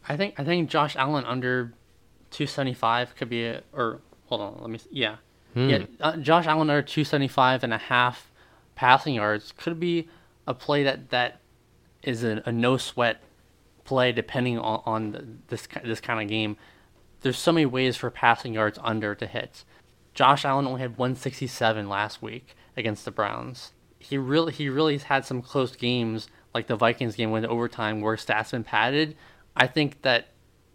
I 0.07 0.15
think 0.15 0.39
I 0.39 0.45
think 0.45 0.69
Josh 0.69 0.95
Allen 0.95 1.25
under 1.25 1.73
two 2.31 2.47
seventy 2.47 2.73
five 2.73 3.17
could 3.17 3.27
be 3.27 3.43
a, 3.45 3.63
or 3.73 3.99
hold 4.27 4.39
on, 4.39 4.57
let 4.61 4.69
me 4.69 4.79
yeah. 4.89 5.17
Hmm. 5.53 5.69
Yeah, 5.69 5.85
uh, 5.99 6.15
Josh 6.15 6.45
Allen 6.45 6.69
under 6.69 6.83
275 6.83 7.63
and 7.63 7.73
a 7.73 7.79
half 7.79 8.31
passing 8.75 9.15
yards 9.15 9.51
could 9.57 9.79
be 9.79 10.07
a 10.47 10.53
play 10.53 10.83
that 10.83 11.09
that 11.09 11.41
is 12.03 12.23
a, 12.23 12.43
a 12.45 12.51
no 12.51 12.77
sweat 12.77 13.23
play 13.83 14.11
depending 14.11 14.57
on, 14.57 14.81
on 14.85 15.41
this 15.49 15.67
this 15.83 15.99
kind 15.99 16.21
of 16.21 16.29
game. 16.29 16.55
There's 17.21 17.37
so 17.37 17.51
many 17.51 17.65
ways 17.65 17.97
for 17.97 18.09
passing 18.09 18.53
yards 18.53 18.79
under 18.81 19.15
to 19.15 19.27
hit. 19.27 19.65
Josh 20.13 20.45
Allen 20.45 20.65
only 20.65 20.81
had 20.81 20.97
167 20.97 21.89
last 21.89 22.21
week 22.21 22.55
against 22.77 23.03
the 23.03 23.11
Browns. 23.11 23.73
He 23.97 24.17
really 24.17 24.53
he 24.53 24.69
really 24.69 24.93
has 24.93 25.03
had 25.03 25.25
some 25.25 25.41
close 25.41 25.75
games 25.75 26.29
like 26.53 26.67
the 26.67 26.75
Vikings 26.75 27.15
game 27.15 27.31
went 27.31 27.43
to 27.43 27.49
overtime 27.49 28.01
where 28.01 28.15
stats 28.15 28.51
been 28.51 28.63
padded. 28.63 29.15
I 29.55 29.67
think 29.67 30.01
that 30.01 30.29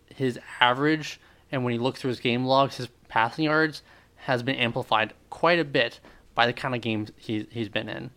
his 0.06 0.38
average 0.60 1.20
and 1.50 1.64
when 1.64 1.72
he 1.72 1.78
looks 1.78 2.00
through 2.00 2.10
his 2.10 2.20
game 2.20 2.44
logs, 2.44 2.76
his 2.76 2.88
passing 3.08 3.44
yards 3.44 3.82
has 4.16 4.42
been 4.42 4.56
amplified 4.56 5.12
quite 5.30 5.58
a 5.58 5.64
bit 5.64 6.00
by 6.34 6.46
the 6.46 6.52
kind 6.52 6.74
of 6.74 6.80
games 6.80 7.10
he's 7.16 7.46
he's 7.50 7.68
been 7.68 7.88
in. 7.88 8.10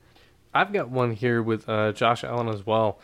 I've 0.54 0.74
got 0.74 0.90
one 0.90 1.12
here 1.12 1.44
with 1.44 1.68
uh, 1.70 1.92
Josh 1.92 2.24
Allen 2.24 2.48
as 2.48 2.66
well. 2.66 3.00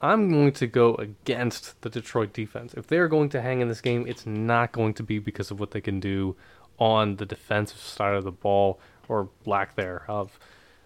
I'm 0.00 0.30
going 0.30 0.52
to 0.52 0.66
go 0.66 0.94
against 0.96 1.80
the 1.82 1.88
Detroit 1.88 2.32
defense. 2.32 2.74
If 2.74 2.86
they're 2.86 3.08
going 3.08 3.28
to 3.30 3.40
hang 3.40 3.60
in 3.60 3.68
this 3.68 3.80
game, 3.80 4.06
it's 4.06 4.26
not 4.26 4.72
going 4.72 4.94
to 4.94 5.02
be 5.02 5.18
because 5.18 5.50
of 5.50 5.58
what 5.58 5.70
they 5.70 5.80
can 5.80 6.00
do 6.00 6.36
on 6.78 7.16
the 7.16 7.24
defensive 7.24 7.78
side 7.78 8.14
of 8.14 8.24
the 8.24 8.32
ball 8.32 8.78
or 9.08 9.30
lack 9.46 9.74
thereof. 9.74 10.38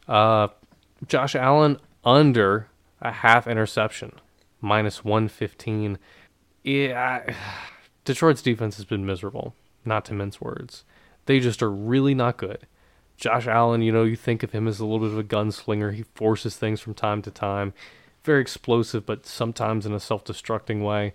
Uh, 0.06 0.48
Josh 1.08 1.34
Allen 1.34 1.78
under 2.04 2.68
a 3.00 3.12
half 3.12 3.46
interception, 3.46 4.12
minus 4.60 5.04
115. 5.04 5.98
Yeah, 6.62 7.22
I- 7.26 7.34
Detroit's 8.04 8.42
defense 8.42 8.76
has 8.76 8.84
been 8.84 9.06
miserable, 9.06 9.54
not 9.84 10.04
to 10.06 10.14
mince 10.14 10.40
words. 10.40 10.84
They 11.26 11.40
just 11.40 11.62
are 11.62 11.70
really 11.70 12.14
not 12.14 12.38
good. 12.38 12.66
Josh 13.16 13.46
Allen, 13.46 13.82
you 13.82 13.92
know, 13.92 14.04
you 14.04 14.16
think 14.16 14.42
of 14.42 14.52
him 14.52 14.66
as 14.66 14.80
a 14.80 14.86
little 14.86 15.06
bit 15.06 15.12
of 15.12 15.18
a 15.18 15.24
gunslinger. 15.24 15.94
He 15.94 16.04
forces 16.14 16.56
things 16.56 16.80
from 16.80 16.94
time 16.94 17.20
to 17.22 17.30
time. 17.30 17.74
Very 18.24 18.40
explosive, 18.40 19.04
but 19.04 19.26
sometimes 19.26 19.84
in 19.84 19.92
a 19.92 20.00
self-destructing 20.00 20.82
way. 20.82 21.14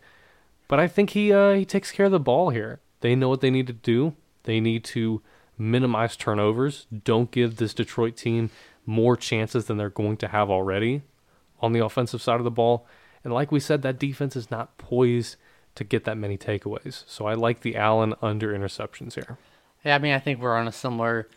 But 0.68 0.80
I 0.80 0.88
think 0.88 1.12
he 1.12 1.34
uh, 1.34 1.54
he 1.54 1.66
takes 1.66 1.92
care 1.92 2.06
of 2.06 2.12
the 2.12 2.20
ball 2.20 2.52
here. 2.52 2.80
They 3.02 3.16
know 3.16 3.30
what 3.30 3.42
they 3.42 3.52
need 3.52 3.68
to 3.68 3.74
do. 3.74 4.16
They 4.44 4.60
need 4.60 4.84
to 4.86 5.22
minimize 5.58 6.16
turnovers. 6.16 6.88
Don't 7.04 7.32
give 7.32 7.58
this 7.58 7.74
Detroit 7.74 8.16
team 8.16 8.50
more 8.86 9.16
chances 9.16 9.66
than 9.66 9.78
they're 9.78 9.90
going 9.90 10.18
to 10.18 10.28
have 10.28 10.50
already 10.50 11.02
on 11.62 11.74
the 11.74 11.84
offensive 11.84 12.22
side 12.22 12.40
of 12.40 12.44
the 12.44 12.52
ball. 12.52 12.88
And 13.24 13.34
like 13.34 13.52
we 13.52 13.60
said, 13.60 13.82
that 13.82 14.00
defense 14.00 14.36
is 14.36 14.52
not 14.52 14.78
poised 14.78 15.36
to 15.76 15.84
get 15.84 16.06
that 16.06 16.18
many 16.18 16.38
takeaways. 16.38 17.04
So 17.08 17.26
I 17.26 17.34
like 17.34 17.62
the 17.62 17.76
Allen 17.76 18.14
under 18.22 18.58
interceptions 18.58 19.16
here. 19.16 19.38
Yeah, 19.84 19.96
I 19.96 20.00
mean 20.00 20.14
I 20.14 20.20
think 20.20 20.40
we're 20.40 20.56
on 20.56 20.68
a 20.68 20.72
similar 20.72 21.28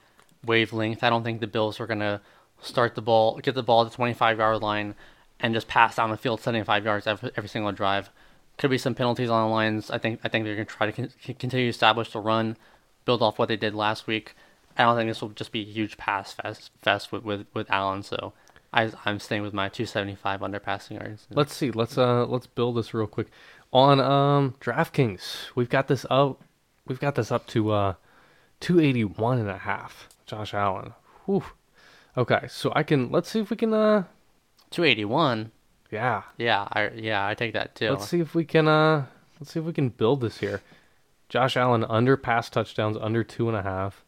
wavelength. 0.44 1.02
I 1.02 1.11
don't 1.11 1.24
think 1.24 1.40
the 1.40 1.46
Bills 1.46 1.81
are 1.81 1.87
gonna 1.87 2.20
start 2.61 2.94
the 2.94 3.02
ball, 3.02 3.38
get 3.38 3.54
the 3.54 3.62
ball 3.62 3.85
at 3.85 3.90
the 3.90 3.96
25 3.96 4.38
yard 4.38 4.62
line, 4.62 4.94
and 5.40 5.54
just 5.54 5.68
pass 5.68 5.96
down 5.96 6.11
the 6.11 6.16
field 6.16 6.40
75 6.40 6.85
yards 6.85 7.07
every, 7.07 7.31
every 7.37 7.48
single 7.48 7.72
drive. 7.72 8.11
Could 8.57 8.70
be 8.70 8.78
some 8.78 8.94
penalties 8.94 9.31
on 9.31 9.48
the 9.48 9.54
lines. 9.54 9.90
I 9.90 9.98
think 9.98 10.20
I 10.24 10.28
think 10.28 10.44
they're 10.44 10.54
gonna 10.54 10.64
try 10.64 10.90
to 10.90 10.92
con- 10.92 11.35
continue 11.38 11.66
to 11.66 11.70
establish 11.70 12.12
the 12.12 12.20
run, 12.20 12.57
build 13.04 13.22
off 13.22 13.38
what 13.38 13.48
they 13.48 13.57
did 13.57 13.74
last 13.74 14.07
week. 14.07 14.35
I 14.76 14.85
don't 14.85 14.96
think 14.96 15.11
this 15.11 15.20
will 15.20 15.31
just 15.31 15.50
be 15.50 15.62
a 15.62 15.64
huge 15.64 15.96
pass 15.96 16.33
fest, 16.33 16.70
fest 16.81 17.11
with, 17.11 17.24
with, 17.24 17.46
with 17.52 17.68
Allen. 17.68 18.04
So 18.04 18.33
I, 18.72 18.90
I'm 19.04 19.18
staying 19.18 19.42
with 19.42 19.54
my 19.54 19.68
275 19.68 20.42
under 20.42 20.61
passing 20.61 20.98
yards. 20.98 21.26
Let's 21.31 21.54
see. 21.54 21.70
Let's 21.70 21.96
uh 21.96 22.26
let's 22.26 22.46
build 22.46 22.76
this 22.76 22.92
real 22.92 23.07
quick. 23.07 23.28
On 23.72 24.00
um 24.00 24.54
DraftKings, 24.61 25.46
we've 25.54 25.68
got 25.70 25.88
this 25.88 26.04
up 26.11 26.42
we've 26.87 27.00
got 27.00 27.14
this 27.14 27.33
up 27.33 27.46
to 27.48 27.70
uh 27.70 27.94
281 28.61 29.38
and 29.38 29.48
a 29.48 29.59
half. 29.59 30.09
Josh 30.26 30.52
Allen. 30.52 30.92
Whew. 31.26 31.44
Okay, 32.16 32.46
so 32.48 32.72
I 32.74 32.83
can 32.83 33.11
let's 33.11 33.31
see 33.31 33.40
if 33.40 33.50
we 33.50 33.57
can 33.57 33.72
uh 33.72 34.04
281. 34.70 35.50
yeah. 35.90 36.22
Yeah, 36.37 36.68
I 36.70 36.90
yeah 36.94 37.26
I 37.26 37.35
take 37.35 37.54
that 37.54 37.74
too. 37.74 37.90
Let's 37.90 38.09
see 38.09 38.20
if 38.20 38.35
we 38.35 38.44
can 38.44 38.68
uh 38.68 39.07
let's 39.40 39.52
see 39.52 39.61
if 39.61 39.64
we 39.64 39.72
can 39.72 39.88
build 39.88 40.20
this 40.20 40.38
here. 40.38 40.61
Josh 41.28 41.57
Allen 41.57 41.85
under 41.85 42.16
pass 42.16 42.48
touchdowns 42.48 42.96
under 42.98 43.22
two 43.22 43.48
and 43.48 43.57
a 43.57 43.62
half, 43.62 44.02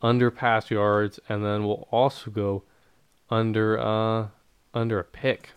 under 0.00 0.30
pass 0.30 0.70
yards, 0.70 1.20
and 1.28 1.44
then 1.44 1.64
we'll 1.64 1.86
also 1.90 2.30
go 2.30 2.62
under 3.32 3.78
uh 3.80 4.28
under 4.74 4.98
a 4.98 5.04
pick. 5.04 5.50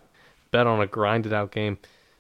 Bet 0.52 0.66
on 0.68 0.80
a 0.82 0.88
grinded 0.88 1.34
out 1.34 1.52
game. 1.52 1.78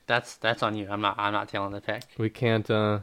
That's 0.07 0.35
that's 0.35 0.61
on 0.61 0.75
you. 0.75 0.87
I'm 0.89 1.01
not 1.01 1.15
I'm 1.17 1.33
not 1.33 1.49
tailing 1.49 1.71
the 1.71 1.81
pick. 1.81 2.03
We 2.17 2.29
can't 2.29 2.69
uh 2.69 2.99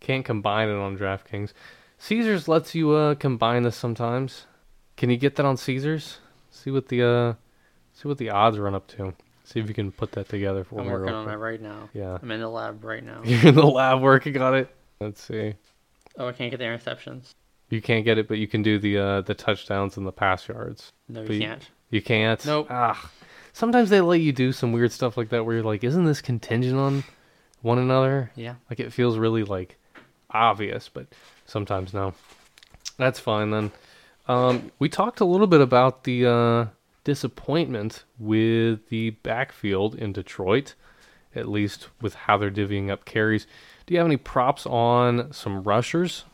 can't 0.00 0.24
combine 0.24 0.68
it 0.68 0.74
on 0.74 0.96
DraftKings. 0.98 1.52
Caesars 1.98 2.48
lets 2.48 2.74
you 2.74 2.92
uh 2.92 3.14
combine 3.14 3.62
this 3.62 3.76
sometimes. 3.76 4.46
Can 4.96 5.10
you 5.10 5.16
get 5.16 5.36
that 5.36 5.46
on 5.46 5.56
Caesars? 5.56 6.18
See 6.50 6.70
what 6.70 6.88
the 6.88 7.02
uh 7.04 7.34
see 7.92 8.08
what 8.08 8.18
the 8.18 8.30
odds 8.30 8.58
run 8.58 8.74
up 8.74 8.86
to. 8.88 9.12
See 9.44 9.60
if 9.60 9.68
you 9.68 9.74
can 9.74 9.92
put 9.92 10.12
that 10.12 10.28
together 10.28 10.64
for 10.64 10.80
I'm 10.80 10.86
working 10.86 11.12
on 11.14 11.26
that 11.26 11.38
right 11.38 11.60
now. 11.60 11.88
Yeah. 11.92 12.18
I'm 12.22 12.30
in 12.30 12.40
the 12.40 12.48
lab 12.48 12.84
right 12.84 13.04
now. 13.04 13.20
You're 13.24 13.48
in 13.48 13.54
the 13.54 13.66
lab 13.66 14.00
working 14.00 14.40
on 14.40 14.54
it. 14.54 14.74
Let's 15.00 15.22
see. 15.22 15.54
Oh, 16.16 16.28
I 16.28 16.32
can't 16.32 16.50
get 16.50 16.58
the 16.58 16.64
interceptions. 16.64 17.30
You 17.68 17.80
can't 17.80 18.04
get 18.04 18.18
it, 18.18 18.26
but 18.28 18.38
you 18.38 18.48
can 18.48 18.62
do 18.62 18.78
the 18.78 18.98
uh 18.98 19.20
the 19.22 19.34
touchdowns 19.34 19.96
and 19.98 20.06
the 20.06 20.12
pass 20.12 20.48
yards. 20.48 20.90
No, 21.08 21.22
you 21.22 21.34
you- 21.34 21.40
can't. 21.40 21.68
You 21.90 22.00
can't. 22.00 22.44
Nope. 22.46 22.68
Ah, 22.70 23.10
sometimes 23.52 23.90
they 23.90 24.00
let 24.00 24.20
you 24.20 24.32
do 24.32 24.52
some 24.52 24.72
weird 24.72 24.92
stuff 24.92 25.16
like 25.16 25.28
that 25.30 25.44
where 25.44 25.56
you're 25.56 25.64
like, 25.64 25.84
isn't 25.84 26.04
this 26.04 26.20
contingent 26.20 26.78
on 26.78 27.04
one 27.62 27.78
another? 27.78 28.30
Yeah. 28.34 28.54
Like 28.68 28.80
it 28.80 28.92
feels 28.92 29.18
really 29.18 29.44
like 29.44 29.76
obvious, 30.30 30.88
but 30.88 31.06
sometimes 31.46 31.92
no. 31.92 32.14
That's 32.96 33.18
fine 33.18 33.50
then. 33.50 33.72
Um, 34.28 34.70
we 34.78 34.88
talked 34.88 35.20
a 35.20 35.24
little 35.24 35.46
bit 35.46 35.60
about 35.60 36.04
the 36.04 36.26
uh, 36.26 36.66
disappointment 37.04 38.04
with 38.18 38.88
the 38.88 39.10
backfield 39.10 39.94
in 39.94 40.12
Detroit, 40.12 40.74
at 41.34 41.48
least 41.48 41.88
with 42.00 42.14
how 42.14 42.36
they're 42.36 42.50
divvying 42.50 42.90
up 42.90 43.04
carries. 43.04 43.46
Do 43.86 43.94
you 43.94 43.98
have 43.98 44.06
any 44.06 44.16
props 44.16 44.66
on 44.66 45.32
some 45.32 45.64
rushers? 45.64 46.24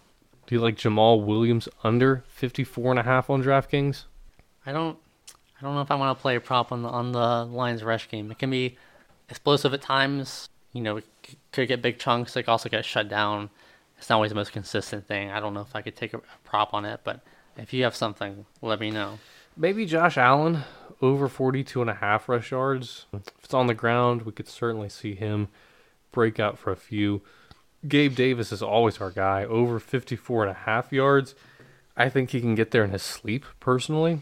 Do 0.47 0.55
you 0.55 0.61
like 0.61 0.77
Jamaal 0.77 1.25
Williams 1.25 1.69
under 1.83 2.25
54 2.29 2.93
and 2.93 3.01
a 3.01 3.03
half 3.03 3.31
on 3.31 3.43
DraftKings? 3.43 4.05
I 4.67 4.73
don't 4.73 4.99
I 5.59 5.65
don't 5.65 5.75
know 5.75 5.81
if 5.81 5.91
I 5.91 5.95
want 5.95 6.17
to 6.17 6.21
play 6.21 6.37
a 6.37 6.41
prop 6.41 6.73
on 6.73 6.83
the 6.83 6.89
on 6.89 7.13
the 7.13 7.45
Lions 7.45 7.83
rush 7.83 8.09
game. 8.09 8.31
It 8.31 8.39
can 8.39 8.51
be 8.51 8.77
explosive 9.29 9.73
at 9.73 9.83
times. 9.83 10.49
You 10.73 10.83
know, 10.83 10.99
it 10.99 11.07
c- 11.27 11.39
could 11.53 11.69
get 11.69 11.81
big 11.81 11.99
chunks. 11.99 12.37
It 12.37 12.43
could 12.43 12.51
also 12.51 12.69
get 12.69 12.85
shut 12.85 13.09
down. 13.09 13.51
It's 13.99 14.11
not 14.11 14.17
always 14.17 14.31
the 14.31 14.35
most 14.35 14.53
consistent 14.53 15.07
thing. 15.07 15.31
I 15.31 15.41
don't 15.41 15.55
know 15.55 15.63
if 15.63 15.75
I 15.75 15.81
could 15.81 15.97
take 15.97 16.13
a, 16.13 16.19
a 16.19 16.23
prop 16.45 16.75
on 16.75 16.85
it, 16.85 17.01
but 17.03 17.21
if 17.57 17.73
you 17.73 17.85
have 17.85 17.97
something, 17.97 18.45
let 18.61 18.81
me 18.81 18.91
know. 18.91 19.19
Maybe 19.57 19.87
Josh 19.87 20.19
Allen 20.19 20.65
over 21.01 21.29
42 21.29 21.81
and 21.81 21.91
a 21.91 21.95
half 21.95 22.29
rush 22.29 22.51
yards. 22.51 23.07
If 23.13 23.23
it's 23.43 23.55
on 23.55 23.67
the 23.67 23.75
ground, 23.75 24.23
we 24.23 24.33
could 24.33 24.49
certainly 24.49 24.91
see 24.91 25.15
him 25.15 25.49
break 26.13 26.39
out 26.39 26.59
for 26.59 26.71
a 26.71 26.77
few. 26.77 27.23
Gabe 27.89 28.15
Davis 28.15 28.53
is 28.53 28.63
always 28.63 28.99
our 29.01 29.11
guy, 29.11 29.45
over 29.45 29.79
54 29.79 30.45
and 30.45 30.51
a 30.51 30.61
half 30.61 30.93
yards. 30.93 31.35
I 31.97 32.09
think 32.11 32.31
he 32.31 32.41
can 32.41 32.55
get 32.55 32.71
there 32.71 32.85
in 32.85 32.91
his 32.91 33.03
sleep, 33.03 33.47
personally. 33.61 34.21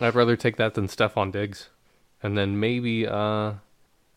I'd 0.00 0.14
rather 0.14 0.36
take 0.36 0.56
that 0.56 0.74
than 0.74 0.88
Stefon 0.88 1.32
Diggs. 1.32 1.68
And 2.22 2.36
then 2.36 2.58
maybe 2.60 3.06
uh 3.06 3.54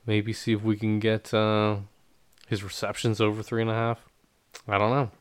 maybe 0.05 0.33
see 0.33 0.53
if 0.53 0.61
we 0.61 0.75
can 0.77 0.99
get 0.99 1.33
uh 1.33 1.77
his 2.47 2.63
receptions 2.63 3.21
over 3.21 3.41
three 3.41 3.61
and 3.61 3.71
a 3.71 3.75
half. 3.75 4.05
I 4.67 4.77
don't 4.77 4.91
know. 4.91 5.11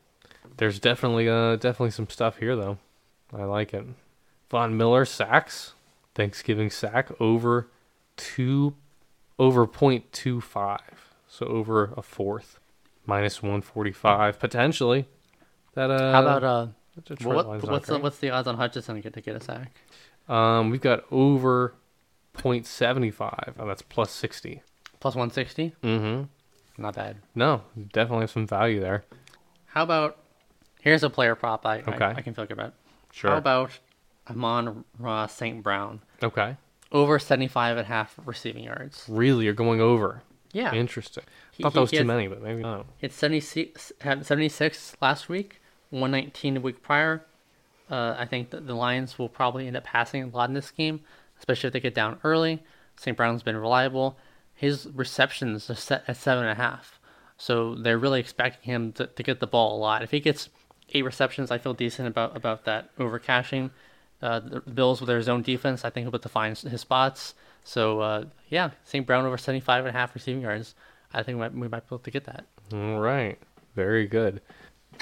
There's 0.57 0.79
definitely 0.79 1.29
uh 1.29 1.57
definitely 1.57 1.91
some 1.91 2.09
stuff 2.09 2.39
here 2.39 2.57
though. 2.57 2.79
I 3.33 3.45
like 3.45 3.73
it. 3.73 3.85
Von 4.51 4.77
Miller 4.77 5.05
sacks. 5.05 5.75
Thanksgiving 6.15 6.69
sack 6.71 7.09
over 7.21 7.69
two 8.17 8.75
over 9.39 9.67
point 9.67 10.13
two 10.13 10.41
five. 10.41 11.15
So 11.27 11.47
over 11.47 11.95
a 11.97 12.03
fourth. 12.03 12.59
Minus 13.07 13.43
one 13.43 13.63
forty 13.63 13.93
five. 13.93 14.39
Potentially. 14.39 15.07
That 15.75 15.91
uh 15.91 16.13
How 16.13 16.21
about 16.23 16.45
uh, 16.45 16.67
what, 17.23 17.47
what's 17.65 17.87
the, 17.87 17.99
what's 17.99 18.19
the 18.19 18.31
odds 18.31 18.47
on 18.47 18.57
Hutchinson 18.57 18.97
to 18.97 19.01
get 19.01 19.15
to 19.15 19.23
get 19.23 19.37
a 19.37 19.41
sack? 19.41 19.73
Um 20.29 20.71
we've 20.71 20.81
got 20.81 21.05
over 21.11 21.75
point 22.33 22.67
seventy 22.67 23.11
five. 23.11 23.55
Oh, 23.59 23.67
that's 23.67 23.83
plus 23.83 24.11
sixty. 24.11 24.63
Plus 25.01 25.15
one 25.15 25.31
sixty. 25.31 25.75
Mm-hmm. 25.83 26.25
Not 26.83 26.95
bad. 26.95 27.17
No, 27.35 27.63
definitely 27.93 28.23
have 28.23 28.31
some 28.31 28.47
value 28.47 28.81
there. 28.81 29.05
How 29.67 29.83
about 29.83 30.19
here's 30.81 31.03
a 31.03 31.11
player 31.11 31.35
prop 31.35 31.67
I 31.67 31.79
Okay. 31.81 32.05
I, 32.05 32.11
I 32.15 32.21
can 32.23 32.35
feel 32.35 32.45
good 32.47 32.59
about. 32.59 32.75
Sure. 33.13 33.31
How 33.31 33.37
about 33.37 33.79
Amon 34.31 34.85
Ross 34.99 35.35
St. 35.35 35.63
Brown 35.63 36.01
okay. 36.23 36.57
over 36.93 37.19
75 37.19 37.77
and 37.77 37.85
a 37.85 37.89
half 37.89 38.15
receiving 38.25 38.65
yards? 38.65 39.05
Really, 39.09 39.45
you're 39.45 39.53
going 39.55 39.81
over. 39.83 40.23
Yeah. 40.53 40.73
Interesting. 40.75 41.25
He- 41.51 41.63
Thought 41.63 41.75
that 41.75 41.81
was 41.81 41.91
too 41.91 41.99
gets- 41.99 42.07
many, 42.07 42.29
but 42.29 42.43
maybe 42.43 42.63
not. 42.63 42.87
It's 43.01 43.15
76 43.17 43.93
had 44.01 44.25
76 44.25 44.97
last 45.03 45.29
week, 45.29 45.61
119 45.91 46.55
the 46.55 46.61
week 46.61 46.83
prior. 46.83 47.25
Uh, 47.93 48.17
I 48.19 48.25
think 48.25 48.51
that 48.51 48.67
the 48.67 48.75
Lions 48.75 49.19
will 49.19 49.29
probably 49.29 49.67
end 49.67 49.77
up 49.77 49.85
passing 49.85 50.23
a 50.23 50.27
lot 50.29 50.49
in 50.49 50.55
this 50.55 50.71
game, 50.71 51.01
especially 51.39 51.67
if 51.67 51.75
they 51.75 51.81
get 51.81 51.95
down 51.95 52.19
early. 52.25 52.63
St. 52.97 53.15
Brown's 53.15 53.43
been 53.43 53.57
reliable. 53.57 54.17
His 54.55 54.89
receptions 54.95 55.69
are 55.69 55.75
set 55.75 56.05
at 56.09 56.17
seven 56.17 56.45
and 56.45 56.53
a 56.53 56.63
half, 56.63 56.99
so 57.37 57.75
they're 57.75 57.99
really 57.99 58.19
expecting 58.19 58.63
him 58.63 58.93
to, 58.93 59.09
to 59.09 59.23
get 59.23 59.41
the 59.41 59.47
ball 59.47 59.77
a 59.77 59.79
lot. 59.79 60.03
If 60.03 60.11
he 60.11 60.21
gets 60.21 60.49
eight 60.95 61.05
receptions, 61.05 61.51
I 61.51 61.59
feel 61.59 61.75
decent 61.75 62.09
about 62.09 62.35
about 62.35 62.65
that 62.65 62.89
over 62.99 63.19
cashing. 63.19 63.71
Uh, 64.23 64.41
the 64.41 64.61
Bills 64.61 65.01
with 65.01 65.09
their 65.09 65.21
zone 65.21 65.43
defense, 65.43 65.85
I 65.85 65.91
think 65.91 66.05
he'll 66.05 66.13
be 66.13 66.19
to 66.21 66.29
find 66.31 66.57
his 66.57 66.81
spots. 66.81 67.35
So 67.63 68.01
uh, 68.01 68.25
yeah, 68.49 68.71
St. 68.85 69.07
Brown 69.07 69.27
over 69.27 69.37
75 69.37 69.85
and 69.85 69.95
a 69.95 69.99
half 69.99 70.15
receiving 70.15 70.43
yards. 70.43 70.75
I 71.13 71.23
think 71.23 71.37
we 71.37 71.41
might, 71.41 71.55
we 71.55 71.69
might 71.69 71.89
be 71.89 71.95
able 71.95 71.99
to 71.99 72.11
get 72.11 72.25
that. 72.25 72.47
All 72.73 73.01
right. 73.01 73.39
Very 73.75 74.07
good. 74.07 74.41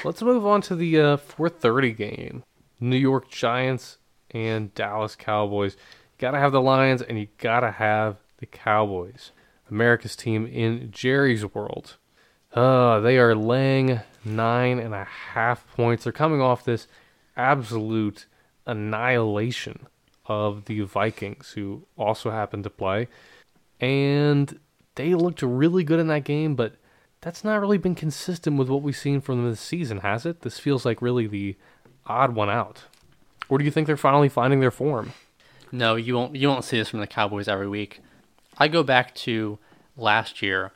Let's 0.04 0.22
move 0.22 0.46
on 0.46 0.62
to 0.62 0.74
the 0.74 0.98
uh, 0.98 1.16
4:30 1.18 1.96
game. 1.96 2.42
New 2.80 2.96
York 2.96 3.30
Giants 3.30 3.98
and 4.30 4.74
Dallas 4.74 5.16
Cowboys. 5.16 5.74
You 5.74 6.16
gotta 6.18 6.38
have 6.38 6.52
the 6.52 6.60
Lions 6.60 7.02
and 7.02 7.18
you 7.18 7.28
gotta 7.38 7.70
have 7.70 8.16
the 8.38 8.46
Cowboys. 8.46 9.32
America's 9.70 10.16
team 10.16 10.46
in 10.46 10.90
Jerry's 10.90 11.44
world. 11.54 11.96
Uh, 12.52 12.98
they 13.00 13.18
are 13.18 13.34
laying 13.34 14.00
nine 14.24 14.78
and 14.78 14.94
a 14.94 15.04
half 15.04 15.66
points. 15.74 16.04
They're 16.04 16.12
coming 16.12 16.40
off 16.40 16.64
this 16.64 16.88
absolute 17.36 18.26
annihilation 18.66 19.86
of 20.26 20.64
the 20.64 20.80
Vikings, 20.80 21.52
who 21.52 21.86
also 21.96 22.30
happened 22.30 22.64
to 22.64 22.70
play. 22.70 23.08
And 23.80 24.58
they 24.94 25.14
looked 25.14 25.42
really 25.42 25.84
good 25.84 26.00
in 26.00 26.08
that 26.08 26.24
game, 26.24 26.54
but 26.54 26.74
that's 27.20 27.44
not 27.44 27.60
really 27.60 27.78
been 27.78 27.94
consistent 27.94 28.58
with 28.58 28.68
what 28.68 28.82
we've 28.82 28.96
seen 28.96 29.20
from 29.20 29.42
them 29.42 29.50
this 29.50 29.60
season, 29.60 29.98
has 29.98 30.26
it? 30.26 30.40
This 30.40 30.58
feels 30.58 30.84
like 30.84 31.02
really 31.02 31.26
the 31.26 31.56
odd 32.10 32.34
one 32.34 32.50
out. 32.50 32.82
Or 33.48 33.58
do 33.58 33.64
you 33.64 33.70
think 33.70 33.86
they're 33.86 33.96
finally 33.96 34.28
finding 34.28 34.60
their 34.60 34.70
form? 34.70 35.12
No, 35.72 35.96
you 35.96 36.14
won't. 36.14 36.36
You 36.36 36.48
won't 36.48 36.64
see 36.64 36.78
this 36.78 36.88
from 36.88 37.00
the 37.00 37.06
Cowboys 37.06 37.48
every 37.48 37.68
week. 37.68 38.00
I 38.58 38.68
go 38.68 38.82
back 38.82 39.14
to 39.16 39.58
last 39.96 40.42
year 40.42 40.72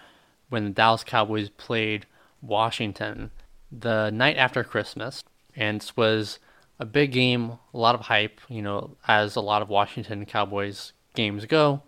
when 0.48 0.64
the 0.64 0.70
Dallas 0.70 1.04
Cowboys 1.04 1.48
played 1.50 2.06
Washington 2.40 3.30
the 3.70 4.10
night 4.10 4.36
after 4.36 4.62
Christmas, 4.62 5.24
and 5.56 5.80
this 5.80 5.96
was 5.96 6.38
a 6.78 6.84
big 6.84 7.12
game, 7.12 7.58
a 7.72 7.78
lot 7.78 7.94
of 7.94 8.02
hype. 8.02 8.40
You 8.48 8.62
know, 8.62 8.96
as 9.06 9.36
a 9.36 9.40
lot 9.40 9.62
of 9.62 9.68
Washington 9.68 10.24
Cowboys 10.26 10.92
games 11.14 11.44
go, 11.46 11.82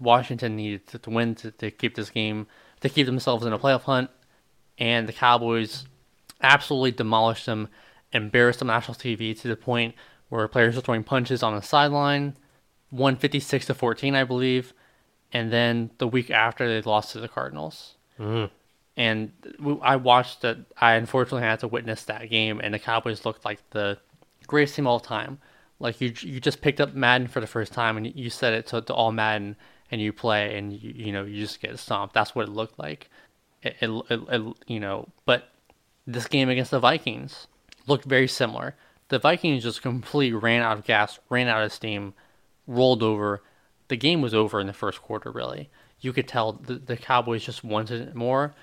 Washington 0.00 0.56
needed 0.56 0.86
to, 0.88 0.98
to 0.98 1.10
win 1.10 1.34
to, 1.36 1.50
to 1.52 1.70
keep 1.70 1.94
this 1.94 2.10
game, 2.10 2.46
to 2.80 2.88
keep 2.88 3.06
themselves 3.06 3.44
in 3.44 3.52
a 3.52 3.58
playoff 3.58 3.82
hunt, 3.82 4.10
and 4.78 5.08
the 5.08 5.12
Cowboys 5.12 5.86
absolutely 6.42 6.92
demolished 6.92 7.46
them, 7.46 7.68
embarrassed 8.12 8.60
on 8.62 8.68
national 8.68 8.94
TV 8.96 9.38
to 9.40 9.48
the 9.48 9.56
point 9.56 9.94
where 10.28 10.46
players 10.48 10.74
were 10.74 10.80
throwing 10.82 11.04
punches 11.04 11.42
on 11.42 11.54
the 11.54 11.62
sideline, 11.62 12.36
156 12.90 13.66
to 13.66 13.74
14, 13.74 14.14
I 14.14 14.24
believe, 14.24 14.72
and 15.32 15.52
then 15.52 15.90
the 15.98 16.08
week 16.08 16.30
after 16.30 16.68
they 16.68 16.82
lost 16.88 17.12
to 17.12 17.20
the 17.20 17.28
Cardinals. 17.28 17.94
Mm-hmm. 18.18 18.52
And 18.96 19.32
I 19.82 19.96
watched 19.96 20.40
that. 20.40 20.56
I 20.80 20.94
unfortunately 20.94 21.46
had 21.46 21.60
to 21.60 21.68
witness 21.68 22.04
that 22.04 22.30
game, 22.30 22.60
and 22.62 22.72
the 22.72 22.78
Cowboys 22.78 23.24
looked 23.26 23.44
like 23.44 23.60
the 23.70 23.98
greatest 24.46 24.76
team 24.76 24.86
of 24.86 24.90
all 24.92 25.00
time. 25.00 25.38
Like 25.78 26.00
you, 26.00 26.14
you 26.20 26.40
just 26.40 26.62
picked 26.62 26.80
up 26.80 26.94
Madden 26.94 27.26
for 27.28 27.40
the 27.40 27.46
first 27.46 27.72
time, 27.74 27.98
and 27.98 28.06
you 28.16 28.30
set 28.30 28.54
it 28.54 28.66
to, 28.68 28.80
to 28.80 28.94
all 28.94 29.12
Madden, 29.12 29.56
and 29.90 30.00
you 30.00 30.14
play, 30.14 30.56
and 30.56 30.72
you, 30.72 30.92
you 30.96 31.12
know 31.12 31.24
you 31.24 31.42
just 31.42 31.60
get 31.60 31.78
stomped. 31.78 32.14
That's 32.14 32.34
what 32.34 32.48
it 32.48 32.52
looked 32.52 32.78
like. 32.78 33.10
It, 33.62 33.76
it, 33.82 33.90
it, 34.08 34.20
it- 34.30 34.54
you 34.66 34.80
know, 34.80 35.08
but 35.26 35.48
this 36.06 36.26
game 36.26 36.48
against 36.48 36.70
the 36.70 36.80
Vikings 36.80 37.48
looked 37.86 38.04
very 38.04 38.28
similar. 38.28 38.74
The 39.08 39.18
Vikings 39.18 39.62
just 39.62 39.82
completely 39.82 40.38
ran 40.38 40.62
out 40.62 40.78
of 40.78 40.84
gas, 40.84 41.18
ran 41.28 41.48
out 41.48 41.62
of 41.62 41.72
steam, 41.72 42.14
rolled 42.66 43.02
over. 43.02 43.42
The 43.88 43.96
game 43.96 44.20
was 44.20 44.34
over 44.34 44.60
in 44.60 44.66
the 44.66 44.72
first 44.72 45.00
quarter, 45.00 45.30
really. 45.30 45.70
You 46.00 46.12
could 46.12 46.28
tell 46.28 46.52
the, 46.52 46.74
the 46.74 46.96
Cowboys 46.96 47.44
just 47.44 47.64
wanted 47.64 48.00
it 48.00 48.14
more. 48.14 48.54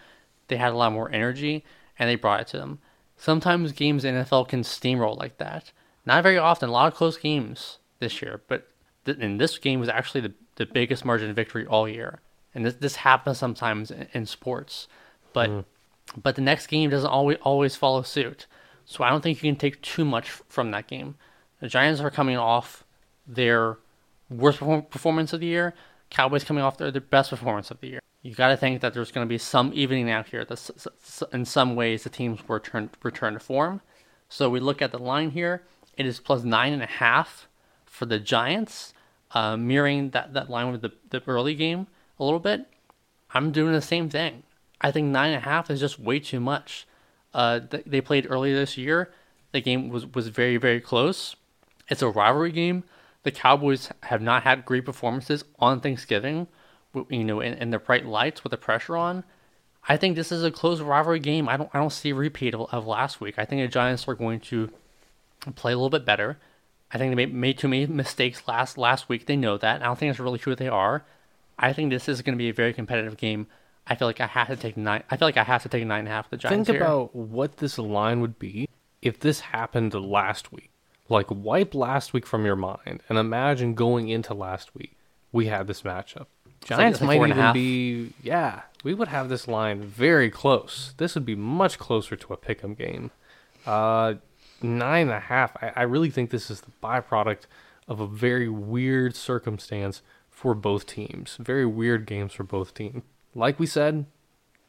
They 0.47 0.57
had 0.57 0.73
a 0.73 0.77
lot 0.77 0.91
more 0.91 1.11
energy, 1.11 1.63
and 1.97 2.09
they 2.09 2.15
brought 2.15 2.41
it 2.41 2.47
to 2.47 2.57
them. 2.57 2.79
Sometimes 3.15 3.71
games 3.71 4.03
in 4.03 4.15
the 4.15 4.25
NFL 4.25 4.49
can 4.49 4.61
steamroll 4.61 5.17
like 5.17 5.37
that. 5.37 5.71
Not 6.05 6.23
very 6.23 6.37
often, 6.37 6.69
a 6.69 6.71
lot 6.71 6.91
of 6.91 6.97
close 6.97 7.17
games 7.17 7.79
this 7.99 8.21
year, 8.21 8.41
but 8.47 8.67
th- 9.05 9.17
and 9.19 9.39
this 9.39 9.57
game 9.57 9.79
was 9.79 9.89
actually 9.89 10.21
the, 10.21 10.33
the 10.55 10.65
biggest 10.65 11.05
margin 11.05 11.29
of 11.29 11.35
victory 11.35 11.65
all 11.65 11.87
year. 11.87 12.19
And 12.53 12.65
this, 12.65 12.75
this 12.75 12.95
happens 12.97 13.37
sometimes 13.37 13.89
in, 13.89 14.07
in 14.13 14.25
sports. 14.25 14.87
But 15.31 15.49
mm. 15.49 15.65
but 16.21 16.35
the 16.35 16.41
next 16.41 16.67
game 16.67 16.89
doesn't 16.89 17.09
always 17.09 17.37
always 17.41 17.75
follow 17.75 18.03
suit. 18.03 18.45
So 18.85 19.03
I 19.03 19.09
don't 19.09 19.21
think 19.21 19.41
you 19.41 19.49
can 19.49 19.57
take 19.57 19.81
too 19.81 20.05
much 20.05 20.29
from 20.29 20.71
that 20.71 20.87
game. 20.87 21.15
The 21.59 21.67
Giants 21.67 22.01
are 22.01 22.11
coming 22.11 22.37
off 22.37 22.83
their 23.25 23.77
worst 24.29 24.59
perform- 24.59 24.83
performance 24.83 25.33
of 25.33 25.39
the 25.39 25.45
year. 25.45 25.73
Cowboys 26.09 26.43
coming 26.43 26.63
off 26.63 26.77
their, 26.77 26.91
their 26.91 27.01
best 27.01 27.29
performance 27.29 27.71
of 27.71 27.79
the 27.79 27.87
year. 27.87 27.99
You 28.21 28.33
got 28.33 28.49
to 28.49 28.57
think 28.57 28.81
that 28.81 28.93
there's 28.93 29.11
going 29.11 29.25
to 29.25 29.29
be 29.29 29.37
some 29.37 29.71
evening 29.73 30.09
out 30.09 30.27
here. 30.27 30.45
That 30.45 31.27
in 31.33 31.45
some 31.45 31.75
ways 31.75 32.03
the 32.03 32.09
teams 32.09 32.39
will 32.47 32.55
return 32.55 32.89
return 33.01 33.33
to 33.33 33.39
form. 33.39 33.81
So 34.29 34.49
we 34.49 34.59
look 34.59 34.81
at 34.81 34.91
the 34.91 34.99
line 34.99 35.31
here. 35.31 35.63
It 35.97 36.05
is 36.05 36.19
plus 36.19 36.43
nine 36.43 36.73
and 36.73 36.81
a 36.81 36.87
half 36.87 37.47
for 37.85 38.05
the 38.05 38.19
Giants, 38.19 38.93
uh, 39.31 39.57
mirroring 39.57 40.09
that, 40.11 40.33
that 40.33 40.49
line 40.49 40.71
with 40.71 40.81
the, 40.81 40.91
the 41.09 41.21
early 41.27 41.53
game 41.53 41.87
a 42.19 42.23
little 42.23 42.39
bit. 42.39 42.65
I'm 43.33 43.51
doing 43.51 43.73
the 43.73 43.81
same 43.81 44.09
thing. 44.09 44.43
I 44.81 44.91
think 44.91 45.07
nine 45.07 45.33
and 45.33 45.43
a 45.43 45.45
half 45.45 45.69
is 45.69 45.79
just 45.79 45.99
way 45.99 46.19
too 46.19 46.39
much. 46.39 46.87
Uh, 47.33 47.59
th- 47.59 47.83
they 47.85 48.01
played 48.01 48.27
earlier 48.29 48.55
this 48.55 48.77
year. 48.77 49.11
The 49.51 49.61
game 49.61 49.89
was, 49.89 50.05
was 50.05 50.27
very, 50.27 50.57
very 50.57 50.81
close. 50.81 51.35
It's 51.89 52.01
a 52.01 52.09
rivalry 52.09 52.51
game. 52.51 52.83
the 53.23 53.31
Cowboys 53.31 53.89
have 54.03 54.21
not 54.21 54.43
had 54.43 54.65
great 54.65 54.85
performances 54.85 55.43
on 55.59 55.79
Thanksgiving, 55.79 56.47
you 57.09 57.23
know, 57.23 57.39
in, 57.39 57.53
in 57.55 57.71
the 57.71 57.79
bright 57.79 58.05
lights 58.05 58.43
with 58.43 58.51
the 58.51 58.57
pressure 58.57 58.95
on. 58.95 59.23
I 59.87 59.97
think 59.97 60.15
this 60.15 60.31
is 60.31 60.43
a 60.43 60.51
close 60.51 60.79
rivalry 60.79 61.19
game. 61.19 61.49
I 61.49 61.57
don't 61.57 61.69
I 61.73 61.79
don't 61.79 61.91
see 61.91 62.11
a 62.11 62.15
repeat 62.15 62.53
of, 62.53 62.67
of 62.71 62.85
last 62.85 63.19
week. 63.19 63.35
I 63.37 63.45
think 63.45 63.61
the 63.61 63.67
Giants 63.67 64.07
are 64.07 64.15
going 64.15 64.39
to 64.41 64.69
play 65.55 65.73
a 65.73 65.75
little 65.75 65.89
bit 65.89 66.05
better. 66.05 66.37
I 66.91 66.97
think 66.97 67.11
they 67.11 67.15
made, 67.15 67.33
made 67.33 67.57
too 67.57 67.67
many 67.67 67.85
mistakes 67.87 68.43
last 68.47 68.77
last 68.77 69.09
week. 69.09 69.25
They 69.25 69.35
know 69.35 69.57
that. 69.57 69.81
I 69.81 69.85
don't 69.85 69.97
think 69.97 70.11
it's 70.11 70.19
really 70.19 70.39
true 70.39 70.55
they 70.55 70.67
are. 70.67 71.03
I 71.57 71.73
think 71.73 71.89
this 71.89 72.07
is 72.07 72.21
going 72.21 72.37
to 72.37 72.41
be 72.41 72.49
a 72.49 72.53
very 72.53 72.73
competitive 72.73 73.17
game. 73.17 73.47
I 73.85 73.95
feel 73.95 74.07
like 74.07 74.21
I 74.21 74.27
have 74.27 74.47
to 74.47 74.55
take 74.55 74.77
nine. 74.77 75.03
I 75.09 75.17
feel 75.17 75.27
like 75.27 75.37
I 75.37 75.43
have 75.43 75.63
to 75.63 75.69
take 75.69 75.85
nine 75.85 75.99
and 75.99 76.07
a 76.07 76.11
half. 76.11 76.29
The 76.29 76.37
Giants. 76.37 76.67
Think 76.67 76.77
here. 76.77 76.85
about 76.85 77.15
what 77.15 77.57
this 77.57 77.77
line 77.77 78.21
would 78.21 78.39
be 78.39 78.69
if 79.01 79.19
this 79.19 79.41
happened 79.41 79.93
last 79.93 80.51
week. 80.51 80.71
Like 81.09 81.27
wipe 81.29 81.75
last 81.75 82.13
week 82.13 82.25
from 82.25 82.45
your 82.45 82.55
mind 82.55 83.01
and 83.09 83.17
imagine 83.17 83.73
going 83.75 84.07
into 84.09 84.33
last 84.33 84.73
week. 84.73 84.95
We 85.31 85.47
had 85.47 85.67
this 85.67 85.81
matchup. 85.81 86.27
Giants 86.63 87.01
like 87.01 87.19
might 87.19 87.29
even 87.29 87.53
be 87.53 88.13
yeah. 88.23 88.61
We 88.83 88.93
would 88.93 89.09
have 89.09 89.29
this 89.29 89.47
line 89.47 89.81
very 89.81 90.29
close. 90.29 90.93
This 90.97 91.15
would 91.15 91.25
be 91.25 91.35
much 91.35 91.77
closer 91.77 92.15
to 92.15 92.33
a 92.33 92.37
pick'em 92.37 92.77
game. 92.77 93.11
Uh, 93.65 94.15
nine 94.61 95.07
and 95.07 95.17
a 95.17 95.19
half. 95.19 95.55
I, 95.61 95.71
I 95.75 95.81
really 95.83 96.09
think 96.09 96.29
this 96.29 96.49
is 96.49 96.61
the 96.61 96.71
byproduct 96.81 97.41
of 97.87 97.99
a 97.99 98.07
very 98.07 98.47
weird 98.49 99.15
circumstance 99.15 100.01
for 100.29 100.53
both 100.53 100.85
teams. 100.85 101.37
Very 101.39 101.65
weird 101.65 102.05
games 102.05 102.33
for 102.33 102.43
both 102.43 102.73
teams. 102.73 103.03
Like 103.35 103.59
we 103.59 103.65
said, 103.65 104.05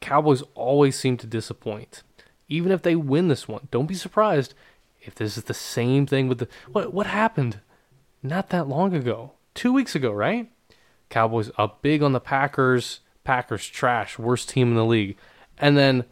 Cowboys 0.01 0.43
always 0.53 0.97
seem 0.97 1.17
to 1.17 1.27
disappoint. 1.27 2.03
Even 2.47 2.71
if 2.71 2.81
they 2.81 2.95
win 2.95 3.27
this 3.27 3.47
one, 3.47 3.67
don't 3.71 3.87
be 3.87 3.95
surprised 3.95 4.53
if 5.01 5.15
this 5.15 5.37
is 5.37 5.45
the 5.45 5.53
same 5.53 6.05
thing 6.05 6.27
with 6.27 6.39
the 6.39 6.47
what 6.71 6.93
what 6.93 7.07
happened 7.07 7.59
not 8.21 8.49
that 8.49 8.67
long 8.67 8.93
ago. 8.93 9.31
2 9.53 9.71
weeks 9.71 9.95
ago, 9.95 10.11
right? 10.11 10.51
Cowboys 11.09 11.51
up 11.57 11.81
big 11.81 12.03
on 12.03 12.13
the 12.13 12.19
Packers. 12.19 12.99
Packers 13.23 13.67
trash, 13.67 14.19
worst 14.19 14.49
team 14.49 14.69
in 14.69 14.75
the 14.75 14.85
league. 14.85 15.17
And 15.57 15.77
then 15.77 16.05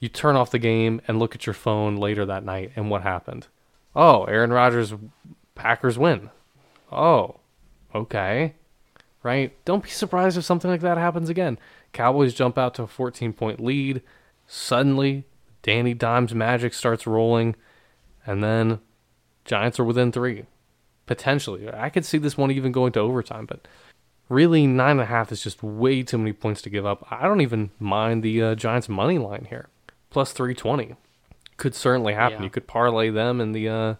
you 0.00 0.08
turn 0.08 0.36
off 0.36 0.50
the 0.50 0.58
game 0.58 1.00
and 1.08 1.18
look 1.18 1.34
at 1.34 1.46
your 1.46 1.54
phone 1.54 1.96
later 1.96 2.26
that 2.26 2.44
night 2.44 2.72
and 2.76 2.90
what 2.90 3.02
happened? 3.02 3.46
Oh, 3.96 4.24
Aaron 4.24 4.52
Rodgers 4.52 4.94
Packers 5.54 5.98
win. 5.98 6.30
Oh, 6.92 7.36
okay. 7.94 8.54
Right? 9.22 9.52
Don't 9.64 9.82
be 9.82 9.90
surprised 9.90 10.38
if 10.38 10.44
something 10.44 10.70
like 10.70 10.82
that 10.82 10.98
happens 10.98 11.28
again. 11.28 11.58
Cowboys 11.92 12.34
jump 12.34 12.58
out 12.58 12.74
to 12.74 12.82
a 12.82 12.86
14 12.86 13.32
point 13.32 13.60
lead. 13.60 14.02
Suddenly, 14.46 15.24
Danny 15.62 15.94
Dimes 15.94 16.34
magic 16.34 16.74
starts 16.74 17.06
rolling, 17.06 17.56
and 18.26 18.42
then 18.42 18.80
Giants 19.44 19.78
are 19.78 19.84
within 19.84 20.12
three. 20.12 20.44
Potentially. 21.06 21.68
I 21.72 21.88
could 21.88 22.04
see 22.04 22.18
this 22.18 22.36
one 22.36 22.50
even 22.50 22.70
going 22.70 22.92
to 22.92 23.00
overtime, 23.00 23.46
but 23.46 23.66
really, 24.28 24.66
nine 24.66 24.92
and 24.92 25.00
a 25.00 25.06
half 25.06 25.32
is 25.32 25.42
just 25.42 25.62
way 25.62 26.02
too 26.02 26.18
many 26.18 26.32
points 26.32 26.60
to 26.62 26.70
give 26.70 26.84
up. 26.84 27.06
I 27.10 27.26
don't 27.26 27.40
even 27.40 27.70
mind 27.78 28.22
the 28.22 28.42
uh, 28.42 28.54
Giants' 28.54 28.88
money 28.88 29.18
line 29.18 29.46
here. 29.48 29.68
Plus 30.10 30.32
320. 30.32 30.96
Could 31.56 31.74
certainly 31.74 32.14
happen. 32.14 32.38
Yeah. 32.38 32.44
You 32.44 32.50
could 32.50 32.66
parlay 32.66 33.10
them 33.10 33.40
in 33.40 33.52
the. 33.52 33.68
Uh, 33.68 33.94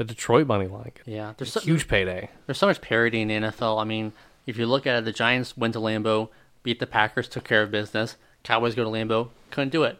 the 0.00 0.04
Detroit 0.04 0.46
money 0.46 0.66
line. 0.66 0.92
Yeah, 1.04 1.34
there's 1.36 1.52
so, 1.52 1.60
huge 1.60 1.86
payday. 1.86 2.30
There's 2.46 2.56
so 2.56 2.66
much 2.66 2.80
parity 2.80 3.20
in 3.20 3.28
the 3.28 3.34
NFL. 3.34 3.82
I 3.82 3.84
mean, 3.84 4.14
if 4.46 4.56
you 4.56 4.64
look 4.64 4.86
at 4.86 4.96
it, 4.96 5.04
the 5.04 5.12
Giants 5.12 5.58
went 5.58 5.74
to 5.74 5.78
Lambeau, 5.78 6.30
beat 6.62 6.80
the 6.80 6.86
Packers, 6.86 7.28
took 7.28 7.44
care 7.44 7.62
of 7.62 7.70
business. 7.70 8.16
Cowboys 8.42 8.74
go 8.74 8.84
to 8.84 8.90
Lambeau, 8.90 9.28
couldn't 9.50 9.70
do 9.70 9.82
it. 9.84 9.98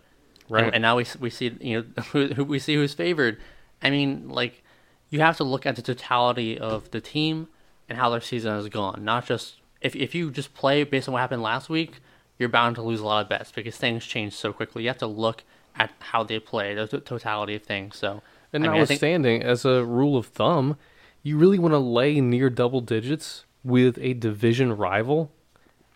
Right. 0.49 0.65
And, 0.65 0.75
and 0.77 0.83
now 0.83 0.97
we 0.97 1.07
we 1.19 1.31
see 1.31 1.57
you 1.61 1.79
know 1.97 2.03
who, 2.13 2.29
who 2.29 2.45
we 2.45 2.59
see 2.59 2.75
who's 2.75 2.95
favored. 2.95 3.39
I 3.83 3.91
mean, 3.91 4.29
like 4.29 4.63
you 5.11 5.21
have 5.21 5.37
to 5.39 5.45
look 5.45 5.67
at 5.67 5.77
the 5.77 5.83
totality 5.83 6.59
of 6.59 6.91
the 6.91 7.01
team 7.01 7.49
and 7.89 7.99
how 7.99 8.11
their 8.11 8.21
season 8.21 8.55
has 8.55 8.69
gone. 8.69 9.05
Not 9.05 9.27
just 9.27 9.57
if 9.81 9.95
if 9.97 10.15
you 10.15 10.31
just 10.31 10.55
play 10.55 10.85
based 10.85 11.09
on 11.09 11.13
what 11.13 11.21
happened 11.21 11.43
last 11.43 11.69
week, 11.69 12.01
you're 12.39 12.49
bound 12.49 12.77
to 12.77 12.83
lose 12.83 13.01
a 13.01 13.05
lot 13.05 13.23
of 13.23 13.29
bets 13.29 13.53
because 13.53 13.77
things 13.77 14.05
change 14.05 14.35
so 14.35 14.53
quickly. 14.53 14.83
You 14.83 14.89
have 14.89 14.99
to 14.99 15.07
look 15.07 15.45
at 15.77 15.93
how 16.01 16.25
they 16.25 16.39
play, 16.41 16.75
the 16.75 16.87
t- 16.87 17.01
totality 17.01 17.55
of 17.55 17.63
things. 17.63 17.97
So 17.97 18.23
And 18.53 18.65
I 18.65 18.69
mean, 18.69 18.71
I 18.71 18.73
think- 18.73 18.81
notwithstanding, 19.01 19.43
as 19.43 19.65
a 19.65 19.85
rule 19.85 20.17
of 20.17 20.27
thumb, 20.27 20.77
you 21.23 21.37
really 21.39 21.59
want 21.59 21.73
to 21.73 21.79
lay 21.79 22.21
near 22.21 22.51
double 22.51 22.81
digits 22.81 23.45
with 23.63 23.99
a 24.01 24.15
division 24.15 24.77
rival. 24.77 25.31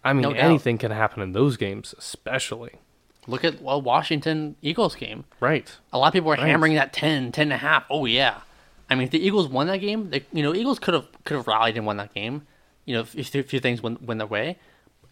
I 0.05 0.13
mean, 0.13 0.23
No 0.23 0.31
anything 0.33 0.79
can 0.79 0.91
happen 0.91 1.23
in 1.23 1.33
those 1.33 1.57
games, 1.57 1.95
especially. 1.99 2.73
look 3.27 3.43
at 3.45 3.63
well 3.63 3.81
Washington 3.81 4.55
Eagles 4.61 4.95
game. 4.95 5.25
Right. 5.41 5.73
A 5.93 5.99
lot 5.99 6.09
of 6.09 6.13
people 6.13 6.29
are 6.31 6.37
Right. 6.37 6.47
hammering 6.47 6.75
that 6.75 6.93
10, 6.93 7.33
10 7.33 7.45
and 7.45 7.53
a 7.55 7.57
half. 7.57 7.85
Oh 7.91 8.05
yeah. 8.05 8.41
I 8.91 8.95
mean, 8.95 9.05
if 9.07 9.11
the 9.13 9.25
Eagles 9.27 9.49
won 9.49 9.67
that 9.69 9.79
game, 9.79 10.11
they, 10.11 10.25
you 10.33 10.43
know, 10.43 10.55
Eagles 10.55 10.79
could 10.79 10.93
have 10.95 11.07
could 11.25 11.37
have 11.37 11.47
rallied 11.47 11.77
and 11.79 11.87
won 11.87 11.97
that 11.97 12.13
game. 12.15 12.47
You 12.85 12.95
know, 12.97 13.01
if, 13.01 13.15
if 13.17 13.35
a 13.35 13.43
few 13.43 13.61
things 13.61 13.83
went, 13.83 14.03
went 14.03 14.19
their 14.19 14.27
way. 14.27 14.59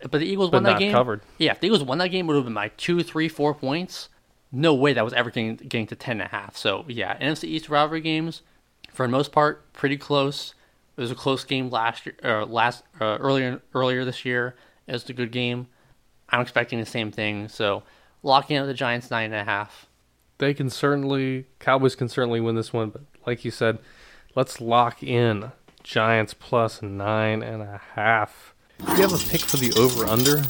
But 0.03 0.13
the 0.19 0.27
Eagles 0.27 0.51
But 0.51 0.59
won 0.59 0.65
that 0.65 0.79
game. 0.79 0.93
covered. 0.93 1.23
Yeah, 1.39 1.53
if 1.53 1.61
the 1.61 1.69
Eagles 1.69 1.83
won 1.85 1.97
that 1.99 2.09
game, 2.09 2.27
it 2.27 2.29
would 2.29 2.37
have 2.37 2.45
been 2.45 2.53
by 2.55 2.69
two, 2.77 3.03
three, 3.03 3.29
four 3.29 3.55
points. 3.55 4.09
No 4.51 4.75
way 4.75 4.93
that 4.93 5.03
was 5.05 5.15
ever 5.15 5.31
getting, 5.31 5.57
getting 5.57 5.87
to 5.87 5.97
ten 5.97 6.21
and 6.21 6.27
a 6.27 6.29
half. 6.29 6.55
So 6.57 6.85
yeah, 6.89 7.17
NFC 7.17 7.45
East 7.45 7.71
rivalry 7.71 8.03
games, 8.03 8.43
for 8.91 9.07
the 9.07 9.11
most 9.11 9.33
part, 9.33 9.73
pretty 9.73 9.97
close. 9.97 10.55
It 10.99 11.01
was 11.01 11.11
a 11.11 11.15
close 11.15 11.45
game 11.45 11.71
last 11.71 12.05
year, 12.05 12.17
uh, 12.23 12.45
last 12.45 12.83
uh, 13.01 13.17
earlier 13.21 13.63
earlier 13.75 14.05
this 14.05 14.27
year. 14.27 14.55
It 14.87 14.93
was 14.93 15.09
a 15.09 15.13
good 15.13 15.33
game. 15.33 15.69
I'm 16.29 16.41
expecting 16.41 16.81
the 16.81 16.87
same 16.87 17.11
thing. 17.13 17.49
So 17.49 17.83
locking 18.23 18.57
out 18.57 18.67
the 18.67 18.75
Giants 18.75 19.11
nine 19.11 19.33
and 19.33 19.35
a 19.35 19.45
half. 19.45 19.87
They 20.39 20.55
can 20.55 20.71
certainly, 20.71 21.47
Cowboys 21.61 21.95
can 21.95 22.09
certainly 22.09 22.41
win 22.41 22.57
this 22.57 22.73
one, 22.73 22.91
but 22.91 23.03
like 23.27 23.45
you 23.45 23.51
said, 23.51 23.79
let's 24.35 24.61
lock 24.61 25.03
in 25.03 25.53
Giants 25.83 26.35
plus 26.35 26.83
nine 26.83 27.43
and 27.43 27.63
a 27.63 27.81
half. 27.95 28.55
Do 28.79 28.93
you 28.97 29.03
have 29.03 29.13
a 29.13 29.31
pick 29.31 29.43
for 29.43 29.59
the 29.59 29.73
over 29.79 30.05
under? 30.05 30.43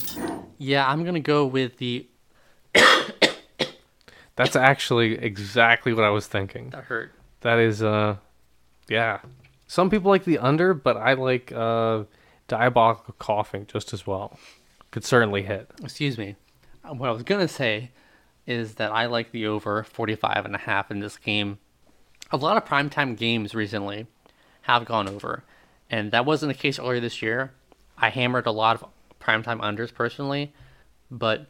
Yeah, 0.59 0.89
I'm 0.89 1.05
gonna 1.05 1.21
go 1.21 1.45
with 1.45 1.77
the. 1.79 2.07
That's 4.37 4.57
actually 4.57 5.19
exactly 5.19 5.93
what 5.93 6.05
I 6.05 6.11
was 6.11 6.27
thinking. 6.27 6.71
That 6.71 6.85
hurt. 6.85 7.13
That 7.43 7.59
is, 7.59 7.83
uh, 7.83 8.17
yeah. 8.89 9.21
Some 9.67 9.91
people 9.91 10.11
like 10.11 10.25
the 10.25 10.39
under, 10.39 10.73
but 10.73 10.97
I 10.97 11.13
like 11.15 11.53
uh, 11.53 12.05
diabolical 12.53 13.15
coughing 13.19 13.67
just 13.67 13.95
as 13.95 14.07
well. 14.07 14.39
Could 14.91 15.05
certainly 15.05 15.43
hit. 15.43 15.71
Excuse 15.83 16.19
me. 16.19 16.37
Uh, 16.85 16.93
What 16.93 17.09
I 17.09 17.13
was 17.13 17.23
gonna 17.23 17.49
say 17.49 17.93
is 18.47 18.75
that 18.75 18.93
I 18.93 19.07
like 19.07 19.33
the 19.33 19.47
over 19.47 19.83
45 19.85 20.45
and 20.45 20.55
a 20.55 20.59
half 20.59 20.91
in 20.91 21.01
this 21.01 21.17
game. 21.17 21.59
A 22.31 22.37
lot 22.37 22.59
of 22.59 22.67
primetime 22.67 23.17
games 23.17 23.55
recently 23.55 24.07
have 24.63 24.85
gone 24.85 25.09
over, 25.09 25.45
and 25.89 26.13
that 26.13 26.27
wasn't 26.27 26.53
the 26.53 26.59
case 26.59 26.79
earlier 26.79 27.01
this 27.01 27.23
year. 27.23 27.53
I 27.97 28.11
hammered 28.11 28.47
a 28.47 28.51
lot 28.53 28.83
of 28.83 28.89
primetime 29.19 29.61
unders 29.61 29.95
personally, 29.95 30.53
but 31.11 31.47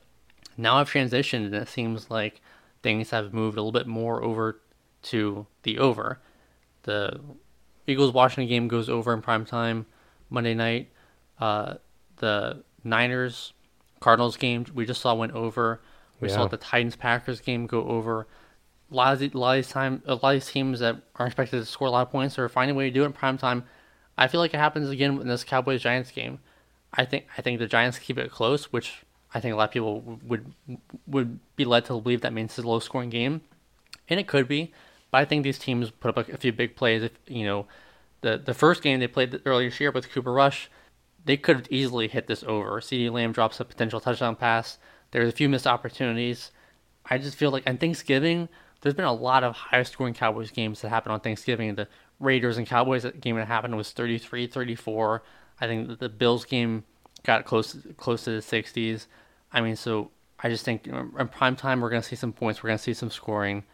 now 0.57 0.77
I've 0.77 0.91
transitioned, 0.91 1.47
and 1.47 1.55
it 1.57 1.69
seems 1.69 2.11
like 2.11 2.41
things 2.85 3.11
have 3.11 3.35
moved 3.35 3.57
a 3.57 3.61
little 3.61 3.73
bit 3.73 3.89
more 3.89 4.23
over 4.23 4.61
to 5.11 5.47
the 5.65 5.79
over. 5.79 6.21
The 6.85 7.19
Eagles 7.89 8.13
Washington 8.13 8.49
game 8.49 8.69
goes 8.69 8.89
over 8.89 9.13
in 9.13 9.21
prime 9.21 9.45
time 9.45 9.87
Monday 10.33 10.55
night. 10.55 10.89
Uh, 11.41 11.75
the 12.17 12.63
Niners 12.85 13.53
Cardinals 14.01 14.37
game 14.37 14.67
we 14.75 14.85
just 14.87 15.01
saw 15.01 15.15
went 15.15 15.33
over. 15.33 15.81
We 16.21 16.29
Yeah. 16.29 16.35
saw 16.35 16.47
the 16.47 16.57
Titans 16.57 16.97
Packers 16.97 17.41
game 17.41 17.67
go 17.67 17.85
over. 17.85 18.27
A 18.91 18.95
lot 18.95 19.13
of 19.15 19.19
the, 19.21 19.31
a 19.35 19.39
lot 19.39 19.59
of 19.59 19.65
these 19.65 19.73
time, 19.73 20.03
a 20.07 20.15
lot 20.15 20.25
of 20.37 20.43
these 20.43 20.51
teams 20.51 20.81
that 20.81 20.97
are 21.17 21.27
expected 21.27 21.59
to 21.59 21.65
score 21.67 21.89
a 21.89 21.91
lot 21.91 22.03
of 22.03 22.11
points 22.13 22.39
are 22.39 22.49
finding 22.49 22.77
a 22.77 22.79
way 22.79 22.85
to 22.89 22.95
do 22.95 23.03
it 23.03 23.07
in 23.07 23.13
prime 23.13 23.39
time. 23.39 23.65
I 24.19 24.29
feel 24.29 24.41
like 24.41 24.53
it 24.55 24.59
happens 24.59 24.91
again 24.91 25.21
in 25.21 25.27
this 25.29 25.45
Cowboys 25.45 25.81
Giants 25.83 26.11
game. 26.11 26.39
I 26.93 27.05
think 27.07 27.27
I 27.39 27.43
think 27.43 27.59
the 27.59 27.67
Giants 27.67 27.99
keep 27.99 28.19
it 28.19 28.31
close, 28.31 28.67
which 28.73 29.03
I 29.35 29.41
think 29.41 29.55
a 29.55 29.57
lot 29.57 29.65
of 29.65 29.71
people 29.71 30.19
would 30.25 30.53
would 31.07 31.39
be 31.57 31.65
led 31.65 31.87
to 31.87 31.99
believe 32.01 32.21
that 32.21 32.33
means 32.35 32.51
it's 32.59 32.65
a 32.65 32.69
low 32.69 32.81
scoring 32.81 33.09
game, 33.11 33.41
and 34.09 34.21
it 34.21 34.27
could 34.29 34.47
be. 34.47 34.73
But 35.11 35.19
I 35.19 35.25
think 35.25 35.43
these 35.43 35.59
teams 35.59 35.91
put 35.91 36.17
up 36.17 36.29
a, 36.29 36.35
a 36.35 36.37
few 36.37 36.53
big 36.53 36.77
plays. 36.77 37.03
If 37.03 37.13
you 37.27 37.45
know, 37.47 37.67
the 38.23 38.39
the 38.39 38.55
first 38.55 38.83
game 38.83 39.01
they 39.01 39.07
played 39.07 39.41
earlier 39.45 39.71
this 39.71 39.79
year 39.79 39.91
with 39.91 40.11
Cooper 40.11 40.33
Rush, 40.33 40.71
they 41.25 41.37
could 41.37 41.57
have 41.57 41.67
easily 41.71 42.09
hit 42.09 42.27
this 42.27 42.43
over. 42.45 42.81
CeeDee 42.81 43.13
Lamb 43.13 43.33
drops 43.33 43.61
a 43.61 43.65
potential 43.65 44.01
touchdown 44.01 44.37
pass. 44.37 44.79
There's 45.11 45.29
a 45.29 45.37
few 45.37 45.49
missed 45.49 45.67
opportunities. 45.67 46.51
I 47.07 47.19
just 47.19 47.37
feel 47.37 47.51
like 47.51 47.69
on 47.69 47.79
Thanksgiving, 47.79 48.49
there's 48.81 48.95
been 48.95 49.05
a 49.05 49.13
lot 49.13 49.45
of 49.45 49.55
high 49.55 49.83
scoring 49.83 50.15
Cowboys 50.15 50.51
games 50.51 50.81
that 50.81 50.89
happened 50.89 51.13
on 51.13 51.21
Thanksgiving. 51.21 51.75
The 51.75 51.89
Raiders 52.19 52.59
and 52.59 52.67
Cowboys 52.67 53.05
game 53.21 53.37
that 53.37 53.49
happened 53.49 53.77
was 53.77 53.91
33 53.91 54.47
34. 54.47 55.23
I 55.61 55.67
think 55.67 55.99
the 55.99 56.09
Bills 56.09 56.45
game 56.45 56.85
got 57.25 57.45
close 57.45 57.77
close 57.97 58.25
to 58.25 58.31
the 58.31 58.39
60s. 58.39 59.07
I 59.53 59.61
mean, 59.61 59.77
so 59.77 60.11
I 60.41 60.49
just 60.49 60.65
think 60.65 60.87
in 60.87 61.29
prime 61.29 61.57
time 61.57 61.81
we're 61.81 61.91
going 61.91 62.03
to 62.03 62.09
see 62.09 62.17
some 62.17 62.33
points, 62.33 62.63
we're 62.63 62.69
going 62.69 62.79
to 62.79 62.83
see 62.83 62.95
some 62.95 63.11
scoring. 63.11 63.65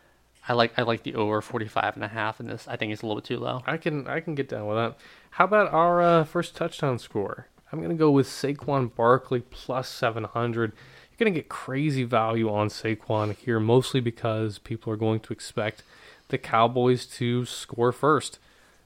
I 0.49 0.55
like 0.55 0.73
I 0.79 0.83
like 0.83 1.03
the 1.03 1.15
over 1.15 1.41
45 1.41 1.97
and 1.97 2.05
a 2.05 2.09
half 2.09 2.41
in 2.41 2.47
this. 2.47 2.67
I 2.67 2.77
think 2.77 2.93
it's 2.93 3.03
a 3.03 3.07
little 3.07 3.21
bit 3.21 3.27
too 3.27 3.39
low. 3.39 3.63
I 3.67 3.77
can 3.77 4.09
I 4.09 4.21
can 4.21 4.35
get 4.35 4.49
down 4.49 4.67
with 4.67 4.77
that. 4.79 4.97
How 5.33 5.45
about 5.45 5.73
our 5.73 6.01
uh, 6.01 6.25
first 6.25 6.57
touchdown 6.57 6.99
score? 6.99 7.49
I'm 7.71 7.83
gonna 7.83 7.95
go 7.95 8.11
with 8.11 8.27
Saquon 8.27 8.95
Barkley 8.95 9.41
plus 9.41 9.89
700. 9.89 10.73
You're 10.73 11.19
gonna 11.19 11.35
get 11.35 11.51
crazy 11.51 12.05
value 12.05 12.51
on 12.51 12.69
Saquon 12.69 13.37
here, 13.37 13.61
mostly 13.61 14.01
because 14.01 14.59
people 14.59 14.93
are 14.93 14.97
going 14.97 15.21
to 15.21 15.33
expect 15.33 15.83
the 16.29 16.39
Cowboys 16.39 17.05
to 17.07 17.45
score 17.45 17.93
first. 17.93 18.39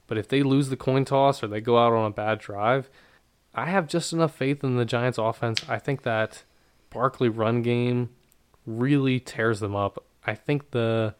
But 0.08 0.18
if 0.18 0.28
they 0.28 0.42
lose 0.42 0.68
the 0.68 0.76
coin 0.76 1.04
toss 1.04 1.42
or 1.42 1.46
they 1.46 1.60
go 1.60 1.78
out 1.78 1.92
on 1.92 2.06
a 2.06 2.14
bad 2.14 2.40
drive, 2.40 2.90
I 3.54 3.66
have 3.66 3.86
just 3.86 4.12
enough 4.12 4.34
faith 4.34 4.64
in 4.64 4.76
the 4.76 4.84
Giants 4.84 5.18
offense. 5.18 5.62
I 5.68 5.78
think 5.78 6.02
that 6.02 6.42
Barkley 6.90 7.28
run 7.28 7.62
game 7.62 8.10
really 8.66 9.20
tears 9.20 9.60
them 9.60 9.76
up. 9.76 10.04
I 10.26 10.34
think 10.34 10.72
the 10.72 11.14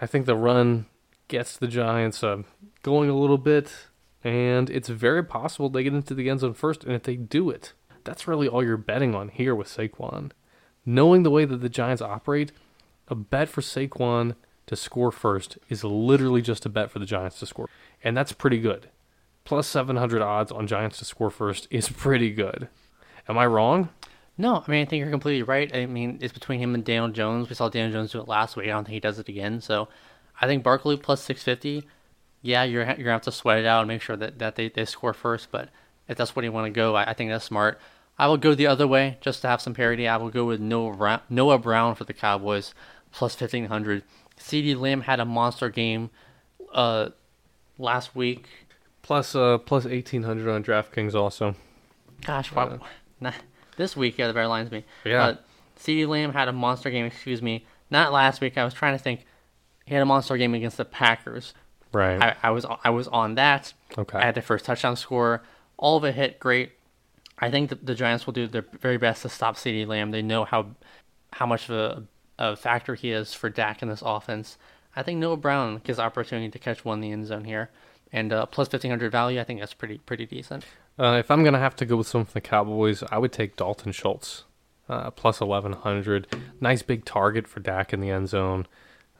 I 0.00 0.06
think 0.06 0.26
the 0.26 0.36
run 0.36 0.86
gets 1.28 1.56
the 1.56 1.66
Giants 1.66 2.22
uh, 2.22 2.42
going 2.82 3.10
a 3.10 3.16
little 3.16 3.38
bit, 3.38 3.72
and 4.24 4.70
it's 4.70 4.88
very 4.88 5.24
possible 5.24 5.68
they 5.68 5.82
get 5.82 5.94
into 5.94 6.14
the 6.14 6.30
end 6.30 6.40
zone 6.40 6.54
first. 6.54 6.84
And 6.84 6.92
if 6.92 7.02
they 7.02 7.16
do 7.16 7.50
it, 7.50 7.72
that's 8.04 8.28
really 8.28 8.48
all 8.48 8.64
you're 8.64 8.76
betting 8.76 9.14
on 9.14 9.28
here 9.28 9.54
with 9.54 9.68
Saquon. 9.68 10.30
Knowing 10.86 11.22
the 11.22 11.30
way 11.30 11.44
that 11.44 11.58
the 11.58 11.68
Giants 11.68 12.00
operate, 12.00 12.52
a 13.08 13.14
bet 13.14 13.48
for 13.48 13.60
Saquon 13.60 14.34
to 14.66 14.76
score 14.76 15.10
first 15.10 15.58
is 15.68 15.84
literally 15.84 16.42
just 16.42 16.64
a 16.64 16.68
bet 16.68 16.90
for 16.90 16.98
the 16.98 17.06
Giants 17.06 17.38
to 17.40 17.46
score, 17.46 17.68
and 18.02 18.16
that's 18.16 18.32
pretty 18.32 18.58
good. 18.58 18.88
Plus 19.44 19.66
700 19.66 20.22
odds 20.22 20.52
on 20.52 20.66
Giants 20.66 20.98
to 20.98 21.04
score 21.04 21.30
first 21.30 21.66
is 21.70 21.88
pretty 21.88 22.30
good. 22.30 22.68
Am 23.28 23.38
I 23.38 23.46
wrong? 23.46 23.88
No, 24.38 24.62
I 24.66 24.70
mean 24.70 24.82
I 24.82 24.84
think 24.84 25.00
you're 25.00 25.10
completely 25.10 25.42
right. 25.42 25.74
I 25.74 25.86
mean 25.86 26.18
it's 26.22 26.32
between 26.32 26.60
him 26.60 26.74
and 26.74 26.84
Daniel 26.84 27.08
Jones. 27.08 27.48
We 27.48 27.56
saw 27.56 27.68
Daniel 27.68 27.92
Jones 27.92 28.12
do 28.12 28.20
it 28.20 28.28
last 28.28 28.56
week. 28.56 28.66
I 28.66 28.70
don't 28.70 28.84
think 28.84 28.94
he 28.94 29.00
does 29.00 29.18
it 29.18 29.28
again. 29.28 29.60
So 29.60 29.88
I 30.40 30.46
think 30.46 30.62
Barkley 30.62 30.96
plus 30.96 31.20
650. 31.22 31.86
Yeah, 32.40 32.62
you're 32.62 32.84
you're 32.84 32.96
gonna 32.96 33.10
have 33.10 33.22
to 33.22 33.32
sweat 33.32 33.58
it 33.58 33.66
out 33.66 33.80
and 33.80 33.88
make 33.88 34.00
sure 34.00 34.16
that, 34.16 34.38
that 34.38 34.54
they, 34.54 34.68
they 34.68 34.84
score 34.84 35.12
first. 35.12 35.50
But 35.50 35.70
if 36.06 36.16
that's 36.16 36.36
what 36.36 36.44
you 36.44 36.52
want 36.52 36.66
to 36.66 36.70
go, 36.70 36.94
I, 36.94 37.10
I 37.10 37.12
think 37.14 37.30
that's 37.30 37.44
smart. 37.44 37.80
I 38.16 38.26
will 38.28 38.36
go 38.36 38.54
the 38.54 38.66
other 38.66 38.86
way 38.86 39.18
just 39.20 39.42
to 39.42 39.48
have 39.48 39.60
some 39.60 39.74
parity. 39.74 40.06
I 40.06 40.16
will 40.16 40.30
go 40.30 40.44
with 40.44 40.60
Noah 40.60 41.22
Noah 41.28 41.58
Brown 41.58 41.96
for 41.96 42.04
the 42.04 42.12
Cowboys 42.12 42.74
plus 43.10 43.34
fifteen 43.34 43.66
hundred. 43.66 44.04
CeeDee 44.38 44.78
Lamb 44.78 45.02
had 45.02 45.18
a 45.18 45.24
monster 45.24 45.68
game 45.68 46.10
uh, 46.72 47.10
last 47.76 48.14
week. 48.14 48.46
Plus 49.02 49.34
uh 49.34 49.58
plus 49.58 49.84
1800 49.84 50.48
on 50.48 50.62
DraftKings 50.62 51.14
also. 51.14 51.54
Gosh, 52.24 52.52
wow. 52.52 52.78
Nah, 53.20 53.32
this 53.78 53.96
week, 53.96 54.18
yeah, 54.18 54.26
the 54.26 54.34
better 54.34 54.46
lines 54.46 54.70
me. 54.70 54.84
Yeah. 55.06 55.24
Uh, 55.24 55.36
CeeDee 55.80 56.06
Lamb 56.06 56.34
had 56.34 56.48
a 56.48 56.52
monster 56.52 56.90
game, 56.90 57.06
excuse 57.06 57.40
me. 57.40 57.64
Not 57.90 58.12
last 58.12 58.42
week. 58.42 58.58
I 58.58 58.64
was 58.64 58.74
trying 58.74 58.98
to 58.98 59.02
think. 59.02 59.24
He 59.86 59.94
had 59.94 60.02
a 60.02 60.06
monster 60.06 60.36
game 60.36 60.52
against 60.52 60.76
the 60.76 60.84
Packers. 60.84 61.54
Right. 61.92 62.20
I, 62.20 62.36
I 62.42 62.50
was 62.50 62.66
I 62.84 62.90
was 62.90 63.08
on 63.08 63.36
that. 63.36 63.72
Okay. 63.96 64.18
I 64.18 64.26
had 64.26 64.34
the 64.34 64.42
first 64.42 64.66
touchdown 64.66 64.96
score. 64.96 65.42
All 65.78 65.96
of 65.96 66.04
it 66.04 66.14
hit 66.14 66.38
great. 66.38 66.72
I 67.38 67.50
think 67.50 67.70
the, 67.70 67.76
the 67.76 67.94
Giants 67.94 68.26
will 68.26 68.34
do 68.34 68.46
their 68.46 68.66
very 68.80 68.98
best 68.98 69.22
to 69.22 69.30
stop 69.30 69.56
CeeDee 69.56 69.86
Lamb. 69.86 70.10
They 70.10 70.20
know 70.20 70.44
how 70.44 70.74
how 71.32 71.46
much 71.46 71.70
of 71.70 71.74
a, 71.74 72.02
a 72.38 72.56
factor 72.56 72.94
he 72.94 73.12
is 73.12 73.32
for 73.32 73.48
Dak 73.48 73.80
in 73.80 73.88
this 73.88 74.02
offense. 74.04 74.58
I 74.94 75.02
think 75.02 75.20
Noah 75.20 75.36
Brown 75.38 75.80
gets 75.84 75.98
opportunity 75.98 76.50
to 76.50 76.58
catch 76.58 76.84
one 76.84 76.98
in 76.98 77.02
the 77.02 77.12
end 77.12 77.26
zone 77.26 77.44
here, 77.44 77.70
and 78.12 78.30
uh, 78.32 78.44
plus 78.44 78.68
fifteen 78.68 78.90
hundred 78.90 79.12
value. 79.12 79.40
I 79.40 79.44
think 79.44 79.60
that's 79.60 79.72
pretty 79.72 79.98
pretty 79.98 80.26
decent. 80.26 80.66
Uh, 80.98 81.16
if 81.18 81.30
I'm 81.30 81.44
gonna 81.44 81.58
have 81.58 81.76
to 81.76 81.86
go 81.86 81.96
with 81.96 82.08
some 82.08 82.24
from 82.24 82.32
the 82.34 82.40
Cowboys, 82.40 83.02
I 83.10 83.18
would 83.18 83.32
take 83.32 83.56
Dalton 83.56 83.92
Schultz, 83.92 84.44
uh, 84.88 85.10
plus 85.10 85.40
1100. 85.40 86.26
Nice 86.60 86.82
big 86.82 87.04
target 87.04 87.46
for 87.46 87.60
Dak 87.60 87.92
in 87.92 88.00
the 88.00 88.10
end 88.10 88.28
zone. 88.28 88.66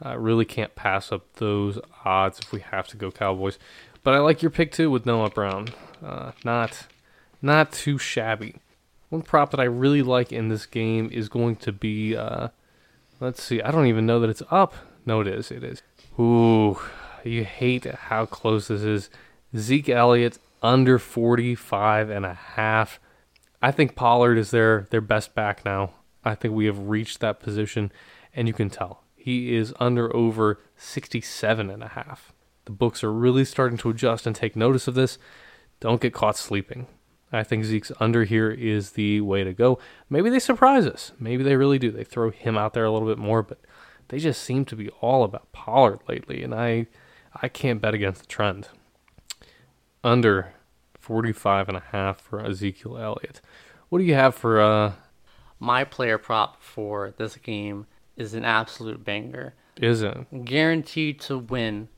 I 0.00 0.14
really 0.14 0.44
can't 0.44 0.74
pass 0.74 1.10
up 1.12 1.22
those 1.34 1.78
odds 2.04 2.38
if 2.40 2.52
we 2.52 2.60
have 2.60 2.88
to 2.88 2.96
go 2.96 3.10
Cowboys. 3.10 3.58
But 4.02 4.14
I 4.14 4.18
like 4.18 4.42
your 4.42 4.50
pick 4.50 4.72
too 4.72 4.90
with 4.90 5.06
Noah 5.06 5.30
Brown. 5.30 5.68
Uh, 6.04 6.32
not 6.44 6.86
not 7.42 7.72
too 7.72 7.98
shabby. 7.98 8.56
One 9.08 9.22
prop 9.22 9.50
that 9.52 9.60
I 9.60 9.64
really 9.64 10.02
like 10.02 10.32
in 10.32 10.48
this 10.48 10.66
game 10.66 11.08
is 11.12 11.28
going 11.28 11.56
to 11.56 11.72
be. 11.72 12.16
Uh, 12.16 12.48
let's 13.20 13.42
see. 13.42 13.62
I 13.62 13.70
don't 13.70 13.86
even 13.86 14.06
know 14.06 14.20
that 14.20 14.30
it's 14.30 14.42
up. 14.50 14.74
No, 15.06 15.20
it 15.20 15.26
is. 15.26 15.50
It 15.50 15.64
is. 15.64 15.82
Ooh, 16.18 16.78
you 17.24 17.44
hate 17.44 17.84
how 17.84 18.26
close 18.26 18.68
this 18.68 18.82
is. 18.82 19.10
Zeke 19.56 19.88
Elliott 19.88 20.38
under 20.62 20.98
45 20.98 22.10
and 22.10 22.26
a 22.26 22.34
half. 22.34 23.00
I 23.60 23.70
think 23.70 23.94
Pollard 23.96 24.38
is 24.38 24.50
their 24.50 24.86
their 24.90 25.00
best 25.00 25.34
back 25.34 25.64
now. 25.64 25.90
I 26.24 26.34
think 26.34 26.54
we 26.54 26.66
have 26.66 26.88
reached 26.88 27.20
that 27.20 27.40
position 27.40 27.92
and 28.34 28.46
you 28.46 28.54
can 28.54 28.70
tell. 28.70 29.02
He 29.16 29.54
is 29.54 29.74
under 29.80 30.14
over 30.14 30.60
67 30.76 31.70
and 31.70 31.82
a 31.82 31.88
half. 31.88 32.32
The 32.64 32.72
books 32.72 33.02
are 33.02 33.12
really 33.12 33.44
starting 33.44 33.78
to 33.78 33.90
adjust 33.90 34.26
and 34.26 34.36
take 34.36 34.54
notice 34.54 34.86
of 34.88 34.94
this. 34.94 35.18
Don't 35.80 36.00
get 36.00 36.12
caught 36.12 36.36
sleeping. 36.36 36.86
I 37.32 37.42
think 37.42 37.64
Zeke's 37.64 37.92
under 38.00 38.24
here 38.24 38.50
is 38.50 38.92
the 38.92 39.20
way 39.20 39.44
to 39.44 39.52
go. 39.52 39.78
Maybe 40.08 40.30
they 40.30 40.38
surprise 40.38 40.86
us. 40.86 41.12
Maybe 41.18 41.42
they 41.42 41.56
really 41.56 41.78
do. 41.78 41.90
They 41.90 42.04
throw 42.04 42.30
him 42.30 42.56
out 42.56 42.72
there 42.72 42.84
a 42.84 42.90
little 42.90 43.08
bit 43.08 43.18
more, 43.18 43.42
but 43.42 43.58
they 44.08 44.18
just 44.18 44.42
seem 44.42 44.64
to 44.66 44.76
be 44.76 44.88
all 45.00 45.24
about 45.24 45.52
Pollard 45.52 46.00
lately, 46.08 46.42
and 46.42 46.54
I 46.54 46.86
I 47.42 47.48
can't 47.48 47.82
bet 47.82 47.94
against 47.94 48.22
the 48.22 48.26
trend. 48.26 48.68
Under 50.04 50.52
45 50.98 51.68
and 51.68 51.76
a 51.76 51.82
half 51.92 52.20
for 52.20 52.44
Ezekiel 52.44 52.98
Elliott. 52.98 53.40
What 53.88 53.98
do 53.98 54.04
you 54.04 54.14
have 54.14 54.34
for 54.34 54.60
uh 54.60 54.92
My 55.58 55.84
player 55.84 56.18
prop 56.18 56.62
for 56.62 57.12
this 57.16 57.36
game 57.36 57.86
is 58.16 58.34
an 58.34 58.44
absolute 58.44 59.04
banger. 59.04 59.54
is 59.80 60.02
it? 60.02 60.44
Guaranteed 60.44 61.20
to 61.22 61.38
win 61.38 61.88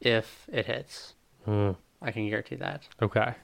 if 0.00 0.46
it 0.52 0.66
hits. 0.66 1.14
Hmm. 1.44 1.72
I 2.00 2.10
can 2.10 2.28
guarantee 2.28 2.56
that. 2.56 2.88
Okay. 3.02 3.34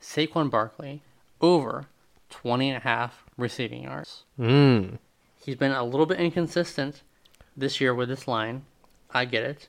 Saquon 0.00 0.50
Barkley 0.50 1.02
over 1.40 1.86
20 2.30 2.70
and 2.70 2.76
a 2.78 2.80
half 2.80 3.24
receiving 3.36 3.84
yards. 3.84 4.24
Mm. 4.38 4.98
He's 5.44 5.56
been 5.56 5.72
a 5.72 5.84
little 5.84 6.06
bit 6.06 6.20
inconsistent 6.20 7.02
this 7.56 7.80
year 7.80 7.94
with 7.94 8.08
this 8.08 8.26
line. 8.26 8.64
I 9.10 9.24
get 9.24 9.44
it. 9.44 9.68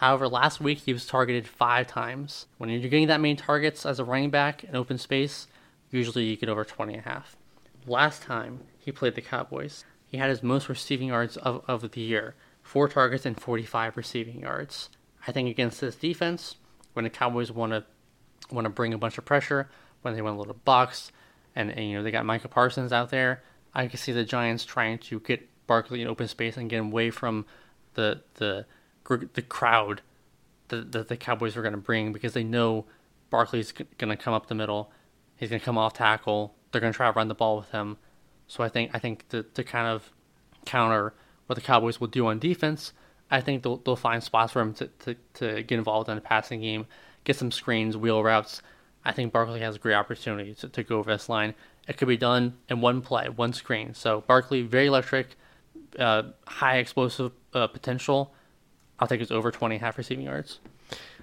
However, 0.00 0.28
last 0.28 0.62
week 0.62 0.78
he 0.78 0.94
was 0.94 1.04
targeted 1.04 1.46
five 1.46 1.86
times. 1.86 2.46
When 2.56 2.70
you're 2.70 2.80
getting 2.80 3.08
that 3.08 3.20
many 3.20 3.34
targets 3.34 3.84
as 3.84 3.98
a 3.98 4.04
running 4.04 4.30
back 4.30 4.64
in 4.64 4.74
open 4.74 4.96
space, 4.96 5.46
usually 5.90 6.24
you 6.24 6.38
get 6.38 6.48
over 6.48 6.64
20 6.64 6.94
and 6.94 7.04
a 7.04 7.08
half. 7.08 7.36
Last 7.86 8.22
time 8.22 8.60
he 8.78 8.92
played 8.92 9.14
the 9.14 9.20
Cowboys, 9.20 9.84
he 10.06 10.16
had 10.16 10.30
his 10.30 10.42
most 10.42 10.70
receiving 10.70 11.08
yards 11.08 11.36
of, 11.36 11.62
of 11.68 11.90
the 11.90 12.00
year 12.00 12.34
four 12.62 12.88
targets 12.88 13.26
and 13.26 13.38
45 13.38 13.98
receiving 13.98 14.40
yards. 14.40 14.88
I 15.28 15.32
think 15.32 15.50
against 15.50 15.82
this 15.82 15.96
defense, 15.96 16.56
when 16.94 17.02
the 17.02 17.10
Cowboys 17.10 17.52
want 17.52 17.72
to 17.72 17.84
want 18.50 18.64
to 18.64 18.70
bring 18.70 18.94
a 18.94 18.98
bunch 18.98 19.18
of 19.18 19.26
pressure, 19.26 19.68
when 20.00 20.14
they 20.14 20.22
want 20.22 20.36
a 20.36 20.38
little 20.38 20.54
box, 20.64 21.12
and, 21.54 21.70
and 21.70 21.90
you 21.90 21.98
know 21.98 22.02
they 22.02 22.10
got 22.10 22.24
Micah 22.24 22.48
Parsons 22.48 22.90
out 22.90 23.10
there, 23.10 23.42
I 23.74 23.86
can 23.86 23.98
see 23.98 24.12
the 24.12 24.24
Giants 24.24 24.64
trying 24.64 24.96
to 24.96 25.20
get 25.20 25.46
Barkley 25.66 26.00
in 26.00 26.08
open 26.08 26.26
space 26.26 26.56
and 26.56 26.70
get 26.70 26.78
him 26.78 26.86
away 26.86 27.10
from 27.10 27.44
the 27.92 28.22
the 28.36 28.64
the 29.16 29.42
crowd 29.42 30.02
that, 30.68 30.92
that 30.92 31.08
the 31.08 31.16
Cowboys 31.16 31.56
are 31.56 31.62
going 31.62 31.72
to 31.72 31.78
bring 31.78 32.12
because 32.12 32.32
they 32.32 32.44
know 32.44 32.86
Barkley's 33.28 33.72
going 33.72 34.10
to 34.10 34.16
come 34.16 34.34
up 34.34 34.46
the 34.46 34.54
middle. 34.54 34.92
He's 35.36 35.50
going 35.50 35.60
to 35.60 35.64
come 35.64 35.78
off 35.78 35.94
tackle. 35.94 36.54
They're 36.70 36.80
going 36.80 36.92
to 36.92 36.96
try 36.96 37.10
to 37.10 37.16
run 37.16 37.28
the 37.28 37.34
ball 37.34 37.56
with 37.56 37.70
him. 37.70 37.98
So 38.46 38.64
I 38.64 38.68
think 38.68 38.90
I 38.92 38.98
think 38.98 39.28
to, 39.28 39.42
to 39.42 39.62
kind 39.62 39.86
of 39.86 40.10
counter 40.64 41.14
what 41.46 41.54
the 41.54 41.60
Cowboys 41.60 42.00
will 42.00 42.08
do 42.08 42.26
on 42.26 42.38
defense, 42.38 42.92
I 43.30 43.40
think 43.40 43.62
they'll, 43.62 43.76
they'll 43.78 43.96
find 43.96 44.22
spots 44.22 44.52
for 44.52 44.60
him 44.60 44.74
to, 44.74 44.86
to, 44.86 45.16
to 45.34 45.62
get 45.62 45.78
involved 45.78 46.08
in 46.08 46.16
the 46.16 46.20
passing 46.20 46.60
game, 46.60 46.86
get 47.24 47.36
some 47.36 47.50
screens, 47.50 47.96
wheel 47.96 48.22
routes. 48.22 48.62
I 49.04 49.12
think 49.12 49.32
Barkley 49.32 49.60
has 49.60 49.76
a 49.76 49.78
great 49.78 49.94
opportunity 49.94 50.54
to, 50.54 50.68
to 50.68 50.82
go 50.82 50.98
over 50.98 51.10
this 51.10 51.28
line. 51.28 51.54
It 51.88 51.96
could 51.96 52.08
be 52.08 52.16
done 52.16 52.54
in 52.68 52.80
one 52.80 53.00
play, 53.00 53.28
one 53.28 53.52
screen. 53.52 53.94
So 53.94 54.22
Barkley, 54.26 54.62
very 54.62 54.86
electric, 54.86 55.36
uh, 55.98 56.24
high 56.46 56.78
explosive 56.78 57.32
uh, 57.54 57.66
potential. 57.68 58.34
I'll 59.00 59.08
take 59.08 59.20
his 59.20 59.30
over 59.30 59.50
20 59.50 59.78
half 59.78 59.98
receiving 59.98 60.26
yards. 60.26 60.60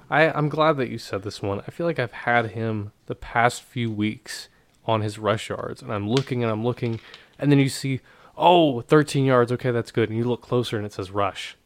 I, 0.10 0.30
I'm 0.30 0.50
glad 0.50 0.78
that 0.78 0.90
you 0.90 0.98
said 0.98 1.24
this 1.24 1.42
one. 1.42 1.62
I 1.68 1.72
feel 1.72 1.86
like 1.86 2.00
I've 2.00 2.12
had 2.12 2.52
him 2.52 2.92
the 3.06 3.16
past 3.16 3.62
few 3.62 3.92
weeks 3.92 4.50
on 4.86 5.02
his 5.02 5.20
rush 5.20 5.50
yards, 5.50 5.82
and 5.82 5.92
I'm 5.94 6.10
looking 6.10 6.44
and 6.44 6.52
I'm 6.52 6.64
looking, 6.64 7.00
and 7.38 7.52
then 7.52 7.60
you 7.60 7.70
see, 7.70 8.00
oh, 8.38 8.82
13 8.82 9.26
yards. 9.26 9.52
Okay, 9.52 9.72
that's 9.72 9.92
good. 9.92 10.10
And 10.10 10.18
you 10.18 10.24
look 10.24 10.42
closer 10.42 10.78
and 10.78 10.86
it 10.86 10.94
says 10.94 11.12
rush. 11.12 11.58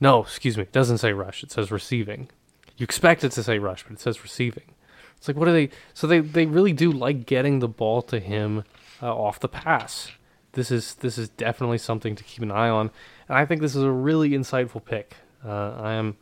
No, 0.00 0.22
excuse 0.22 0.56
me. 0.56 0.62
It 0.62 0.72
doesn't 0.72 0.98
say 0.98 1.12
rush. 1.12 1.42
It 1.42 1.52
says 1.52 1.70
receiving. 1.70 2.30
You 2.78 2.84
expect 2.84 3.22
it 3.22 3.32
to 3.32 3.42
say 3.42 3.58
rush, 3.58 3.84
but 3.84 3.92
it 3.92 4.00
says 4.00 4.22
receiving. 4.22 4.74
It's 5.18 5.28
like, 5.28 5.36
what 5.36 5.48
are 5.48 5.52
they? 5.52 5.68
So 5.92 6.06
they, 6.06 6.20
they 6.20 6.46
really 6.46 6.72
do 6.72 6.90
like 6.90 7.26
getting 7.26 7.58
the 7.58 7.68
ball 7.68 8.00
to 8.02 8.18
him 8.18 8.64
uh, 9.02 9.14
off 9.14 9.38
the 9.38 9.48
pass. 9.48 10.10
This 10.52 10.70
is 10.70 10.94
this 10.96 11.18
is 11.18 11.28
definitely 11.28 11.78
something 11.78 12.16
to 12.16 12.24
keep 12.24 12.42
an 12.42 12.50
eye 12.50 12.70
on, 12.70 12.90
and 13.28 13.38
I 13.38 13.44
think 13.44 13.60
this 13.60 13.76
is 13.76 13.84
a 13.84 13.90
really 13.90 14.30
insightful 14.30 14.84
pick. 14.84 15.14
Uh, 15.44 15.72
I 15.76 15.92
am 15.94 16.16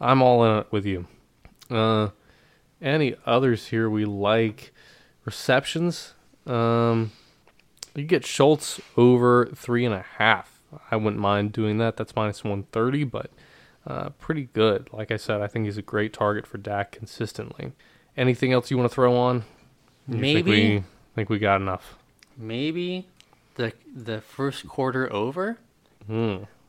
I'm 0.00 0.22
all 0.22 0.44
in 0.44 0.58
it 0.58 0.66
with 0.70 0.84
you. 0.86 1.06
Uh, 1.70 2.08
any 2.80 3.14
others 3.24 3.68
here 3.68 3.88
we 3.88 4.04
like? 4.04 4.72
Receptions. 5.24 6.14
Um, 6.46 7.12
you 7.94 8.04
get 8.04 8.26
Schultz 8.26 8.80
over 8.96 9.46
three 9.54 9.84
and 9.84 9.94
a 9.94 10.04
half. 10.18 10.60
I 10.90 10.96
wouldn't 10.96 11.20
mind 11.20 11.52
doing 11.52 11.78
that. 11.78 11.96
That's 11.96 12.16
minus 12.16 12.42
one 12.42 12.64
thirty, 12.72 13.04
but 13.04 13.30
uh, 13.86 14.10
pretty 14.10 14.48
good. 14.52 14.88
Like 14.92 15.10
I 15.10 15.16
said, 15.16 15.40
I 15.40 15.46
think 15.46 15.66
he's 15.66 15.78
a 15.78 15.82
great 15.82 16.12
target 16.12 16.46
for 16.46 16.58
Dak 16.58 16.92
consistently. 16.92 17.72
Anything 18.16 18.52
else 18.52 18.70
you 18.70 18.78
want 18.78 18.90
to 18.90 18.94
throw 18.94 19.16
on? 19.16 19.44
You 20.08 20.16
Maybe. 20.16 20.34
think 20.34 20.46
we, 20.46 20.84
think 21.14 21.30
we 21.30 21.38
got 21.38 21.60
enough. 21.60 21.96
Maybe 22.36 23.06
the 23.54 23.72
the 23.94 24.20
first 24.20 24.66
quarter 24.66 25.12
over. 25.12 25.58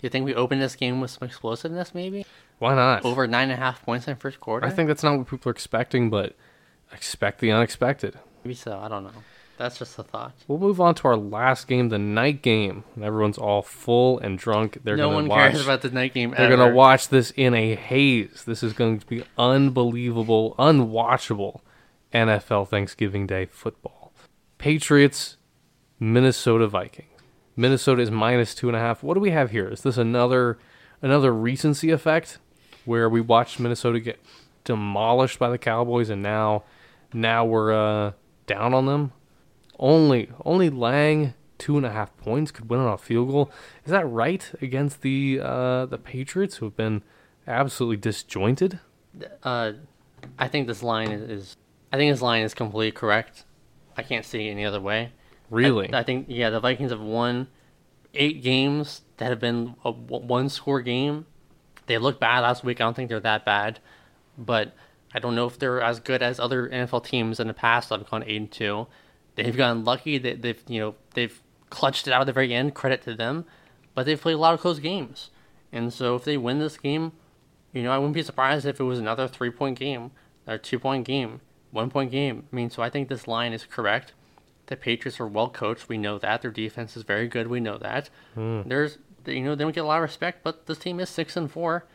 You 0.03 0.09
think 0.09 0.25
we 0.25 0.35
open 0.35 0.59
this 0.59 0.75
game 0.75 0.99
with 0.99 1.11
some 1.11 1.25
explosiveness? 1.27 1.95
Maybe 1.95 2.25
Why 2.59 2.75
not? 2.75 3.05
over 3.05 3.25
nine 3.25 3.49
and 3.49 3.53
a 3.53 3.55
half 3.55 3.83
points 3.83 4.05
in 4.07 4.13
the 4.15 4.19
first 4.19 4.39
quarter. 4.41 4.67
I 4.67 4.69
think 4.69 4.87
that's 4.89 5.01
not 5.01 5.17
what 5.17 5.27
people 5.29 5.49
are 5.49 5.53
expecting, 5.53 6.09
but 6.09 6.35
expect 6.91 7.39
the 7.39 7.51
unexpected. 7.51 8.19
maybe 8.43 8.53
so. 8.53 8.77
I 8.77 8.89
don't 8.89 9.03
know. 9.05 9.11
That's 9.57 9.77
just 9.77 9.97
a 9.97 10.03
thought. 10.03 10.33
We'll 10.47 10.57
move 10.57 10.81
on 10.81 10.95
to 10.95 11.07
our 11.07 11.15
last 11.15 11.67
game, 11.67 11.87
the 11.89 11.99
night 11.99 12.41
game. 12.41 12.83
Everyone's 13.01 13.37
all 13.37 13.61
full 13.61 14.19
and 14.19 14.37
drunk. 14.37 14.79
They're 14.83 14.97
no 14.97 15.09
one 15.09 15.27
watch. 15.27 15.51
cares 15.51 15.63
about 15.63 15.81
the 15.83 15.91
night 15.91 16.13
game. 16.13 16.31
they're 16.31 16.47
ever. 16.47 16.57
gonna 16.57 16.73
watch 16.75 17.07
this 17.07 17.31
in 17.37 17.53
a 17.53 17.75
haze. 17.75 18.43
This 18.45 18.61
is 18.61 18.73
going 18.73 18.99
to 18.99 19.05
be 19.05 19.23
unbelievable, 19.37 20.55
unwatchable 20.59 21.61
NFL 22.13 22.67
Thanksgiving 22.67 23.25
Day 23.25 23.45
football. 23.45 24.11
Patriots, 24.57 25.37
Minnesota 25.99 26.67
Vikings. 26.67 27.12
Minnesota 27.55 28.01
is 28.01 28.11
minus 28.11 28.55
two 28.55 28.67
and 28.67 28.75
a 28.75 28.79
half. 28.79 29.03
What 29.03 29.13
do 29.13 29.19
we 29.19 29.31
have 29.31 29.51
here? 29.51 29.67
Is 29.67 29.81
this 29.81 29.97
another 29.97 30.57
another 31.01 31.33
recency 31.33 31.91
effect 31.91 32.39
where 32.85 33.09
we 33.09 33.21
watched 33.21 33.59
Minnesota 33.59 33.99
get 33.99 34.19
demolished 34.63 35.39
by 35.39 35.49
the 35.49 35.57
Cowboys 35.57 36.09
and 36.09 36.23
now 36.23 36.63
now 37.13 37.45
we're 37.45 37.73
uh, 37.73 38.11
down 38.47 38.73
on 38.73 38.85
them? 38.85 39.11
Only 39.79 40.29
only 40.45 40.69
Lang 40.69 41.33
two 41.57 41.77
and 41.77 41.85
a 41.85 41.91
half 41.91 42.15
points 42.17 42.51
could 42.51 42.69
win 42.69 42.79
on 42.79 42.91
a 42.91 42.97
field 42.97 43.29
goal. 43.29 43.51
Is 43.85 43.91
that 43.91 44.05
right 44.05 44.51
against 44.61 45.01
the 45.01 45.39
uh, 45.41 45.85
the 45.85 45.97
Patriots 45.97 46.57
who 46.57 46.65
have 46.65 46.75
been 46.75 47.03
absolutely 47.47 47.97
disjointed? 47.97 48.79
Uh, 49.43 49.73
I 50.39 50.47
think 50.47 50.67
this 50.67 50.83
line 50.83 51.11
is. 51.11 51.55
I 51.91 51.97
think 51.97 52.11
this 52.11 52.21
line 52.21 52.43
is 52.43 52.53
completely 52.53 52.91
correct. 52.91 53.43
I 53.95 54.01
can't 54.01 54.25
see 54.25 54.47
it 54.47 54.51
any 54.51 54.65
other 54.65 54.81
way. 54.81 55.11
Really? 55.53 55.93
I, 55.93 55.99
I 55.99 56.03
think 56.03 56.25
yeah, 56.29 56.49
the 56.49 56.59
Vikings 56.59 56.91
have 56.91 56.99
won 56.99 57.47
eight 58.15 58.41
games 58.41 59.01
that 59.17 59.29
have 59.29 59.39
been 59.39 59.75
a 59.85 59.91
one 59.91 60.49
score 60.49 60.81
game. 60.81 61.25
They 61.85 61.97
looked 61.97 62.19
bad 62.19 62.39
last 62.39 62.63
week. 62.63 62.81
I 62.81 62.85
don't 62.85 62.95
think 62.95 63.09
they're 63.09 63.19
that 63.19 63.45
bad, 63.45 63.79
but 64.37 64.73
I 65.13 65.19
don't 65.19 65.35
know 65.35 65.45
if 65.45 65.59
they're 65.59 65.81
as 65.81 65.99
good 65.99 66.23
as 66.23 66.39
other 66.39 66.69
NFL 66.69 67.05
teams 67.05 67.39
in 67.39 67.47
the 67.47 67.53
past 67.53 67.89
that 67.89 67.99
have 67.99 68.09
gone 68.09 68.23
eight 68.25 68.37
and 68.37 68.51
two. 68.51 68.87
They've 69.35 69.55
gotten 69.55 69.83
lucky. 69.83 70.17
They, 70.17 70.33
they've 70.33 70.61
you 70.67 70.79
know 70.79 70.95
they've 71.13 71.39
clutched 71.69 72.07
it 72.07 72.13
out 72.13 72.21
at 72.21 72.25
the 72.25 72.33
very 72.33 72.53
end. 72.53 72.73
Credit 72.73 73.01
to 73.03 73.15
them, 73.15 73.45
but 73.93 74.05
they've 74.05 74.19
played 74.19 74.33
a 74.33 74.39
lot 74.39 74.55
of 74.55 74.59
close 74.59 74.79
games, 74.79 75.29
and 75.71 75.93
so 75.93 76.15
if 76.15 76.23
they 76.23 76.37
win 76.37 76.59
this 76.59 76.77
game, 76.77 77.11
you 77.73 77.83
know 77.83 77.91
I 77.91 77.99
wouldn't 77.99 78.15
be 78.15 78.23
surprised 78.23 78.65
if 78.65 78.79
it 78.79 78.83
was 78.83 78.97
another 78.97 79.27
three 79.27 79.51
point 79.51 79.77
game 79.77 80.11
or 80.47 80.57
two 80.57 80.79
point 80.79 81.05
game, 81.05 81.41
one 81.69 81.91
point 81.91 82.09
game. 82.09 82.47
I 82.51 82.55
mean, 82.55 82.71
so 82.71 82.81
I 82.81 82.89
think 82.89 83.07
this 83.07 83.27
line 83.27 83.53
is 83.53 83.65
correct. 83.65 84.13
The 84.67 84.75
Patriots 84.75 85.19
are 85.19 85.27
well 85.27 85.49
coached. 85.49 85.89
We 85.89 85.97
know 85.97 86.17
that 86.19 86.41
their 86.41 86.51
defense 86.51 86.95
is 86.95 87.03
very 87.03 87.27
good. 87.27 87.47
We 87.47 87.59
know 87.59 87.77
that. 87.77 88.09
There's, 88.67 88.97
you 89.25 89.41
know, 89.41 89.55
they 89.55 89.63
don't 89.63 89.75
get 89.75 89.83
a 89.83 89.87
lot 89.87 89.97
of 89.97 90.03
respect, 90.03 90.43
but 90.43 90.65
this 90.67 90.77
team 90.77 90.99
is 90.99 91.09
six 91.09 91.35
and 91.35 91.51
four. 91.51 91.85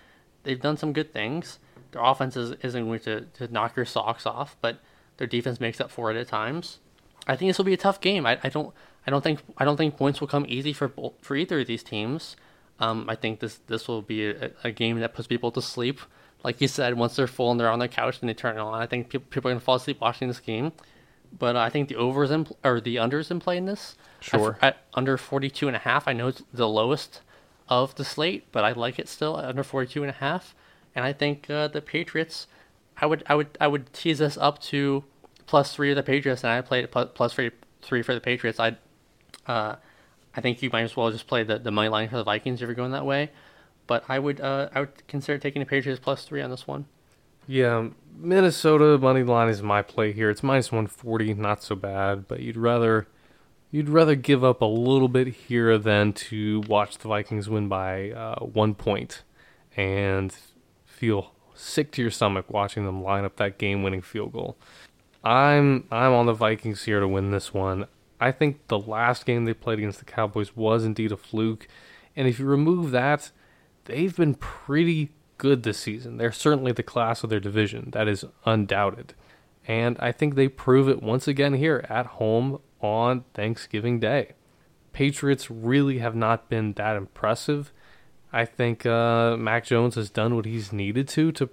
They've 0.45 0.61
done 0.61 0.77
some 0.77 0.93
good 0.93 1.13
things. 1.13 1.59
Their 1.93 2.03
offense 2.03 2.37
is, 2.37 2.53
isn't 2.63 2.85
going 2.85 3.01
to, 3.01 3.23
to 3.23 3.53
knock 3.53 3.77
your 3.77 3.87
socks 3.87 4.27
off, 4.27 4.57
but 4.61 4.81
their 5.17 5.27
defense 5.27 5.61
makes 5.61 5.81
up 5.81 5.91
for 5.91 6.11
it 6.11 6.17
at 6.17 6.29
times. 6.29 6.79
I 7.27 7.37
think 7.37 7.49
this 7.49 7.59
will 7.59 7.65
be 7.65 7.75
a 7.75 7.79
tough 7.79 8.01
game. 8.01 8.27
I, 8.27 8.39
I 8.43 8.49
don't, 8.49 8.75
I 9.07 9.11
don't 9.11 9.25
think, 9.25 9.41
I 9.57 9.65
don't 9.65 9.77
think 9.77 9.97
points 9.97 10.21
will 10.21 10.29
come 10.29 10.45
easy 10.49 10.73
for 10.73 10.93
for 11.23 11.37
either 11.37 11.61
of 11.61 11.67
these 11.67 11.83
teams. 11.83 12.37
Um, 12.81 13.09
I 13.09 13.17
think 13.17 13.41
this 13.41 13.61
this 13.67 13.89
will 13.89 14.03
be 14.03 14.29
a, 14.29 14.51
a 14.65 14.71
game 14.71 15.01
that 15.01 15.15
puts 15.15 15.27
people 15.27 15.51
to 15.53 15.63
sleep. 15.63 16.01
Like 16.45 16.61
you 16.61 16.69
said, 16.69 16.95
once 16.95 17.17
they're 17.17 17.27
full 17.27 17.51
and 17.51 17.59
they're 17.59 17.71
on 17.71 17.81
their 17.81 17.89
couch 17.89 18.19
and 18.21 18.29
they 18.29 18.35
turn 18.35 18.57
it 18.57 18.61
on, 18.61 18.81
I 18.81 18.87
think 18.87 19.09
people, 19.09 19.27
people 19.31 19.49
are 19.49 19.53
going 19.53 19.61
to 19.61 19.65
fall 19.65 19.75
asleep 19.75 20.01
watching 20.01 20.29
this 20.29 20.41
game. 20.41 20.73
But 21.37 21.57
I 21.57 21.69
think 21.69 21.89
the 21.89 21.97
overs 21.97 22.31
in, 22.31 22.47
or 22.65 22.81
the 22.81 22.97
unders 22.97 23.31
in 23.31 23.41
play 23.41 23.57
in 23.57 23.67
this. 23.67 23.97
Sure. 24.21 24.59
At, 24.61 24.75
at 24.75 24.87
under 24.95 25.17
42 25.17 25.67
and 25.67 25.77
a 25.77 25.81
half, 25.81 26.09
I 26.09 26.13
know 26.13 26.29
it's 26.29 26.43
the 26.53 26.69
lowest 26.69 27.21
of 27.69 27.95
the 27.97 28.05
slate, 28.05 28.51
but 28.51 28.65
I 28.65 28.73
like 28.73 28.99
it 28.99 29.09
still 29.09 29.39
at 29.39 29.45
under 29.45 29.63
42 29.63 30.03
and 30.03 30.11
a 30.11 30.15
half. 30.15 30.55
And 30.95 31.05
I 31.05 31.13
think 31.13 31.49
uh, 31.51 31.69
the 31.69 31.81
Patriots, 31.81 32.47
I 32.97 33.07
would 33.07 33.23
I 33.27 33.35
would 33.35 33.57
I 33.61 33.69
would 33.69 33.93
tease 33.93 34.19
this 34.19 34.37
up 34.37 34.61
to 34.63 35.05
plus 35.47 35.75
three 35.75 35.91
of 35.91 35.97
the 35.97 36.03
Patriots, 36.03 36.43
and 36.43 36.53
I 36.53 36.61
played 36.61 36.85
it 36.85 36.91
plus, 36.91 37.11
plus 37.15 37.35
three 37.35 37.51
three 37.83 38.03
for 38.03 38.15
the 38.15 38.21
Patriots. 38.21 38.59
I 38.59 38.77
uh, 39.47 39.77
I 40.35 40.41
think 40.41 40.63
you 40.63 40.71
might 40.73 40.83
as 40.83 40.97
well 40.97 41.11
just 41.11 41.27
play 41.27 41.43
the, 41.43 41.59
the 41.59 41.71
money 41.71 41.89
line 41.89 42.09
for 42.09 42.17
the 42.17 42.25
Vikings 42.25 42.63
if 42.63 42.67
you're 42.67 42.75
going 42.75 42.93
that 42.93 43.07
way. 43.07 43.31
But 43.87 44.05
I 44.09 44.19
would 44.19 44.41
uh, 44.41 44.69
I 44.75 44.81
would 44.81 45.07
consider 45.07 45.39
taking 45.39 45.61
the 45.61 45.67
Patriots 45.67 46.01
plus 46.03 46.25
three 46.25 46.43
on 46.43 46.51
this 46.51 46.67
one. 46.67 46.87
Yeah, 47.51 47.89
Minnesota 48.15 48.99
money 48.99 49.23
line 49.23 49.49
is 49.49 49.63
my 49.63 49.81
play 49.81 50.13
here. 50.13 50.29
It's 50.29 50.43
minus 50.43 50.71
140, 50.71 51.33
not 51.33 51.63
so 51.63 51.75
bad, 51.75 52.29
but 52.29 52.41
you'd 52.41 52.59
rather 52.59 53.09
you'd 53.71 53.89
rather 53.89 54.15
give 54.15 54.45
up 54.45 54.61
a 54.61 54.67
little 54.67 55.09
bit 55.09 55.29
here 55.29 55.79
than 55.79 56.13
to 56.13 56.61
watch 56.69 56.99
the 56.99 57.09
Vikings 57.09 57.49
win 57.49 57.67
by 57.67 58.11
uh, 58.11 58.41
one 58.41 58.75
point 58.75 59.23
and 59.77 60.37
feel 60.85 61.33
sick 61.55 61.91
to 61.93 62.03
your 62.03 62.11
stomach 62.11 62.51
watching 62.51 62.85
them 62.85 63.03
line 63.03 63.25
up 63.25 63.37
that 63.37 63.59
game-winning 63.59 64.03
field 64.03 64.33
goal. 64.33 64.59
I'm 65.25 65.89
I'm 65.91 66.13
on 66.13 66.27
the 66.27 66.35
Vikings 66.35 66.85
here 66.85 67.01
to 67.01 67.09
win 67.09 67.31
this 67.31 67.55
one. 67.55 67.87
I 68.21 68.31
think 68.31 68.67
the 68.69 68.79
last 68.79 69.25
game 69.25 69.47
they 69.47 69.55
played 69.55 69.79
against 69.79 70.01
the 70.01 70.05
Cowboys 70.05 70.55
was 70.55 70.85
indeed 70.85 71.13
a 71.13 71.17
fluke, 71.17 71.67
and 72.15 72.29
if 72.29 72.39
you 72.39 72.45
remove 72.45 72.91
that, 72.91 73.31
they've 73.87 74.15
been 74.15 74.35
pretty 74.35 75.13
good 75.39 75.63
this 75.63 75.79
season. 75.79 76.17
They're 76.17 76.33
certainly 76.33 76.73
the 76.73 76.83
class 76.83 77.25
of 77.25 77.31
their 77.31 77.41
division. 77.41 77.91
That 77.93 78.09
is 78.09 78.25
undoubted. 78.45 79.15
And 79.67 79.97
I 80.01 80.13
think 80.13 80.35
they 80.35 80.49
prove 80.49 80.89
it 80.89 81.03
once 81.03 81.29
again 81.29 81.55
here 81.55 81.85
at 81.89 82.07
home 82.07 82.61
on 82.81 83.25
Thanksgiving 83.35 84.01
Day. 84.01 84.33
Patriots 84.93 85.51
really 85.51 85.99
have 85.99 86.17
not 86.17 86.49
been 86.49 86.73
that 86.75 86.97
impressive. 86.97 87.73
I 88.33 88.45
think 88.45 88.85
uh, 88.85 89.37
Mac 89.37 89.65
Jones 89.65 89.95
has 89.95 90.11
done 90.11 90.35
what 90.35 90.45
he's 90.45 90.73
needed 90.73 91.09
to 91.09 91.33
to 91.33 91.49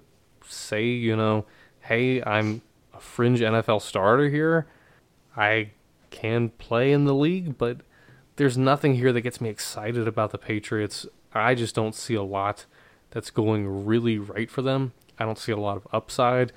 say, 0.46 0.84
you 0.84 1.16
know, 1.16 1.46
hey, 1.80 2.22
I'm 2.22 2.62
a 2.92 3.00
fringe 3.00 3.40
NFL 3.40 3.82
starter 3.82 4.28
here. 4.28 4.66
I 5.36 5.70
can 6.10 6.50
play 6.50 6.92
in 6.92 7.04
the 7.04 7.14
league, 7.14 7.58
but 7.58 7.78
there's 8.36 8.56
nothing 8.56 8.94
here 8.94 9.12
that 9.12 9.20
gets 9.20 9.40
me 9.40 9.48
excited 9.48 10.06
about 10.08 10.30
the 10.30 10.38
Patriots. 10.38 11.06
I 11.32 11.54
just 11.54 11.74
don't 11.74 11.94
see 11.94 12.14
a 12.14 12.22
lot 12.22 12.66
that's 13.16 13.30
going 13.30 13.86
really 13.86 14.18
right 14.18 14.50
for 14.50 14.60
them. 14.60 14.92
I 15.18 15.24
don't 15.24 15.38
see 15.38 15.50
a 15.50 15.56
lot 15.56 15.78
of 15.78 15.88
upside. 15.90 16.52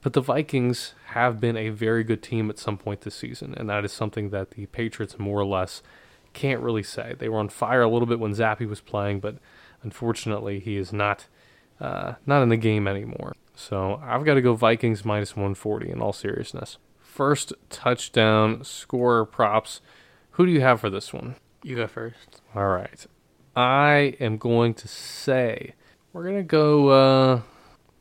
But 0.00 0.12
the 0.12 0.20
Vikings 0.20 0.94
have 1.06 1.40
been 1.40 1.56
a 1.56 1.70
very 1.70 2.04
good 2.04 2.22
team 2.22 2.48
at 2.50 2.58
some 2.60 2.78
point 2.78 3.00
this 3.00 3.16
season, 3.16 3.52
and 3.56 3.68
that 3.68 3.84
is 3.84 3.92
something 3.92 4.30
that 4.30 4.52
the 4.52 4.66
Patriots 4.66 5.18
more 5.18 5.40
or 5.40 5.44
less 5.44 5.82
can't 6.32 6.60
really 6.60 6.84
say. 6.84 7.16
They 7.18 7.28
were 7.28 7.40
on 7.40 7.48
fire 7.48 7.82
a 7.82 7.88
little 7.88 8.06
bit 8.06 8.20
when 8.20 8.32
Zappe 8.32 8.64
was 8.68 8.80
playing, 8.80 9.18
but 9.18 9.38
unfortunately 9.82 10.60
he 10.60 10.76
is 10.76 10.92
not 10.92 11.26
uh, 11.80 12.12
not 12.24 12.44
in 12.44 12.48
the 12.48 12.56
game 12.56 12.86
anymore. 12.86 13.34
So 13.56 14.00
I've 14.00 14.24
got 14.24 14.34
to 14.34 14.40
go 14.40 14.54
Vikings 14.54 15.04
minus 15.04 15.34
140 15.34 15.90
in 15.90 16.00
all 16.00 16.12
seriousness. 16.12 16.78
First 17.00 17.52
touchdown 17.70 18.62
scorer 18.62 19.26
props. 19.26 19.80
Who 20.32 20.46
do 20.46 20.52
you 20.52 20.60
have 20.60 20.80
for 20.80 20.90
this 20.90 21.12
one? 21.12 21.34
You 21.64 21.74
go 21.74 21.88
first. 21.88 22.40
All 22.54 22.68
right. 22.68 23.04
I 23.56 24.16
am 24.20 24.36
going 24.36 24.74
to 24.74 24.86
say 24.86 25.74
we're 26.14 26.24
gonna 26.24 26.42
go. 26.42 26.88
Uh, 26.88 27.40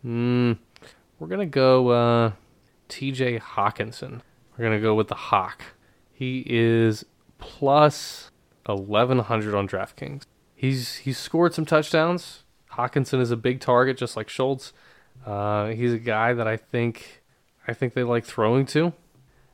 mm, 0.05 0.57
we're 1.19 1.27
gonna 1.27 1.45
go. 1.45 1.89
Uh, 1.89 2.31
T.J. 2.87 3.39
Hockenson. 3.39 4.21
We're 4.55 4.63
gonna 4.63 4.79
go 4.79 4.95
with 4.95 5.07
the 5.09 5.15
Hawk. 5.15 5.63
He 6.13 6.45
is 6.47 7.03
plus 7.39 8.31
eleven 8.69 9.19
hundred 9.19 9.55
on 9.55 9.67
DraftKings. 9.67 10.23
He's 10.55 10.97
he's 10.97 11.17
scored 11.17 11.53
some 11.53 11.65
touchdowns. 11.65 12.43
Hockenson 12.73 13.19
is 13.19 13.31
a 13.31 13.35
big 13.35 13.59
target, 13.59 13.97
just 13.97 14.15
like 14.15 14.29
Schultz. 14.29 14.73
Uh, 15.25 15.67
he's 15.67 15.93
a 15.93 15.99
guy 15.99 16.33
that 16.33 16.47
I 16.47 16.55
think 16.55 17.23
I 17.67 17.73
think 17.73 17.93
they 17.95 18.03
like 18.03 18.25
throwing 18.25 18.67
to, 18.67 18.93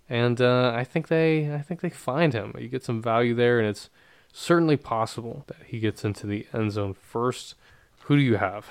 and 0.10 0.42
uh, 0.42 0.74
I 0.76 0.84
think 0.84 1.08
they 1.08 1.54
I 1.54 1.62
think 1.62 1.80
they 1.80 1.90
find 1.90 2.34
him. 2.34 2.54
You 2.60 2.68
get 2.68 2.84
some 2.84 3.02
value 3.02 3.34
there, 3.34 3.58
and 3.58 3.68
it's 3.70 3.90
certainly 4.34 4.76
possible 4.76 5.46
that 5.48 5.58
he 5.66 5.80
gets 5.80 6.04
into 6.04 6.28
the 6.28 6.46
end 6.54 6.74
zone 6.74 6.94
first. 6.94 7.56
Who 8.10 8.16
do 8.18 8.24
you 8.24 8.38
have? 8.38 8.66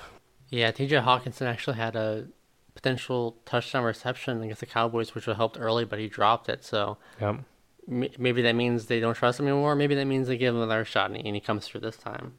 Yeah, 0.49 0.69
TJ 0.69 1.01
Hockenson 1.05 1.43
actually 1.45 1.77
had 1.77 1.95
a 1.95 2.27
potential 2.75 3.37
touchdown 3.45 3.85
reception 3.85 4.43
against 4.43 4.59
the 4.59 4.65
Cowboys, 4.65 5.15
which 5.15 5.25
would 5.25 5.31
have 5.31 5.37
helped 5.37 5.57
early, 5.57 5.85
but 5.85 5.97
he 5.97 6.09
dropped 6.09 6.49
it. 6.49 6.65
So 6.65 6.97
Yep. 7.21 7.45
m- 7.89 8.09
maybe 8.17 8.41
that 8.41 8.55
means 8.55 8.87
they 8.87 8.99
don't 8.99 9.13
trust 9.13 9.39
him 9.39 9.47
anymore. 9.47 9.75
Maybe 9.75 9.95
that 9.95 10.03
means 10.03 10.27
they 10.27 10.35
give 10.35 10.53
him 10.53 10.61
another 10.61 10.83
shot 10.83 11.09
and 11.09 11.25
he, 11.35 11.39
comes 11.39 11.65
through 11.65 11.79
this 11.79 11.95
time. 11.95 12.33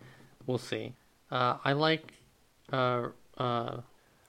We'll 0.46 0.58
see. 0.58 0.92
Uh, 1.30 1.56
I 1.64 1.72
like. 1.72 2.12
Uh, 2.70 3.08
uh, 3.38 3.80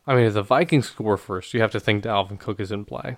I 0.07 0.15
mean, 0.15 0.23
if 0.27 0.33
the 0.33 0.41
Vikings 0.41 0.87
score 0.87 1.17
first, 1.17 1.53
you 1.53 1.59
have 1.59 1.71
to 1.71 1.79
think 1.81 2.05
Dalvin 2.05 2.39
Cook 2.39 2.61
is 2.61 2.71
in 2.71 2.85
play, 2.85 3.17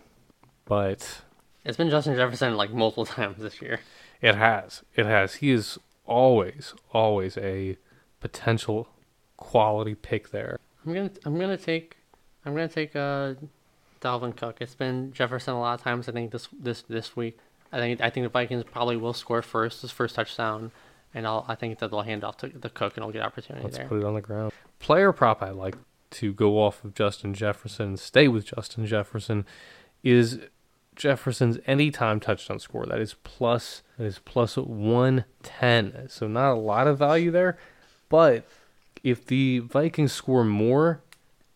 but 0.66 1.22
it's 1.64 1.78
been 1.78 1.92
Justin 1.92 2.16
Jefferson 2.16 2.58
like 2.58 2.72
multiple 2.74 3.06
times 3.18 3.38
this 3.38 3.62
year. 3.62 3.82
it 4.20 4.34
has, 4.34 4.82
it 4.96 5.06
has. 5.06 5.36
He 5.36 5.52
is 5.52 5.78
always, 6.08 6.74
always 6.92 7.38
a 7.38 7.78
potential 8.20 8.88
quality 9.44 9.94
pick 9.94 10.32
there. 10.32 10.58
I'm 10.86 10.94
gonna 10.94 11.12
I'm 11.26 11.38
gonna 11.38 11.58
take 11.58 11.98
I'm 12.46 12.54
gonna 12.56 12.70
take 12.70 12.96
uh 12.96 13.34
Dalvin 14.02 14.36
Cook. 14.36 14.58
It's 14.62 14.74
been 14.74 15.12
Jefferson 15.14 15.54
a 15.54 15.60
lot 15.60 15.76
of 15.80 15.84
times. 15.84 16.08
I 16.08 16.14
think 16.14 16.32
this 16.32 16.48
this 16.58 16.82
this 16.84 17.16
week. 17.16 17.38
I 17.72 17.78
think 17.78 18.02
I 18.02 18.10
think 18.10 18.26
the 18.26 18.30
Vikings 18.30 18.64
probably 18.64 18.96
will 18.96 19.14
score 19.14 19.42
first, 19.42 19.82
his 19.82 19.92
first 19.92 20.16
touchdown, 20.16 20.72
and 21.14 21.28
I'll 21.28 21.46
I 21.48 21.56
think 21.56 21.80
that 21.80 21.92
they'll 21.92 22.02
hand 22.02 22.24
off 22.24 22.38
to 22.38 22.48
the 22.48 22.70
cook 22.70 22.96
and 22.96 23.04
he'll 23.04 23.12
get 23.12 23.22
opportunity 23.22 23.64
Let's 23.66 23.78
there. 23.78 23.88
put 23.88 24.00
it 24.00 24.06
on 24.06 24.14
the 24.14 24.22
ground. 24.22 24.54
Player 24.80 25.12
prop 25.12 25.44
I 25.44 25.50
like 25.50 25.76
to 26.12 26.32
go 26.32 26.60
off 26.64 26.84
of 26.86 26.94
Justin 26.94 27.34
Jefferson 27.34 27.88
and 27.88 28.00
stay 28.00 28.28
with 28.28 28.46
Justin 28.46 28.86
Jefferson 28.86 29.46
is 30.04 30.40
Jefferson's 30.96 31.58
anytime 31.66 32.20
touchdown 32.20 32.60
score. 32.60 32.86
That 32.86 33.00
is 33.00 33.16
plus 33.24 33.82
that 33.98 34.06
is 34.06 34.20
plus 34.20 34.56
one 34.56 35.26
ten. 35.42 36.06
So 36.08 36.28
not 36.28 36.54
a 36.54 36.56
lot 36.60 36.88
of 36.88 36.98
value 36.98 37.32
there, 37.32 37.58
but 38.10 38.46
if 39.04 39.26
the 39.26 39.60
Vikings 39.60 40.14
score 40.14 40.44
more 40.44 41.02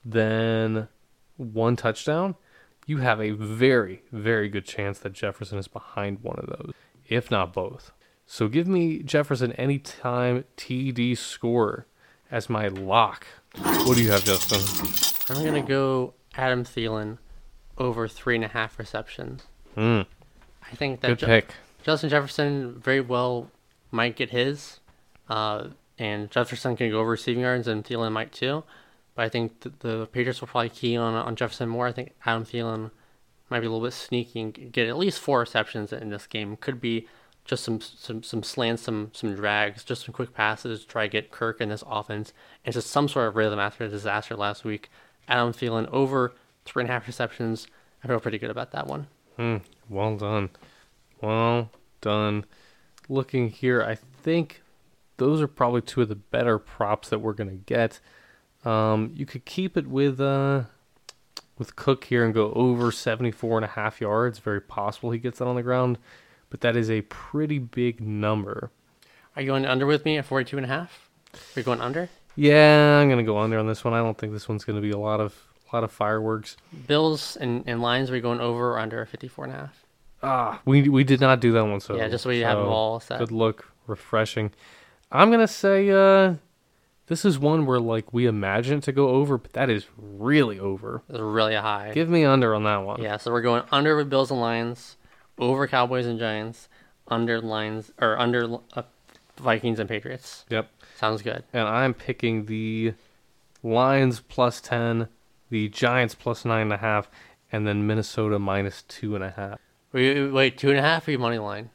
than 0.04 0.88
one 1.38 1.76
touchdown, 1.76 2.36
you 2.86 2.98
have 2.98 3.22
a 3.22 3.32
very, 3.32 4.04
very 4.12 4.50
good 4.50 4.66
chance 4.66 5.00
that 5.00 5.14
Jefferson 5.14 5.58
is 5.58 5.68
behind 5.68 6.20
one 6.22 6.38
of 6.40 6.48
those, 6.48 6.74
if 7.08 7.32
not 7.32 7.54
both. 7.54 7.92
So 8.26 8.48
give 8.48 8.68
me 8.68 9.00
Jefferson 9.04 9.54
anytime 9.54 10.44
TD 10.58 11.18
score 11.18 11.88
as 12.30 12.50
my 12.50 12.68
lock. 12.68 13.26
What 13.56 13.96
do 13.96 14.04
you 14.04 14.12
have, 14.12 14.24
Justin? 14.26 14.62
I'm 15.36 15.44
gonna 15.44 15.62
go 15.62 16.14
Adam 16.36 16.64
Thielen 16.64 17.18
over 17.78 18.08
three 18.08 18.36
and 18.36 18.44
a 18.44 18.50
half 18.50 18.78
receptions. 18.78 19.44
Mm, 19.78 20.06
I 20.70 20.76
think 20.76 21.02
that 21.02 21.08
good 21.08 21.20
Ju- 21.20 21.26
pick. 21.26 21.48
Justin 21.84 22.10
Jefferson 22.10 22.80
very 22.80 23.00
well 23.02 23.50
might 23.92 24.16
get 24.18 24.32
his, 24.32 24.80
uh, 25.30 25.70
and 26.00 26.30
Jefferson 26.30 26.76
can 26.76 26.92
go 26.92 27.00
over 27.00 27.12
receiving 27.12 27.44
yards, 27.44 27.68
and 27.68 27.84
Thielen 27.84 28.12
might 28.12 28.32
too. 28.32 28.64
But 29.16 29.26
I 29.26 29.30
think 29.30 29.62
th- 29.62 29.76
the 29.80 30.08
Patriots 30.08 30.42
will 30.42 30.48
probably 30.48 30.70
key 30.70 30.96
on 30.96 31.14
on 31.14 31.36
Jefferson 31.36 31.70
more. 31.70 31.88
I 31.88 31.92
think 31.92 32.14
Adam 32.26 32.46
Thielen 32.46 32.92
might 33.50 33.62
be 33.62 33.66
a 33.66 33.70
little 33.70 33.86
bit 33.86 33.94
sneaky 33.94 34.42
and 34.42 34.72
get 34.72 34.88
at 34.88 34.98
least 34.98 35.20
four 35.20 35.40
receptions 35.40 35.92
in 35.94 36.10
this 36.10 36.28
game. 36.28 36.58
Could 36.58 36.80
be 36.80 37.08
just 37.46 37.64
some 37.64 37.80
some 37.82 38.22
some 38.22 38.44
slants, 38.44 38.84
some 38.84 39.10
some 39.14 39.34
drags, 39.36 39.84
just 39.84 40.06
some 40.06 40.14
quick 40.14 40.34
passes 40.34 40.82
to 40.82 40.88
try 40.88 41.06
to 41.06 41.12
get 41.12 41.32
Kirk 41.32 41.62
in 41.62 41.70
this 41.70 41.84
offense 41.88 42.34
into 42.66 42.82
some 42.82 43.08
sort 43.08 43.28
of 43.28 43.36
rhythm 43.36 43.60
after 43.60 43.86
a 43.86 43.90
disaster 43.90 44.36
last 44.36 44.64
week. 44.64 44.90
Adam 45.28 45.54
Thielen 45.54 45.90
over 45.92 46.34
three 46.66 46.84
and 46.84 46.90
a 46.90 46.94
half 46.94 47.08
receptions. 47.08 47.68
I 48.04 48.08
feel 48.08 48.20
pretty 48.20 48.38
good 48.38 48.50
about 48.52 48.72
that 48.72 48.88
one. 48.88 49.08
Hmm, 49.38 49.58
well 49.90 50.18
done. 50.18 50.50
Well 51.22 51.72
done. 52.02 52.46
Looking 53.10 53.50
here, 53.50 53.82
I 53.82 53.96
think 53.96 54.62
those 55.18 55.42
are 55.42 55.48
probably 55.48 55.82
two 55.82 56.02
of 56.02 56.10
the 56.10 56.16
better 56.16 56.58
props 56.58 57.10
that 57.10 57.20
we're 57.20 57.34
gonna 57.34 57.56
get. 57.56 58.00
Um, 58.66 59.12
you 59.14 59.26
could 59.26 59.46
keep 59.46 59.78
it 59.78 59.88
with 59.88 60.20
uh, 60.20 60.64
with 61.58 61.76
Cook 61.76 62.06
here 62.06 62.24
and 62.24 62.34
go 62.34 62.52
over 62.54 62.92
74 62.92 63.58
and 63.58 63.66
a 63.66 63.70
half 63.70 64.00
yards. 64.00 64.40
Very 64.40 64.62
possible 64.62 65.12
he 65.12 65.20
gets 65.20 65.40
that 65.40 65.46
on 65.46 65.56
the 65.56 65.64
ground, 65.64 65.98
but 66.50 66.62
that 66.62 66.76
is 66.76 66.90
a 66.90 67.02
pretty 67.02 67.60
big 67.60 68.00
number. 68.02 68.72
Are 69.36 69.42
you 69.42 69.48
going 69.48 69.66
under 69.66 69.86
with 69.86 70.06
me 70.06 70.18
at 70.18 70.26
42 70.26 70.58
and 70.58 70.66
a 70.66 70.70
half? 70.70 71.10
Are 71.34 71.60
you 71.60 71.64
going 71.64 71.82
under? 71.82 72.10
Yeah, 72.36 73.00
I'm 73.00 73.10
gonna 73.10 73.24
go 73.24 73.38
under 73.38 73.58
on 73.60 73.68
this 73.68 73.84
one. 73.84 73.94
I 73.94 73.98
don't 73.98 74.18
think 74.18 74.34
this 74.34 74.48
one's 74.48 74.64
gonna 74.64 74.82
be 74.82 74.92
a 74.92 74.98
lot 74.98 75.20
of 75.20 75.36
a 75.72 75.76
lot 75.76 75.84
of 75.84 75.92
fireworks. 75.92 76.58
Bills 76.88 77.36
and, 77.36 77.64
and 77.68 77.82
Lions, 77.82 78.10
are 78.10 78.14
we 78.14 78.22
going 78.22 78.40
over 78.40 78.74
or 78.74 78.80
under 78.80 79.06
54 79.06 79.46
and 79.46 79.54
a 79.54 79.58
half? 79.58 79.86
Ah, 80.24 80.62
we 80.66 80.90
we 80.90 81.04
did 81.04 81.20
not 81.20 81.40
do 81.40 81.52
that 81.54 81.66
one. 81.66 81.80
So 81.80 81.96
Yeah, 81.96 82.08
just 82.08 82.24
so 82.24 82.30
we 82.30 82.40
have 82.40 82.58
them 82.58 82.68
so 82.68 82.72
all 82.72 83.00
set. 83.00 83.20
Good 83.20 83.32
look, 83.32 83.72
refreshing. 83.86 84.52
I'm 85.12 85.32
gonna 85.32 85.48
say 85.48 85.90
uh, 85.90 86.36
this 87.08 87.24
is 87.26 87.40
one 87.40 87.66
where 87.66 87.80
like 87.80 88.14
we 88.14 88.26
imagine 88.26 88.80
it 88.80 88.84
to 88.86 88.92
go 88.92 89.10
over, 89.10 89.38
but 89.38 89.54
that 89.54 89.70
is 89.70 89.86
really 89.98 90.60
over. 90.60 91.02
It's 91.10 91.20
really 91.20 91.56
high. 91.56 91.92
Give 91.94 92.10
me 92.10 92.26
under 92.26 92.54
on 92.54 92.64
that 92.66 92.78
one. 92.78 93.02
yeah, 93.02 93.18
so 93.18 93.32
we're 93.32 93.42
going 93.42 93.64
under 93.72 93.96
with 93.96 94.10
Bills 94.10 94.32
and 94.32 94.42
Lions, 94.42 94.98
over 95.38 95.68
Cowboys 95.68 96.06
and 96.06 96.20
Giants, 96.20 96.68
under 97.08 97.40
Lions 97.42 97.92
or 98.02 98.20
under 98.20 98.58
uh, 98.74 98.84
Vikings 99.38 99.80
and 99.80 99.88
Patriots. 99.88 100.46
Yep. 100.50 100.70
Sounds 100.98 101.22
good. 101.22 101.44
And 101.54 101.68
I'm 101.68 101.94
picking 101.94 102.46
the 102.48 102.94
Lions 103.64 104.20
plus 104.20 104.60
ten, 104.60 105.08
the 105.50 105.70
Giants 105.70 106.16
plus 106.16 106.44
nine 106.44 106.64
and 106.64 106.74
a 106.74 106.78
half, 106.78 107.10
and 107.52 107.66
then 107.66 107.88
Minnesota 107.88 108.40
minus 108.40 108.82
two 108.84 109.16
and 109.16 109.24
a 109.24 109.32
half. 109.32 109.60
Wait, 109.94 110.28
wait 110.32 110.58
two 110.58 110.70
and 110.70 110.78
a 110.78 110.82
half 110.82 111.08
or 111.08 111.12
your 111.12 111.20
money 111.22 111.38
line? 111.38 111.70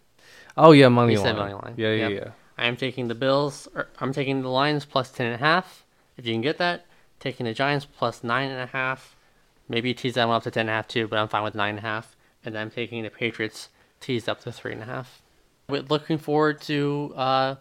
Oh 0.57 0.73
yeah, 0.73 0.89
money 0.89 1.13
You 1.15 1.19
line. 1.21 1.27
said 1.29 1.37
money 1.37 1.55
line. 1.55 1.75
Yeah, 1.79 1.93
yeah, 1.95 2.09
Yep. 2.09 2.25
yeah. 2.27 2.31
I 2.63 2.67
am 2.67 2.77
taking 2.77 3.09
the 3.09 3.15
Bills. 3.17 3.69
Or 3.75 3.89
I'm 3.99 4.13
taking 4.13 4.41
the 4.43 4.49
Lions 4.49 4.85
plus 4.85 5.11
ten 5.11 5.27
and 5.27 5.35
a 5.35 5.39
half. 5.45 5.85
If 6.17 6.27
you 6.27 6.33
can 6.33 6.43
get 6.43 6.59
that, 6.59 6.87
taking 7.19 7.45
the 7.45 7.53
Giants 7.53 7.87
plus 7.87 8.23
nine 8.23 8.51
and 8.51 8.61
a 8.61 8.67
half. 8.67 9.17
Maybe 9.69 9.93
tease 9.95 10.15
that 10.15 10.29
one 10.29 10.37
up 10.37 10.45
to 10.45 10.51
ten 10.51 10.63
and 10.63 10.71
a 10.71 10.75
half 10.75 10.87
too, 10.87 11.09
but 11.09 11.19
I'm 11.19 11.29
fine 11.29 11.43
with 11.43 11.57
nine 11.57 11.71
and 11.71 11.79
a 11.81 11.83
half. 11.83 12.17
And 12.45 12.55
then 12.55 12.63
I'm 12.63 12.71
taking 12.71 13.03
the 13.03 13.11
Patriots 13.11 13.69
teased 14.01 14.29
up 14.29 14.41
to 14.43 14.53
three 14.53 14.73
and 14.73 14.83
a 14.83 14.85
half. 14.85 15.23
We're 15.69 15.83
looking 15.83 16.19
forward 16.19 16.61
to 16.63 17.13
uh, 17.17 17.55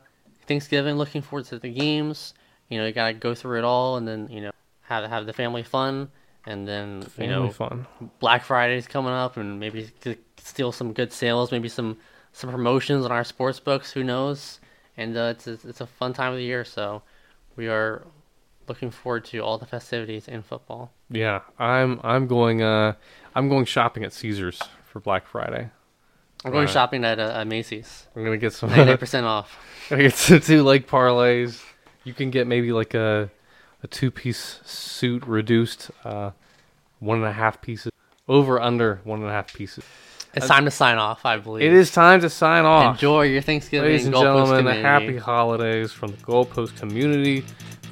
Thanksgiving. 0.45 0.95
Looking 0.97 1.21
forward 1.23 1.45
to 1.45 1.57
the 1.57 1.69
games. 1.69 2.33
You 2.69 2.77
know, 2.77 2.85
you 2.85 2.93
gotta 2.93 3.13
go 3.13 3.33
through 3.33 3.57
it 3.57 3.63
all, 3.63 3.97
and 3.97 4.07
then 4.07 4.27
you 4.29 4.41
know 4.41 4.51
have 4.83 5.09
have 5.09 5.25
the 5.25 5.33
family 5.33 5.63
fun, 5.63 6.09
and 6.45 6.67
then 6.67 7.05
you 7.17 7.27
know 7.27 7.49
fun. 7.49 7.87
Black 8.19 8.43
Friday's 8.43 8.87
coming 8.87 9.13
up, 9.13 9.35
and 9.37 9.59
maybe 9.59 9.89
steal 10.37 10.71
some 10.71 10.93
good 10.93 11.11
sales, 11.11 11.51
maybe 11.51 11.69
some 11.69 11.97
some 12.33 12.51
promotions 12.51 13.03
on 13.03 13.11
our 13.11 13.23
sports 13.23 13.59
books. 13.59 13.91
Who 13.91 14.03
knows? 14.03 14.59
And 14.97 15.15
uh, 15.17 15.33
it's 15.35 15.47
a, 15.47 15.53
it's 15.67 15.81
a 15.81 15.87
fun 15.87 16.13
time 16.13 16.31
of 16.33 16.37
the 16.37 16.43
year, 16.43 16.65
so 16.65 17.01
we 17.55 17.67
are 17.67 18.03
looking 18.67 18.91
forward 18.91 19.25
to 19.25 19.39
all 19.39 19.57
the 19.57 19.65
festivities 19.65 20.27
in 20.27 20.41
football. 20.43 20.91
Yeah, 21.09 21.41
I'm 21.59 21.99
I'm 22.03 22.27
going 22.27 22.61
uh 22.61 22.93
I'm 23.35 23.49
going 23.49 23.65
shopping 23.65 24.03
at 24.03 24.13
Caesars 24.13 24.61
for 24.85 24.99
Black 24.99 25.25
Friday. 25.27 25.69
I'm 26.43 26.51
going 26.51 26.65
Right. 26.65 26.71
shopping 26.73 27.03
at 27.05 27.19
uh, 27.19 27.43
Macy's, 27.45 28.07
I'm 28.15 28.23
gonna 28.23 28.37
get 28.37 28.53
some 28.53 28.69
ninety 28.69 28.97
percent 28.97 29.25
off. 29.35 29.57
gonna 29.89 30.03
get 30.03 30.13
some 30.13 30.39
two 30.39 30.63
leg 30.63 30.87
parlays. 30.87 31.63
You 32.03 32.13
can 32.13 32.29
get 32.31 32.47
maybe 32.47 32.71
like 32.71 32.93
a 32.93 33.29
a 33.83 33.87
two 33.87 34.11
piece 34.11 34.59
suit 34.65 35.25
reduced, 35.25 35.89
uh 36.03 36.31
one 36.99 37.17
and 37.17 37.27
a 37.27 37.31
half 37.33 37.61
pieces. 37.61 37.91
Over 38.27 38.61
under 38.61 39.01
one 39.03 39.19
and 39.21 39.29
a 39.29 39.33
half 39.33 39.53
pieces. 39.53 39.83
It's 40.33 40.47
time 40.47 40.65
to 40.65 40.71
sign 40.71 40.97
off. 40.97 41.25
I 41.25 41.37
believe 41.37 41.63
It 41.65 41.73
is 41.73 41.91
time 41.91 42.21
to 42.21 42.29
sign 42.29 42.63
off. 42.65 42.95
Enjoy 42.95 43.23
your 43.23 43.41
Thanksgiving, 43.41 43.89
Ladies 43.91 44.05
and 44.05 44.15
gentlemen, 44.15 44.57
community. 44.65 44.81
happy 44.81 45.17
holidays 45.17 45.91
from 45.91 46.11
the 46.11 46.17
Goalpost 46.17 46.77
community, 46.77 47.43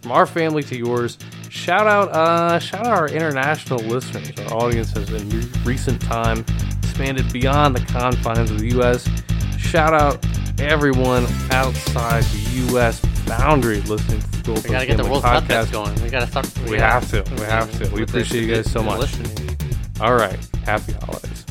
from 0.02 0.12
our 0.12 0.26
family 0.26 0.64
to 0.64 0.78
yours. 0.78 1.18
Shout 1.50 1.88
out, 1.88 2.10
uh, 2.14 2.60
shout 2.60 2.86
out 2.88 2.94
our 2.98 3.08
international 3.10 3.80
listeners. 3.82 4.32
Our 4.52 4.58
audience 4.58 4.92
has 4.94 5.10
in 5.10 5.30
re- 5.30 5.48
recent 5.66 6.02
time 6.02 6.46
expanded 6.84 7.32
beyond 7.34 7.76
the 7.76 7.82
confines 7.92 8.52
of 8.52 8.60
the 8.60 8.68
U.S. 8.76 9.10
Shout 9.58 9.94
out 9.94 10.26
everyone 10.60 11.26
outside 11.52 12.24
the 12.24 12.68
U.S. 12.72 13.02
boundary 13.28 13.82
listening 13.82 14.22
to 14.22 14.28
the 14.32 14.38
Goalpost 14.38 14.64
We 14.64 14.70
gotta 14.70 14.86
get 14.86 14.98
the 14.98 15.04
World 15.06 15.24
podcast. 15.24 15.72
going. 15.72 16.02
We 16.02 16.10
gotta 16.10 16.28
start. 16.28 16.48
We 16.70 16.78
gotta- 16.78 16.82
have 16.86 17.10
to. 17.12 17.34
We 17.36 17.42
have 17.42 17.72
to. 17.80 17.90
We 17.94 18.04
appreciate 18.04 18.46
you 18.46 18.56
guys 18.56 18.72
so 18.72 18.82
much. 18.82 19.00
listening. 19.00 19.58
All 20.00 20.14
right, 20.16 20.40
happy 20.66 20.94
holidays. 20.94 21.46